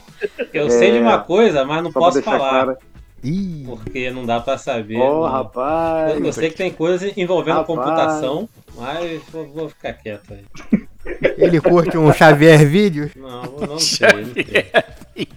Eu 0.51 0.69
sei 0.69 0.91
de 0.91 0.99
uma 0.99 1.19
coisa, 1.19 1.63
mas 1.63 1.81
não 1.81 1.89
É, 1.89 1.93
posso 1.93 2.21
falar. 2.21 2.38
claro. 2.65 2.77
Porque 3.65 4.12
não 4.12 4.25
dá 4.25 4.41
pra 4.41 4.57
saber. 4.57 4.97
Não. 4.97 5.21
rapaz. 5.21 6.12
Eu, 6.19 6.25
eu 6.25 6.34
sei 6.34 6.49
que 6.49 6.57
tem 6.57 6.69
coisas 6.69 7.15
envolvendo 7.15 7.55
Rapaz. 7.60 7.67
computação, 7.67 8.49
mas 8.75 9.21
vou, 9.31 9.47
vou 9.47 9.69
ficar 9.69 9.93
quieto 9.93 10.34
aí. 10.34 10.43
ele 11.38 11.62
curte 11.62 11.97
um 11.97 12.12
Xavier 12.12 12.67
Vídeos? 12.67 13.12
Não, 13.15 13.43
eu 13.62 13.67
não 13.67 13.79
sei, 13.79 14.10
não 14.12 14.25
sei. 14.34 15.27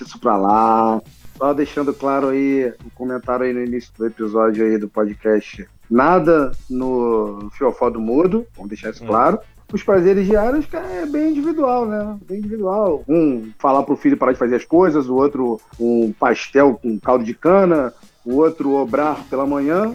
Isso 0.00 0.18
pra 0.18 0.36
lá. 0.36 1.00
Só 1.36 1.52
deixando 1.52 1.92
claro 1.92 2.28
aí, 2.28 2.72
um 2.84 2.90
comentário 2.94 3.44
aí 3.44 3.52
no 3.52 3.62
início 3.62 3.92
do 3.96 4.06
episódio 4.06 4.64
aí 4.64 4.78
do 4.78 4.88
podcast. 4.88 5.68
Nada 5.90 6.52
no 6.68 7.50
fiofó 7.52 7.90
do 7.90 8.00
mudo, 8.00 8.46
vamos 8.54 8.70
deixar 8.70 8.90
isso 8.90 9.04
claro. 9.04 9.38
Os 9.72 9.82
prazeres 9.82 10.26
diários, 10.26 10.64
cara, 10.64 10.86
é 10.86 11.06
bem 11.06 11.30
individual, 11.30 11.86
né? 11.86 12.16
Bem 12.26 12.38
individual. 12.38 13.04
Um 13.08 13.50
falar 13.58 13.82
pro 13.82 13.96
filho 13.96 14.16
parar 14.16 14.32
de 14.32 14.38
fazer 14.38 14.56
as 14.56 14.64
coisas, 14.64 15.08
o 15.08 15.16
outro 15.16 15.60
um 15.78 16.12
pastel 16.12 16.78
com 16.80 16.98
caldo 16.98 17.24
de 17.24 17.34
cana, 17.34 17.92
o 18.24 18.36
outro 18.36 18.74
obrar 18.74 19.24
pela 19.24 19.46
manhã. 19.46 19.94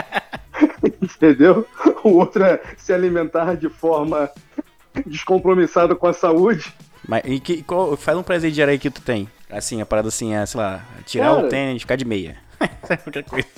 Entendeu? 1.00 1.66
O 2.02 2.10
outro 2.10 2.42
é 2.42 2.60
se 2.76 2.92
alimentar 2.92 3.54
de 3.54 3.68
forma 3.68 4.30
descompromissada 5.06 5.94
com 5.94 6.06
a 6.06 6.12
saúde. 6.12 6.74
Mas 7.06 7.22
e 7.24 7.38
que, 7.38 7.62
qual, 7.62 7.96
faz 7.96 8.16
um 8.16 8.22
prazer 8.22 8.50
diário 8.50 8.72
aí 8.72 8.78
que 8.78 8.90
tu 8.90 9.02
tem. 9.02 9.28
Assim, 9.50 9.80
a 9.80 9.86
parada 9.86 10.08
assim 10.08 10.34
é, 10.34 10.44
sei 10.46 10.60
lá, 10.60 10.84
tirar 11.04 11.34
Cara. 11.34 11.46
o 11.46 11.48
tênis, 11.48 11.82
ficar 11.82 11.96
de 11.96 12.04
meia. 12.04 12.36
Qualquer 13.02 13.24
coisa. 13.24 13.48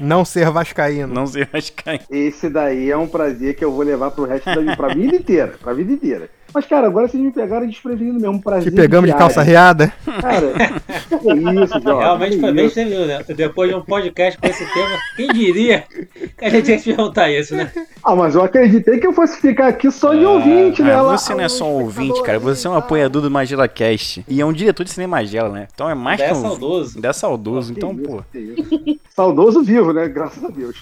Não 0.00 0.24
ser 0.24 0.50
vascaíno. 0.50 1.12
Não 1.12 1.24
mais 1.52 1.70
cair. 1.70 2.02
Esse 2.10 2.48
daí 2.48 2.90
é 2.90 2.96
um 2.96 3.08
prazer 3.08 3.54
que 3.54 3.64
eu 3.64 3.72
vou 3.72 3.82
levar 3.82 4.10
pro 4.10 4.24
resto 4.24 4.46
da 4.46 4.60
vida, 4.60 4.76
pra 4.76 4.94
vida 4.94 5.16
inteira, 5.16 5.54
pra 5.60 5.72
vida 5.72 5.92
inteira. 5.92 6.30
Mas, 6.52 6.66
cara, 6.66 6.86
agora 6.86 7.06
vocês 7.08 7.22
me 7.22 7.30
pegaram 7.30 7.66
desprevenido 7.66 8.18
mesmo, 8.20 8.40
prazer 8.42 8.70
Te 8.72 8.76
pegamos 8.76 9.10
de 9.10 9.16
calça 9.16 9.42
riada. 9.42 9.92
Cara, 10.20 10.52
que 11.08 11.14
isso, 11.64 11.80
Jorge. 11.82 12.00
Realmente 12.00 12.40
foi 12.40 12.52
bem 12.52 12.68
servido, 12.68 13.06
né? 13.06 13.24
Depois 13.36 13.70
de 13.70 13.76
um 13.76 13.82
podcast 13.82 14.38
com 14.40 14.46
esse 14.46 14.64
tema, 14.72 14.98
quem 15.16 15.28
diria 15.28 15.84
que 16.36 16.44
a 16.44 16.48
gente 16.50 16.70
ia 16.70 16.78
te 16.78 16.84
perguntar 16.94 17.30
isso, 17.30 17.54
né? 17.54 17.70
Ah, 18.02 18.16
mas 18.16 18.34
eu 18.34 18.42
acreditei 18.42 18.98
que 18.98 19.06
eu 19.06 19.12
fosse 19.12 19.40
ficar 19.40 19.68
aqui 19.68 19.90
só 19.90 20.14
de 20.14 20.24
ouvinte, 20.24 20.82
né? 20.82 20.94
Ah, 20.94 21.02
você 21.02 21.34
não 21.34 21.44
é 21.44 21.48
só 21.48 21.64
um 21.66 21.82
ouvinte, 21.82 22.22
cara. 22.22 22.38
Você 22.38 22.66
é 22.66 22.70
um 22.70 22.74
apoiador 22.76 23.22
do 23.22 23.30
Magela 23.30 23.68
Cast. 23.68 24.24
E 24.28 24.40
é 24.40 24.44
um 24.46 24.52
diretor 24.52 24.84
de 24.84 24.90
cinema 24.90 25.16
Magela, 25.18 25.50
né? 25.50 25.68
Então 25.72 25.88
é 25.88 25.94
mais 25.94 26.20
Ainda 26.20 26.32
que 26.32 26.36
é 26.38 26.40
um. 26.40 26.48
saudoso. 26.48 26.92
Ainda 26.96 27.08
é 27.08 27.12
saudoso. 27.12 27.72
Que 27.74 27.78
Então, 27.78 27.92
isso, 27.92 28.02
pô. 28.02 28.22
Saudoso 29.14 29.62
vivo, 29.62 29.92
né? 29.92 30.08
Graças 30.08 30.42
a 30.44 30.48
Deus. 30.48 30.76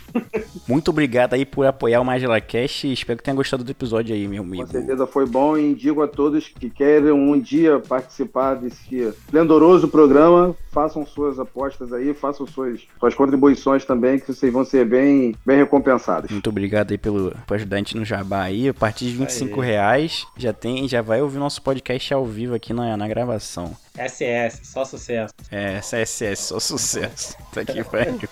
Muito 0.67 0.91
obrigado 0.91 1.35
aí 1.35 1.45
por 1.45 1.67
apoiar 1.67 2.01
o 2.01 2.05
Magela 2.05 2.41
Cast. 2.41 2.91
Espero 2.93 3.17
que 3.19 3.25
tenha 3.25 3.35
gostado 3.35 3.65
do 3.65 3.71
episódio 3.71 4.15
aí, 4.15 4.27
meu 4.29 4.43
Com 4.43 4.49
amigo. 4.49 4.67
certeza 4.69 5.07
foi 5.07 5.27
bom 5.27 5.58
e 5.59 5.75
digo 5.75 6.03
a 6.03 6.09
todos 6.09 6.49
que 6.49 6.71
querem 6.71 7.13
um 7.13 7.39
dia 7.39 7.79
participar 7.81 8.55
desse 8.55 8.97
esplendoroso 8.97 9.89
programa, 9.89 10.55
façam 10.71 11.05
suas 11.05 11.39
apostas 11.39 11.93
aí, 11.93 12.15
façam 12.15 12.47
suas, 12.47 12.81
suas 12.99 13.15
contribuições 13.15 13.85
também, 13.85 14.19
que 14.19 14.33
vocês 14.33 14.53
vão 14.53 14.65
ser 14.65 14.85
bem, 14.85 15.35
bem 15.45 15.59
recompensados. 15.59 16.31
Muito 16.31 16.51
obrigado 16.51 16.93
aí 16.93 16.99
pelo, 16.99 17.35
por 17.47 17.55
ajudar 17.55 17.77
a 17.77 17.79
gente 17.79 17.97
no 17.97 18.05
Jabá 18.05 18.43
aí. 18.43 18.69
A 18.69 18.75
partir 18.75 19.07
de 19.07 19.17
25 19.17 19.61
reais 19.61 20.27
já 20.37 20.53
tem, 20.53 20.89
já 20.89 21.03
vai 21.03 21.21
ouvir 21.21 21.39
nosso 21.39 21.63
podcast 21.63 22.13
ao 22.15 22.25
vivo 22.25 22.55
aqui 22.55 22.73
na, 22.73 22.97
na 22.97 23.09
gravação. 23.09 23.77
SS, 24.07 24.61
só 24.63 24.85
sucesso. 24.85 25.35
É, 25.51 25.81
CSS, 25.81 26.43
só 26.45 26.61
sucesso. 26.61 27.37
Tá 27.53 27.63
aqui, 27.63 27.83
velho. 27.83 28.29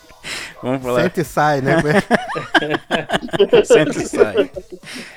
Vamos 0.63 0.83
falar. 0.83 1.03
Sente 1.03 1.21
e 1.21 1.25
sai, 1.25 1.61
né? 1.61 1.77
Senta 3.65 3.99
e 3.99 4.07
sai. 4.07 4.51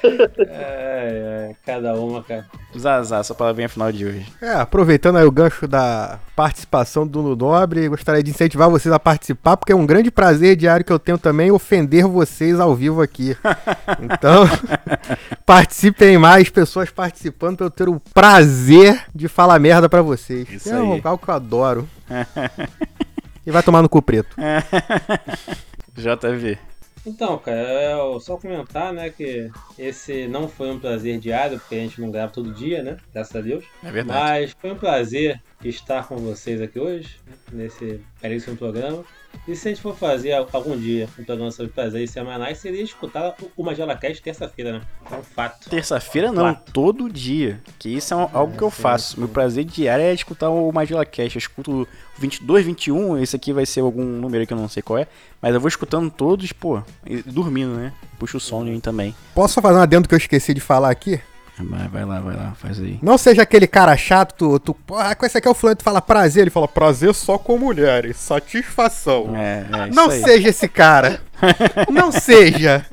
Ai, 0.04 1.48
ai, 1.48 1.56
cada 1.66 1.94
uma, 1.96 2.24
cara. 2.24 2.46
Zazá, 2.78 3.24
sua 3.24 3.36
palavrinha 3.36 3.70
final 3.70 3.92
de 3.92 4.06
hoje. 4.06 4.26
É, 4.42 4.54
aproveitando 4.54 5.18
aí 5.18 5.26
o 5.26 5.32
gancho 5.32 5.68
da 5.68 6.20
participação 6.36 7.06
do 7.06 7.36
Nobre, 7.36 7.88
gostaria 7.90 8.24
de 8.24 8.30
incentivar 8.30 8.70
vocês 8.70 8.94
a 8.94 9.00
participar, 9.00 9.58
porque 9.58 9.72
é 9.72 9.76
um 9.76 9.86
grande 9.86 10.12
prazer 10.12 10.56
diário 10.56 10.86
que 10.86 10.94
eu 10.94 11.00
tenho 11.00 11.18
também 11.18 11.52
ofender 11.52 12.06
vocês 12.06 12.60
ao 12.60 12.76
vivo 12.76 13.02
aqui. 13.02 13.36
Então, 14.02 14.46
participem 15.46 16.18
mais, 16.18 16.50
pessoas 16.50 16.90
participando 16.90 17.58
pra 17.58 17.66
eu 17.66 17.70
ter 17.72 17.90
o 17.90 18.00
prazer 18.14 19.04
de 19.14 19.28
falar 19.28 19.60
merda 19.60 19.90
pra 19.90 20.02
vocês. 20.02 20.39
Isso 20.42 20.70
é 20.70 20.74
aí. 20.74 21.02
algo 21.04 21.18
que 21.24 21.30
eu 21.30 21.34
adoro. 21.34 21.90
E 23.46 23.52
vai 23.52 23.64
tomar 23.64 23.82
no 23.82 23.90
cu 23.90 24.00
preto. 24.00 24.36
JV. 25.98 26.58
Então, 27.04 27.38
cara, 27.40 27.58
é 27.58 28.20
só 28.20 28.38
comentar, 28.38 28.94
né, 28.94 29.10
que 29.10 29.50
esse 29.78 30.28
não 30.28 30.48
foi 30.48 30.70
um 30.70 30.80
prazer 30.80 31.20
diário, 31.20 31.60
porque 31.60 31.74
a 31.74 31.80
gente 31.80 32.00
não 32.00 32.12
grava 32.12 32.32
todo 32.32 32.54
dia, 32.54 32.84
né, 32.84 32.98
graças 33.12 33.36
a 33.36 33.42
Deus. 33.42 33.66
É 33.84 33.92
verdade. 33.92 34.20
Mas 34.20 34.52
foi 34.52 34.72
um 34.72 34.76
prazer 34.76 35.42
estar 35.64 36.08
com 36.08 36.16
vocês 36.18 36.62
aqui 36.62 36.80
hoje, 36.80 37.18
né, 37.28 37.34
nesse 37.52 38.02
belíssimo 38.22 38.56
programa. 38.56 39.04
E 39.48 39.56
se 39.56 39.68
a 39.68 39.72
gente 39.72 39.82
for 39.82 39.96
fazer 39.96 40.32
algum 40.34 40.76
dia 40.76 41.08
um 41.20 41.24
programa 41.24 41.52
sobre 41.52 41.72
prazeres 41.72 42.10
semanais, 42.10 42.58
seria 42.58 42.82
escutar 42.82 43.36
o 43.56 43.64
Magela 43.64 43.96
Cast 43.96 44.24
terça-feira, 44.24 44.74
né? 44.74 44.82
É 45.12 45.16
um 45.16 45.22
fato. 45.24 45.70
Terça-feira 45.70 46.32
não, 46.32 46.44
Quatro. 46.54 46.74
todo 46.74 47.10
dia. 47.10 47.62
Que 47.78 47.90
isso 47.90 48.12
é 48.14 48.18
um- 48.18 48.30
algo 48.34 48.58
que 48.58 48.64
eu 48.64 48.72
faço. 48.72 49.20
Meu 49.20 49.30
prazer 49.30 49.66
diário 49.66 50.04
é 50.04 50.14
escutar 50.14 50.50
o 50.50 50.72
Magela 50.72 51.06
Cast. 51.06 51.36
Eu 51.36 51.40
escuto 51.40 51.88
22, 52.18 52.66
21, 52.66 53.18
esse 53.22 53.36
aqui 53.36 53.54
vai 53.54 53.66
ser 53.68 53.82
algum 53.82 54.04
número 54.04 54.42
aí 54.42 54.48
que 54.48 54.54
eu 54.54 54.58
não 54.58 54.68
sei 54.68 54.82
qual 54.82 54.98
é. 54.98 55.08
Mas 55.42 55.54
eu 55.54 55.60
vou 55.60 55.68
escutando 55.68 56.10
todos, 56.10 56.52
pô, 56.52 56.82
e 57.06 57.22
dormindo, 57.22 57.76
né? 57.76 57.94
Puxa 58.18 58.38
o 58.38 58.40
som 58.40 58.66
de 58.66 58.72
mim 58.72 58.80
também. 58.80 59.14
Posso 59.36 59.54
só 59.54 59.62
fazer 59.62 59.78
um 59.78 59.82
adendo 59.82 60.08
que 60.08 60.16
eu 60.16 60.18
esqueci 60.20 60.54
de 60.56 60.60
falar 60.62 60.90
aqui? 60.90 61.22
Vai, 61.62 61.88
vai 61.90 62.06
lá, 62.06 62.20
vai 62.22 62.36
lá, 62.36 62.54
faz 62.56 62.80
aí. 62.80 62.98
Não 63.02 63.18
seja 63.18 63.42
aquele 63.42 63.68
cara 63.68 63.96
chato, 63.98 64.34
tu, 64.36 64.60
tu 64.60 64.74
porra, 64.74 65.14
com 65.16 65.26
esse 65.26 65.38
aqui 65.38 65.48
é 65.48 65.52
o 65.52 65.54
fulano, 65.54 65.76
tu 65.76 65.84
fala 65.84 66.02
prazer, 66.02 66.42
ele 66.44 66.50
fala 66.50 66.68
prazer 66.68 67.14
só 67.14 67.38
com 67.38 67.58
mulheres, 67.58 68.16
satisfação. 68.18 69.36
É, 69.36 69.66
é 69.72 69.88
isso 69.88 69.96
Não 69.96 70.10
aí. 70.10 70.22
seja 70.24 70.50
esse 70.50 70.68
cara. 70.68 71.20
Não 71.92 72.12
seja. 72.12 72.86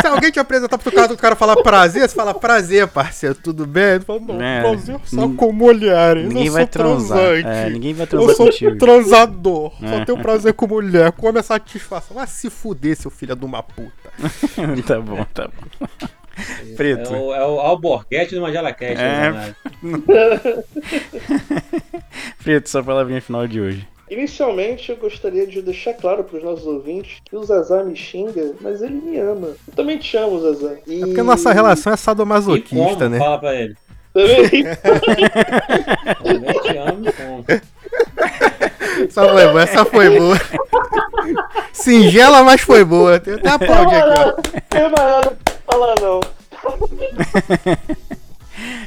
Se 0.00 0.06
alguém 0.06 0.30
te 0.30 0.40
apresentar 0.40 0.78
pro 0.78 0.90
cara, 0.92 1.12
o 1.12 1.16
cara 1.16 1.36
falar 1.36 1.56
prazer, 1.56 2.08
você 2.08 2.14
fala 2.14 2.34
prazer, 2.34 2.86
parceiro, 2.88 3.34
tudo 3.34 3.66
bem? 3.66 3.82
Ele 3.94 4.04
fala, 4.04 4.20
não, 4.20 4.42
É, 4.42 4.60
prazer 4.60 4.96
só 5.04 5.28
com 5.28 5.52
mulheres. 5.52 6.28
Ninguém 6.28 6.46
eu 6.46 6.52
vai 6.52 6.62
sou 6.62 6.68
transar. 6.68 7.18
É, 7.44 7.70
ninguém 7.70 7.94
vai 7.94 8.06
transar 8.06 8.30
Eu 8.30 8.36
sou 8.36 8.46
contigo. 8.46 8.78
transador. 8.78 9.72
Só 9.80 9.86
É. 9.86 10.04
tenho 10.04 10.18
prazer 10.18 10.52
com 10.54 10.66
mulher. 10.66 11.12
Come 11.12 11.38
a 11.38 11.42
satisfação. 11.42 12.16
Vai 12.16 12.26
se 12.26 12.48
fuder, 12.50 12.96
seu 12.96 13.10
filho 13.10 13.36
de 13.36 13.44
uma 13.44 13.62
puta. 13.62 14.10
tá 14.86 15.00
bom, 15.00 15.24
tá 15.32 15.48
bom. 15.48 15.96
É 16.36 16.74
Preto. 16.74 17.12
o, 17.12 17.34
é 17.34 17.46
o 17.46 17.60
Alborguete 17.60 18.34
do 18.34 18.40
Magela 18.40 18.72
Cast, 18.72 19.02
É. 19.02 19.30
né? 19.30 19.54
Preto, 22.42 22.68
sua 22.68 22.82
palavrinha 22.82 23.20
final 23.20 23.46
de 23.46 23.60
hoje. 23.60 23.88
Inicialmente, 24.10 24.90
eu 24.90 24.96
gostaria 24.96 25.46
de 25.46 25.62
deixar 25.62 25.94
claro 25.94 26.22
para 26.24 26.36
os 26.36 26.44
nossos 26.44 26.66
ouvintes 26.66 27.18
que 27.24 27.34
o 27.34 27.42
Zazá 27.44 27.82
me 27.82 27.96
xinga, 27.96 28.52
mas 28.60 28.82
ele 28.82 28.94
me 28.96 29.18
ama. 29.18 29.48
Eu 29.66 29.74
também 29.74 29.96
te 29.96 30.16
amo, 30.16 30.38
Zazá. 30.40 30.74
E... 30.86 31.02
É 31.02 31.06
porque 31.06 31.20
a 31.20 31.24
nossa 31.24 31.52
relação 31.52 31.92
é 31.92 31.94
E 31.94 31.98
sadomasoquista, 31.98 32.76
como? 32.96 33.08
né? 33.08 33.18
Fala 33.18 33.38
pra 33.38 33.54
ele. 33.54 33.74
Também. 34.12 34.64
Também 36.22 36.60
te 36.60 36.76
amo 36.76 37.08
e 37.08 37.12
como. 37.12 37.44
Essa 39.08 39.24
foi 39.28 39.46
boa, 39.48 39.62
essa 39.62 39.84
foi 39.86 40.18
boa. 40.18 40.36
Singela, 41.72 42.42
mas 42.42 42.60
foi 42.60 42.84
boa. 42.84 43.18
Tem 43.18 43.34
até 43.34 43.48
aplaudir 43.48 43.96
aqui, 43.96 44.20
ó. 44.20 44.26
Não 44.26 44.42
tem 44.68 44.82
mais 44.82 44.92
nada 44.92 45.38
pra 45.44 45.54
falar, 45.66 45.94
não. 46.00 46.20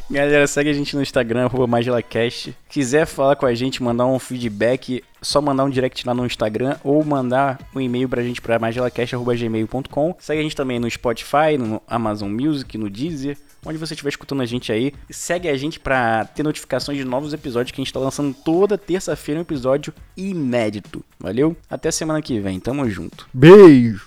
Galera, 0.09 0.45
segue 0.47 0.69
a 0.69 0.73
gente 0.73 0.95
no 0.95 1.01
Instagram, 1.01 1.45
arroba 1.45 1.67
MagelaCast. 1.67 2.55
Quiser 2.69 3.05
falar 3.05 3.35
com 3.35 3.45
a 3.45 3.53
gente, 3.53 3.81
mandar 3.81 4.05
um 4.05 4.19
feedback, 4.19 5.03
só 5.21 5.41
mandar 5.41 5.65
um 5.65 5.69
direct 5.69 6.05
lá 6.07 6.13
no 6.13 6.25
Instagram 6.25 6.77
ou 6.83 7.03
mandar 7.03 7.59
um 7.75 7.81
e-mail 7.81 8.07
pra 8.07 8.21
gente 8.21 8.39
pra 8.39 8.59
magelacast.gmail.com. 8.59 10.15
Segue 10.19 10.39
a 10.39 10.43
gente 10.43 10.55
também 10.55 10.79
no 10.79 10.89
Spotify, 10.89 11.57
no 11.57 11.81
Amazon 11.87 12.29
Music, 12.29 12.77
no 12.77 12.89
Deezer, 12.89 13.37
onde 13.65 13.77
você 13.77 13.93
estiver 13.93 14.09
escutando 14.09 14.41
a 14.41 14.45
gente 14.45 14.71
aí. 14.71 14.93
Segue 15.09 15.49
a 15.49 15.57
gente 15.57 15.79
pra 15.79 16.25
ter 16.25 16.43
notificações 16.43 16.97
de 16.97 17.03
novos 17.03 17.33
episódios 17.33 17.71
que 17.71 17.81
a 17.81 17.83
gente 17.83 17.93
tá 17.93 17.99
lançando 17.99 18.33
toda 18.33 18.77
terça-feira 18.77 19.39
um 19.39 19.41
episódio 19.41 19.93
inédito. 20.15 21.03
Valeu? 21.19 21.55
Até 21.69 21.91
semana 21.91 22.21
que 22.21 22.39
vem, 22.39 22.59
tamo 22.59 22.89
junto. 22.89 23.27
Beijo. 23.33 24.04